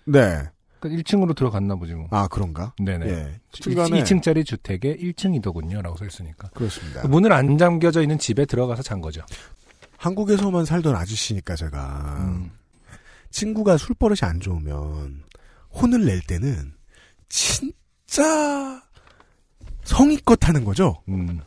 네. 0.06 0.42
그러니까 0.82 1.02
1층으로 1.02 1.36
들어갔나 1.36 1.76
보지 1.76 1.94
뭐. 1.94 2.08
아 2.10 2.26
그런가? 2.28 2.74
네네. 2.82 3.06
예. 3.06 3.40
중간에 3.52 4.02
2층짜리 4.02 4.44
주택에 4.44 4.96
1층이더군요라고 4.96 5.96
써 5.96 6.04
있으니까. 6.04 6.48
그렇습니다. 6.48 7.06
문을 7.06 7.32
안 7.32 7.56
잠겨져 7.56 8.02
있는 8.02 8.18
집에 8.18 8.44
들어가서 8.44 8.82
잔 8.82 9.00
거죠. 9.00 9.22
한국에서만 9.96 10.64
살던 10.64 10.96
아저씨니까 10.96 11.54
제가 11.54 12.16
음. 12.20 12.50
친구가 13.30 13.76
술버릇이 13.76 14.18
안 14.22 14.40
좋으면 14.40 15.22
혼을 15.72 16.04
낼 16.04 16.20
때는 16.22 16.72
진짜 17.28 18.82
성의껏 19.84 20.48
하는 20.48 20.64
거죠. 20.64 21.00
음. 21.08 21.40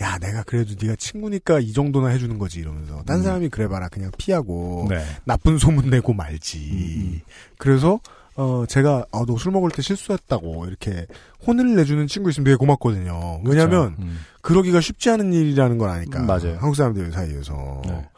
야, 0.00 0.18
내가 0.18 0.42
그래도 0.42 0.74
네가 0.80 0.96
친구니까 0.96 1.60
이 1.60 1.72
정도나 1.72 2.08
해주는 2.08 2.36
거지 2.38 2.58
이러면서 2.58 3.02
딴 3.04 3.18
음. 3.18 3.22
사람이 3.22 3.48
그래봐라 3.50 3.88
그냥 3.88 4.10
피하고 4.18 4.86
네. 4.88 5.04
나쁜 5.24 5.58
소문 5.58 5.90
내고 5.90 6.12
말지. 6.12 6.58
음, 6.58 7.20
그래서 7.58 8.00
어 8.36 8.64
제가 8.66 9.04
아, 9.12 9.24
너 9.26 9.36
술 9.36 9.52
먹을 9.52 9.70
때 9.70 9.82
실수했다고 9.82 10.66
이렇게 10.66 11.06
혼을 11.46 11.74
내주는 11.74 12.06
친구 12.06 12.30
있으면 12.30 12.44
되게 12.44 12.56
고맙거든요. 12.56 13.42
왜냐하면 13.44 13.96
그렇죠. 13.96 14.02
음. 14.02 14.18
그러기가 14.42 14.80
쉽지 14.80 15.10
않은 15.10 15.32
일이라는 15.32 15.78
걸 15.78 15.90
아니까. 15.90 16.20
음, 16.20 16.26
맞아요. 16.26 16.56
한국 16.58 16.74
사람들 16.76 17.12
사이에서 17.12 17.82
네. 17.86 18.08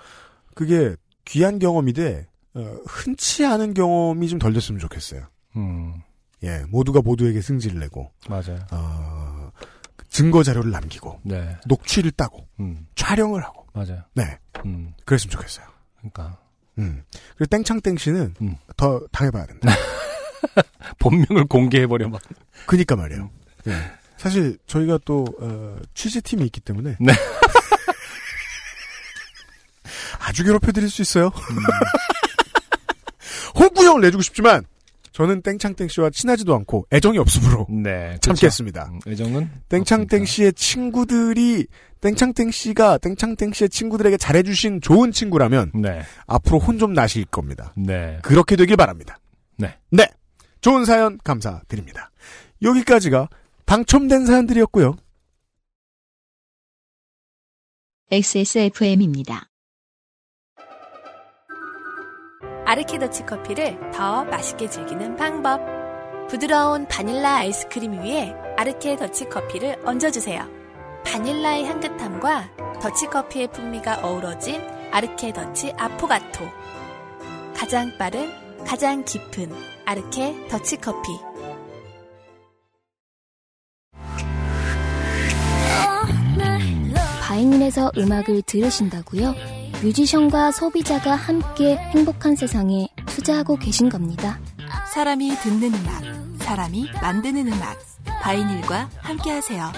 그게 0.55 0.95
귀한 1.25 1.59
경험인데 1.59 2.27
어, 2.55 2.77
흔치 2.87 3.45
않은 3.47 3.75
경험이 3.75 4.29
좀 4.29 4.39
덜 4.39 4.53
됐으면 4.53 4.79
좋겠어요. 4.81 5.23
음. 5.57 5.95
예, 6.45 6.65
모두가 6.69 7.01
모두에게 7.01 7.41
승질을 7.41 7.79
내고 7.81 8.11
맞아요. 8.29 8.59
어, 8.73 9.51
증거 10.09 10.43
자료를 10.43 10.71
남기고 10.71 11.21
네. 11.25 11.57
녹취를 11.67 12.11
따고 12.11 12.47
음. 12.61 12.87
촬영을 12.97 13.43
하고 13.43 13.65
맞아요. 13.73 14.03
네 14.15 14.39
음. 14.67 14.93
그랬으면 15.07 15.31
좋겠어요. 15.31 15.65
그러니까 15.99 16.37
음. 16.79 17.03
그리고 17.37 17.47
땡창땡 17.51 17.97
씨는 17.97 18.35
음. 18.41 18.57
더 18.77 19.01
당해봐야 19.13 19.47
된다. 19.47 19.75
본명을 20.99 21.47
공개해 21.47 21.87
버려 21.87 22.09
막. 22.09 22.21
그니까 22.67 22.97
말이에요. 22.97 23.31
예. 23.69 23.73
사실 24.17 24.59
저희가 24.67 24.99
또 25.05 25.25
어, 25.41 25.77
취재팀이 25.95 26.45
있기 26.47 26.61
때문에 26.61 26.97
네. 27.01 27.13
아주 30.21 30.45
괴롭혀드릴 30.45 30.89
수 30.89 31.03
있어요. 31.03 31.27
음. 31.27 31.57
홍구형을 33.59 34.01
내주고 34.03 34.23
싶지만 34.23 34.65
저는 35.13 35.43
땡창땡 35.43 35.89
씨와 35.89 36.11
친하지도 36.11 36.55
않고 36.55 36.87
애정이 36.93 37.19
없으므로 37.19 37.67
네. 37.69 38.17
참겠습니다. 38.23 38.91
음, 38.93 38.99
애정은 39.07 39.51
땡창땡. 39.69 40.25
씨의 40.25 40.55
친구들이 40.55 41.67
땡창땡 42.01 42.51
씨가 42.51 42.99
땡창땡 42.99 43.53
씨의 43.53 43.69
친구들에게 43.69 44.17
잘해주신 44.17 44.81
좋은 44.81 45.13
친구라면 45.13 45.73
네. 45.75 46.03
앞으로 46.27 46.59
혼 46.59 46.79
좀 46.79 46.95
나실 46.95 47.25
겁니다. 47.27 47.73
네. 47.77 48.19
그렇게 48.23 48.57
되길 48.57 48.77
바랍니다. 48.77 49.19
네. 49.59 49.77
네. 49.91 50.09
좋은 50.63 50.85
사연 50.87 51.19
감사드립니다. 51.23 52.11
여기까지가 52.63 53.29
당첨된 53.67 54.25
사연들이었고요. 54.27 54.97
XSFM입니다. 58.11 59.49
아르케더치 62.73 63.27
커피를 63.27 63.79
더 63.93 64.25
맛있게 64.25 64.71
즐기는 64.71 65.15
방법. 65.17 65.61
부드러운 66.31 66.87
바닐라 66.89 67.35
아이스크림 67.35 68.03
위에 68.03 68.35
아르케 68.57 68.97
더치 68.97 69.29
커피를 69.29 69.79
얹어주세요. 69.85 70.49
바닐라의 71.05 71.67
향긋함과 71.67 72.81
더치 72.81 73.09
커피의 73.09 73.49
풍미가 73.49 74.01
어우러진 74.03 74.63
아르케 74.91 75.35
더치 75.35 75.75
아포가토. 75.77 76.49
가장 77.55 77.93
빠른, 77.99 78.31
가장 78.65 79.05
깊은 79.05 79.53
아르케 79.85 80.49
더치 80.49 80.79
커피. 80.79 81.11
바이닐에서 87.21 87.93
음악을 87.99 88.41
들으신다고요? 88.47 89.62
뮤지션과 89.83 90.53
소비자가 90.53 91.17
함께 91.17 91.77
행복한 91.77 92.37
세상에 92.37 92.87
투자하고 93.07 93.57
계신 93.57 93.89
겁니다. 93.89 94.39
사람이 94.95 95.35
듣는 95.37 95.75
음악, 95.75 96.03
사람이 96.39 96.89
만드는 97.01 97.49
음악. 97.49 97.79
바이닐과 98.23 98.89
함께하세요. 98.99 99.73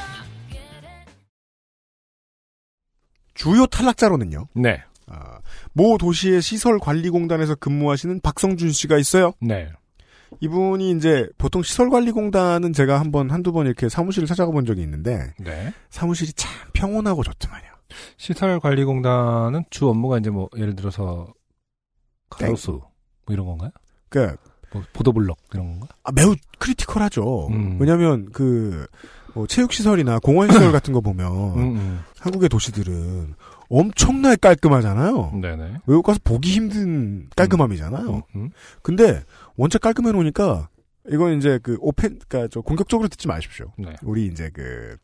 주요 3.32 3.66
탈락자로는요. 3.66 4.48
네. 4.54 4.82
아, 5.06 5.38
모 5.72 5.96
도시의 5.96 6.42
시설관리공단에서 6.42 7.54
근무하시는 7.54 8.20
박성준 8.20 8.72
씨가 8.72 8.98
있어요. 8.98 9.32
네. 9.40 9.70
이분이 10.40 10.90
이제 10.90 11.26
보통 11.38 11.62
시설관리공단은 11.62 12.74
제가 12.74 13.00
한번 13.00 13.30
한두 13.30 13.52
번 13.52 13.66
이렇게 13.66 13.88
사무실을 13.88 14.28
찾아가 14.28 14.52
본 14.52 14.66
적이 14.66 14.82
있는데 14.82 15.32
네. 15.38 15.72
사무실이 15.88 16.34
참 16.34 16.50
평온하고 16.74 17.22
좋더만요. 17.22 17.73
시설관리공단은 18.16 19.64
주 19.70 19.88
업무가 19.88 20.18
이제 20.18 20.30
뭐 20.30 20.48
예를 20.56 20.76
들어서 20.76 21.32
가로수 22.30 22.72
뭐 22.72 23.34
이런 23.34 23.46
건가요? 23.46 23.70
그뭐 24.08 24.82
보도블록 24.92 25.38
이런 25.52 25.66
건가? 25.72 25.88
아, 26.02 26.12
매우 26.12 26.34
크리티컬하죠. 26.58 27.48
음. 27.48 27.78
왜냐하면 27.80 28.30
그 28.32 28.86
뭐 29.34 29.46
체육시설이나 29.46 30.20
공원시설 30.20 30.70
같은 30.72 30.94
거 30.94 31.00
보면 31.00 31.32
음, 31.58 31.76
음. 31.76 32.00
한국의 32.20 32.48
도시들은 32.48 33.34
엄청나게 33.68 34.36
깔끔하잖아요. 34.36 35.32
네네. 35.40 35.74
외국 35.86 36.02
가서 36.04 36.20
보기 36.22 36.52
힘든 36.52 37.28
깔끔함이잖아요. 37.36 38.08
음, 38.08 38.22
음. 38.36 38.50
근데 38.82 39.22
원체 39.56 39.78
깔끔해 39.78 40.12
놓으니까 40.12 40.68
이건 41.10 41.36
이제 41.36 41.58
그 41.62 41.76
오펜 41.80 42.20
그러니까 42.26 42.48
저 42.50 42.60
공격적으로 42.60 43.08
듣지 43.08 43.28
마십시오. 43.28 43.72
네. 43.76 43.94
우리 44.02 44.26
이제 44.26 44.50
그 44.54 44.96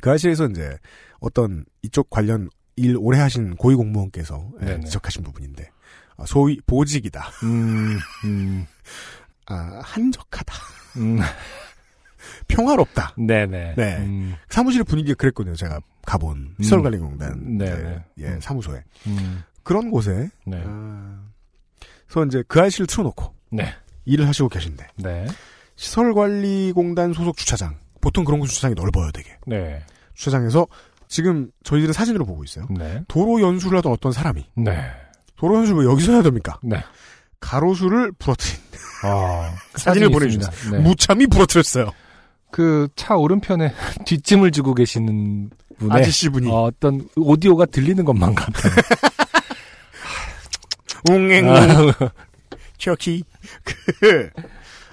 그 0.00 0.10
아시에서 0.10 0.46
이제 0.46 0.78
어떤 1.20 1.64
이쪽 1.82 2.10
관련 2.10 2.48
일 2.76 2.96
오래 2.98 3.18
하신 3.18 3.56
고위 3.56 3.74
공무원께서 3.74 4.50
예, 4.62 4.66
네네. 4.66 4.84
지적하신 4.84 5.24
부분인데 5.24 5.68
아, 6.16 6.24
소위 6.26 6.60
보직이다. 6.66 7.28
음, 7.42 7.98
음, 8.24 8.66
아, 9.46 9.80
한적하다. 9.82 10.54
음. 10.98 11.18
평화롭다. 12.48 13.14
네네. 13.16 13.74
네. 13.76 13.96
음, 13.98 14.34
사무실 14.48 14.84
분위기가 14.84 15.14
그랬거든요. 15.16 15.54
제가 15.56 15.80
가본 16.04 16.56
시설관리공단 16.60 17.32
음, 17.32 17.58
네네. 17.58 18.04
예, 18.18 18.38
사무소에 18.40 18.82
음, 19.06 19.42
그런 19.62 19.90
곳에 19.90 20.28
네. 20.44 20.62
아, 20.64 21.22
그래서 22.06 22.26
이제 22.26 22.42
그 22.48 22.60
아이씨를 22.60 22.86
틀어놓고 22.86 23.34
네. 23.52 23.74
일을 24.04 24.26
하시고 24.26 24.48
계신데 24.48 24.86
네. 24.96 25.26
시설관리공단 25.76 27.12
소속 27.12 27.36
주차장 27.36 27.76
보통 28.00 28.24
그런 28.24 28.40
곳 28.40 28.46
주차장이 28.46 28.74
넓어요, 28.74 29.10
되게 29.12 29.30
네. 29.46 29.82
주차장에서 30.14 30.66
지금 31.08 31.50
저희들은 31.64 31.92
사진으로 31.92 32.24
보고 32.26 32.44
있어요. 32.44 32.66
네. 32.70 33.02
도로 33.08 33.40
연수를 33.40 33.78
하던 33.78 33.92
어떤 33.92 34.12
사람이 34.12 34.44
네. 34.56 34.90
도로 35.36 35.56
연수를 35.56 35.84
왜 35.84 35.90
여기서 35.90 36.12
해야 36.12 36.22
됩니까? 36.22 36.58
네. 36.62 36.82
가로수를 37.40 38.12
부러뜨린 38.12 38.56
아, 39.04 39.54
사진을 39.76 40.10
보내주셨어요. 40.10 40.72
네. 40.72 40.78
무참히 40.80 41.26
부러뜨렸어요. 41.26 41.90
그 42.50 42.88
차 42.96 43.14
오른편에 43.16 43.72
뒷짐을 44.06 44.50
지고 44.52 44.74
계시는 44.74 45.50
분의 45.78 45.96
아저씨 46.02 46.28
분이 46.30 46.50
어, 46.50 46.62
어떤 46.64 47.08
오디오가 47.16 47.66
들리는 47.66 48.04
것만 48.04 48.34
같아요. 48.34 48.72
웅앵 51.10 51.48
아, 51.48 51.92
켜키 52.78 53.22
그 53.64 54.30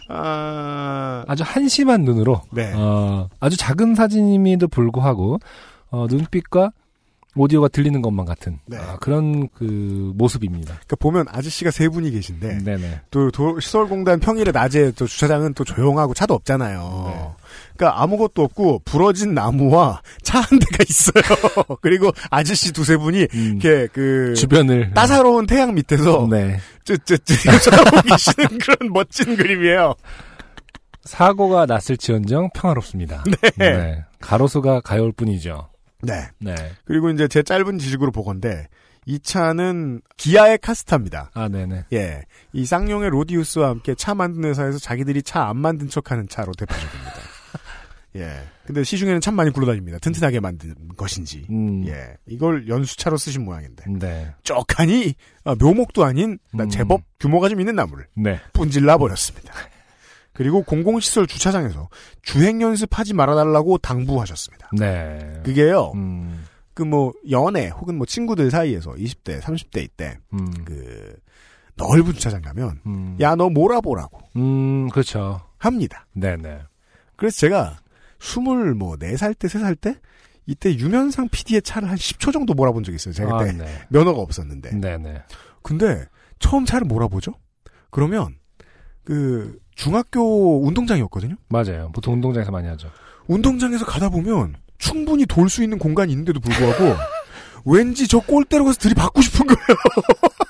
아, 0.08 1.24
아주 1.28 1.44
한심한 1.46 2.04
눈으로 2.04 2.42
네. 2.52 2.72
어, 2.76 3.30
아주 3.40 3.58
작은 3.58 3.96
사진임에도 3.96 4.68
불구하고 4.68 5.40
어, 5.92 6.08
눈빛과 6.10 6.72
오디오가 7.38 7.68
들리는 7.68 8.02
것만 8.02 8.26
같은 8.26 8.60
네. 8.66 8.78
아, 8.78 8.96
그런 8.98 9.50
그 9.50 10.14
모습입니다. 10.16 10.74
그러니까 10.76 10.96
보면 10.98 11.26
아저씨가 11.30 11.70
세 11.72 11.90
분이 11.90 12.12
계신데 12.12 12.60
네네. 12.60 13.02
또 13.12 13.30
도- 13.32 13.60
시설공단 13.60 14.20
평일에 14.22 14.52
낮에 14.52 14.92
또 14.92 15.06
주차장은 15.06 15.54
또 15.54 15.64
조용하고 15.66 16.14
차도 16.14 16.34
없잖아요. 16.34 17.04
네. 17.08 17.30
그러니까 17.78 18.02
아무것도 18.02 18.44
없고 18.44 18.82
부러진 18.86 19.34
나무와 19.34 20.02
차 20.24 20.40
한 20.42 20.60
대가 20.60 20.84
있어요. 20.88 21.24
그리고 21.82 22.12
아저씨 22.30 22.72
두세 22.72 22.98
분이 22.98 23.28
음, 23.34 23.60
이렇게 23.62 23.88
그 23.92 24.34
주변을 24.36 24.94
따사로운 24.94 25.46
태양 25.48 25.74
밑에서 25.74 26.28
네. 26.30 26.60
쯔쯔쯔 26.84 27.60
쳐다보고 27.60 28.02
계시는 28.10 28.60
그런 28.60 28.94
멋진 28.94 29.36
그림이에요. 29.36 29.96
사고가 31.04 31.66
났을지언정 31.66 32.50
평화롭습니다. 32.54 33.24
네. 33.58 34.04
가로수가 34.22 34.82
가여울 34.82 35.12
뿐이죠. 35.12 35.70
네. 36.02 36.28
네. 36.40 36.56
그리고 36.86 37.10
이제 37.10 37.28
제 37.28 37.44
짧은 37.44 37.78
지식으로 37.80 38.12
보건데 38.12 38.68
이 39.08 39.20
차는 39.20 40.02
기아의 40.18 40.58
카스타입니다. 40.60 41.30
아, 41.36 41.48
네네. 41.48 41.86
예. 41.94 42.22
이 42.54 42.66
쌍용의 42.66 43.12
로디우스와 43.12 43.70
함께 43.70 43.94
차 43.96 44.16
만드는 44.16 44.50
회사에서 44.50 44.80
자기들이 44.80 45.22
차 45.22 45.48
안 45.48 45.58
만든 45.58 45.90
척 45.90 46.10
하는 46.12 46.28
차로 46.28 46.54
대표적입니다. 46.58 47.14
예. 48.16 48.32
근데 48.66 48.84
시중에는 48.84 49.22
참 49.22 49.36
많이 49.36 49.52
굴러다닙니다. 49.52 50.00
튼튼하게 50.00 50.40
만든 50.40 50.74
것인지. 50.96 51.46
음. 51.50 51.86
예. 51.88 52.16
이걸 52.28 52.68
연수차로 52.68 53.18
쓰신 53.18 53.44
모양인데. 53.44 53.86
네. 54.00 54.34
쪽하니 54.44 55.16
아, 55.44 55.56
묘목도 55.56 56.04
아닌 56.04 56.40
나 56.54 56.64
음. 56.64 56.70
제법 56.70 57.02
규모가 57.20 57.50
좀 57.50 57.60
있는 57.60 57.76
나무를 57.76 58.08
네. 58.16 58.40
분질러 58.54 58.98
버렸습니다. 58.98 59.54
그리고 60.34 60.64
공공시설 60.64 61.28
주차장에서 61.28 61.90
주행 62.22 62.62
연습하지 62.62 63.14
말아달라고 63.14 63.78
당부하셨습니다. 63.78 64.70
네. 64.78 65.42
그게요. 65.44 65.92
음. 65.96 66.46
그뭐 66.74 67.14
연애 67.32 67.70
혹은 67.70 67.98
뭐 67.98 68.06
친구들 68.06 68.52
사이에서 68.52 68.92
20대, 68.92 69.40
30대 69.40 69.84
이때 69.84 70.18
음. 70.34 70.46
그 70.66 71.16
넓은 71.76 72.14
주차장 72.14 72.42
가면 72.42 72.82
음. 72.86 73.18
야너 73.20 73.50
몰아보라고 73.50 74.20
음, 74.36 74.90
그렇죠. 74.90 75.42
합니다. 75.58 76.06
네네. 76.14 76.60
그래서 77.16 77.38
제가 77.38 77.78
스물 78.26 78.74
뭐 78.76 78.98
네 78.98 79.16
살 79.18 79.34
때, 79.34 79.48
세 79.48 79.60
살 79.60 79.76
때 79.76 79.96
이때 80.48 80.76
유면상 80.78 81.30
PD의 81.30 81.62
차를 81.62 81.90
한 81.90 81.96
10초 81.98 82.32
정도 82.34 82.54
몰아본 82.54 82.84
적이 82.84 82.96
있어요. 82.98 83.14
제가 83.14 83.36
아, 83.36 83.40
그때 83.40 83.54
네. 83.54 83.66
면허가 83.90 84.20
없었는데. 84.22 84.80
네네. 84.80 85.24
근데 85.64 86.06
처음 86.40 86.66
차를 86.66 86.86
몰아보죠? 86.88 87.34
그러면 87.90 88.36
그 89.04 89.58
중학교 89.76 90.66
운동장이었거든요. 90.68 91.36
맞아요. 91.50 91.92
보통 91.94 92.14
운동장에서 92.16 92.52
많이 92.52 92.68
하죠. 92.68 92.90
운동장에서 93.28 93.86
가다 93.86 94.10
보면 94.10 94.56
충분히 94.78 95.26
돌 95.26 95.50
수 95.50 95.64
있는 95.64 95.80
공간이 95.80 96.12
있는데도 96.12 96.40
불구하고 96.40 96.96
왠지 97.66 98.08
저 98.08 98.20
골대로 98.20 98.66
가서 98.66 98.78
들이받고 98.80 99.22
싶은 99.22 99.48
거예요. 99.48 99.80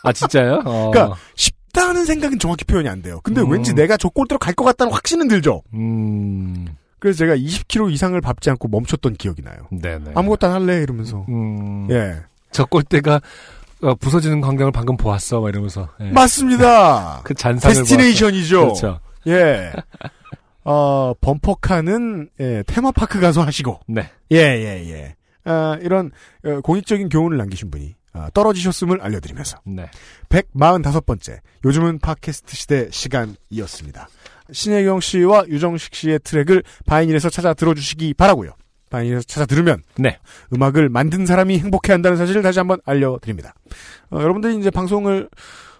아, 0.03 0.11
진짜요? 0.11 0.61
어. 0.65 0.91
그러니까 0.91 1.15
쉽다는 1.35 2.03
생각은 2.05 2.39
정확히 2.39 2.65
표현이 2.65 2.89
안 2.89 3.01
돼요. 3.01 3.21
근데 3.23 3.41
음. 3.41 3.51
왠지 3.51 3.73
내가 3.73 3.95
저 3.95 4.09
골대로 4.09 4.39
갈 4.39 4.53
것 4.53 4.65
같다는 4.65 4.91
확신은 4.91 5.27
들죠. 5.29 5.63
음, 5.73 6.67
그래서 6.99 7.17
제가 7.19 7.35
20km 7.35 7.91
이상을 7.91 8.19
밟지 8.19 8.49
않고 8.51 8.67
멈췄던 8.67 9.15
기억이 9.15 9.41
나요. 9.41 9.57
네네. 9.71 10.11
아무것도 10.15 10.47
안 10.47 10.53
할래 10.53 10.81
이러면서. 10.81 11.25
음, 11.29 11.87
예. 11.91 12.17
저 12.51 12.65
골대가 12.65 13.21
어, 13.81 13.93
부서지는 13.95 14.41
광경을 14.41 14.71
방금 14.71 14.97
보았어, 14.97 15.41
막 15.41 15.49
이러면서. 15.49 15.89
예. 15.99 16.11
맞습니다. 16.11 17.21
그 17.25 17.33
잔상을 17.33 17.75
데스티네이션이죠. 17.75 18.59
그렇죠. 18.61 18.99
예. 19.27 19.71
어, 20.63 21.13
범퍼카는 21.21 22.29
예, 22.39 22.63
테마파크 22.65 23.19
가서 23.19 23.43
하시고. 23.43 23.81
네. 23.87 24.09
예, 24.31 24.37
예, 24.37 24.89
예. 24.89 25.15
아, 25.43 25.77
이런 25.81 26.11
어, 26.43 26.61
공익적인 26.61 27.09
교훈을 27.09 27.37
남기신 27.37 27.69
분이 27.69 27.95
아, 28.13 28.29
떨어지셨음을 28.33 29.01
알려드리면서 29.01 29.59
네. 29.65 29.89
145번째 30.29 31.39
요즘은 31.63 31.99
팟캐스트 31.99 32.55
시대 32.55 32.89
시간이었습니다. 32.89 34.07
신혜경 34.51 34.99
씨와 34.99 35.45
유정식 35.47 35.93
씨의 35.95 36.19
트랙을 36.23 36.63
바이닐에서 36.85 37.29
찾아 37.29 37.53
들어주시기 37.53 38.13
바라고요. 38.13 38.51
바이닐에서 38.89 39.23
찾아 39.23 39.45
들으면 39.45 39.81
네. 39.97 40.19
음악을 40.53 40.89
만든 40.89 41.25
사람이 41.25 41.59
행복해한다는 41.59 42.17
사실을 42.17 42.41
다시 42.41 42.59
한번 42.59 42.79
알려드립니다. 42.85 43.53
어, 44.11 44.19
여러분들이 44.21 44.57
이제 44.57 44.69
방송을 44.69 45.29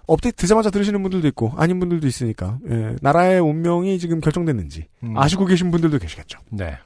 업데이트 0.08 0.38
되자마자 0.38 0.70
들으시는 0.70 1.02
분들도 1.02 1.28
있고 1.30 1.54
아닌 1.58 1.80
분들도 1.80 2.06
있으니까 2.08 2.60
예, 2.70 2.96
나라의 3.02 3.40
운명이 3.40 3.98
지금 4.00 4.20
결정됐는지 4.20 4.88
음. 5.04 5.18
아시고 5.18 5.46
계신 5.46 5.72
분들도 5.72 5.98
계시겠죠. 5.98 6.40
네. 6.52 6.78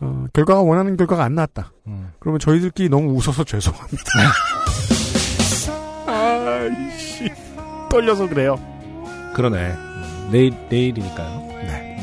어, 0.00 0.26
결과가 0.32 0.62
원하는 0.62 0.96
결과가 0.96 1.24
안 1.24 1.34
나왔다. 1.34 1.72
음. 1.86 2.12
그러면 2.18 2.38
저희들끼리 2.38 2.88
너무 2.88 3.12
웃어서 3.12 3.44
죄송합니다. 3.44 4.02
아이씨 6.06 7.30
떨려서 7.90 8.28
그래요. 8.28 8.56
그러네. 9.34 9.87
음, 10.28 10.32
내일, 10.32 10.54
내일이니까요. 10.68 11.48
네. 11.48 11.98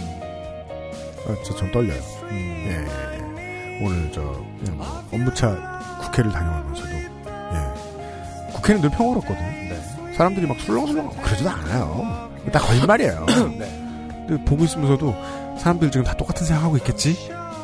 아, 1.28 1.44
저좀 1.44 1.72
떨려요. 1.72 2.00
음. 2.24 2.66
예, 2.68 2.72
예, 2.72 3.80
예. 3.80 3.86
오늘 3.86 4.12
저 4.12 4.22
그냥 4.60 4.78
뭐 4.78 5.04
업무차 5.12 6.00
국회를 6.02 6.32
다녀오면서도 6.32 6.90
예. 6.92 8.54
국회는 8.54 8.82
늘 8.82 8.90
평화롭거든요. 8.90 9.48
네. 9.48 10.14
사람들이 10.16 10.48
막 10.48 10.60
술렁술렁 10.60 11.10
그러지도 11.22 11.50
않아요. 11.50 12.30
다 12.52 12.60
거짓말이에요. 12.60 13.26
네. 13.58 14.26
근데 14.28 14.44
보고 14.46 14.64
있으면서도 14.64 15.14
사람들 15.60 15.92
지금 15.92 16.04
다 16.04 16.14
똑같은 16.16 16.46
생각하고 16.46 16.78
있겠지? 16.78 17.16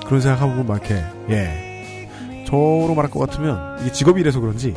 그런 0.06 0.22
생각하고 0.22 0.64
막 0.64 0.78
이렇게 0.78 1.04
예. 1.30 1.72
저로 2.46 2.94
말할 2.96 3.10
것 3.10 3.20
같으면 3.20 3.80
이게 3.82 3.92
직업이 3.92 4.20
이래서 4.22 4.40
그런지 4.40 4.74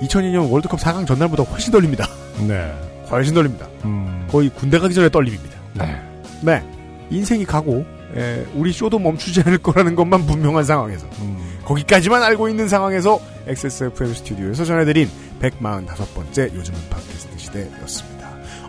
2002년 0.00 0.50
월드컵 0.50 0.78
4강 0.78 1.06
전날보다 1.06 1.42
훨씬 1.42 1.72
떨립니다. 1.72 2.06
네. 2.46 2.72
훨씬 3.10 3.34
떨립니다. 3.34 3.68
음. 3.84 4.26
거의 4.30 4.50
군대 4.50 4.78
가기 4.78 4.94
전에 4.94 5.08
떨림입니다. 5.08 5.58
네. 5.74 6.00
네. 6.42 6.62
인생이 7.10 7.44
가고 7.44 7.84
예, 8.16 8.46
우리 8.54 8.72
쇼도 8.72 8.98
멈추지 8.98 9.42
않을 9.42 9.58
거라는 9.58 9.94
것만 9.94 10.26
분명한 10.26 10.64
상황에서 10.64 11.06
음. 11.20 11.58
거기까지만 11.64 12.22
알고 12.22 12.48
있는 12.48 12.68
상황에서 12.68 13.20
XSFM 13.46 14.14
스튜디오에서 14.14 14.64
전해드린 14.64 15.08
145번째 15.40 16.54
요즘은 16.54 16.80
팟캐스트 16.90 17.38
시대였습니다. 17.38 18.18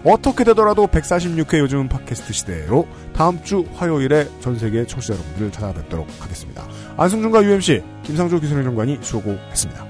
어떻게 0.03 0.43
되더라도 0.43 0.87
146회 0.87 1.59
요즘은 1.59 1.89
팟캐스트 1.89 2.33
시대로 2.33 2.87
다음 3.13 3.41
주 3.43 3.65
화요일에 3.75 4.27
전 4.39 4.57
세계 4.57 4.85
청취자 4.85 5.13
여러분들을 5.13 5.51
찾아뵙도록 5.51 6.07
하겠습니다. 6.19 6.67
안승준과 6.97 7.43
UMC, 7.43 7.83
김상조 8.03 8.39
기술행정관이 8.39 8.99
수고했습니다. 9.01 9.85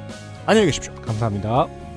안녕히 0.46 0.68
계십시오. 0.68 0.94
감사합니다. 0.96 1.89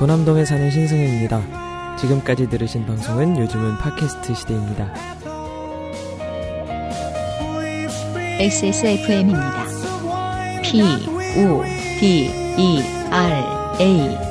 도남동에 0.00 0.46
사는 0.46 0.70
신승현입니다. 0.70 1.96
지금까지 1.98 2.48
들으신 2.48 2.86
방송은 2.86 3.38
요즘은 3.38 3.76
팟캐스트 3.76 4.34
시대입니다. 4.34 4.90
XSFM입니다. 8.38 9.66
P, 10.62 10.80
O, 11.36 11.62
D, 12.00 12.30
E, 12.56 12.82
R, 13.10 13.82
A. 13.82 14.29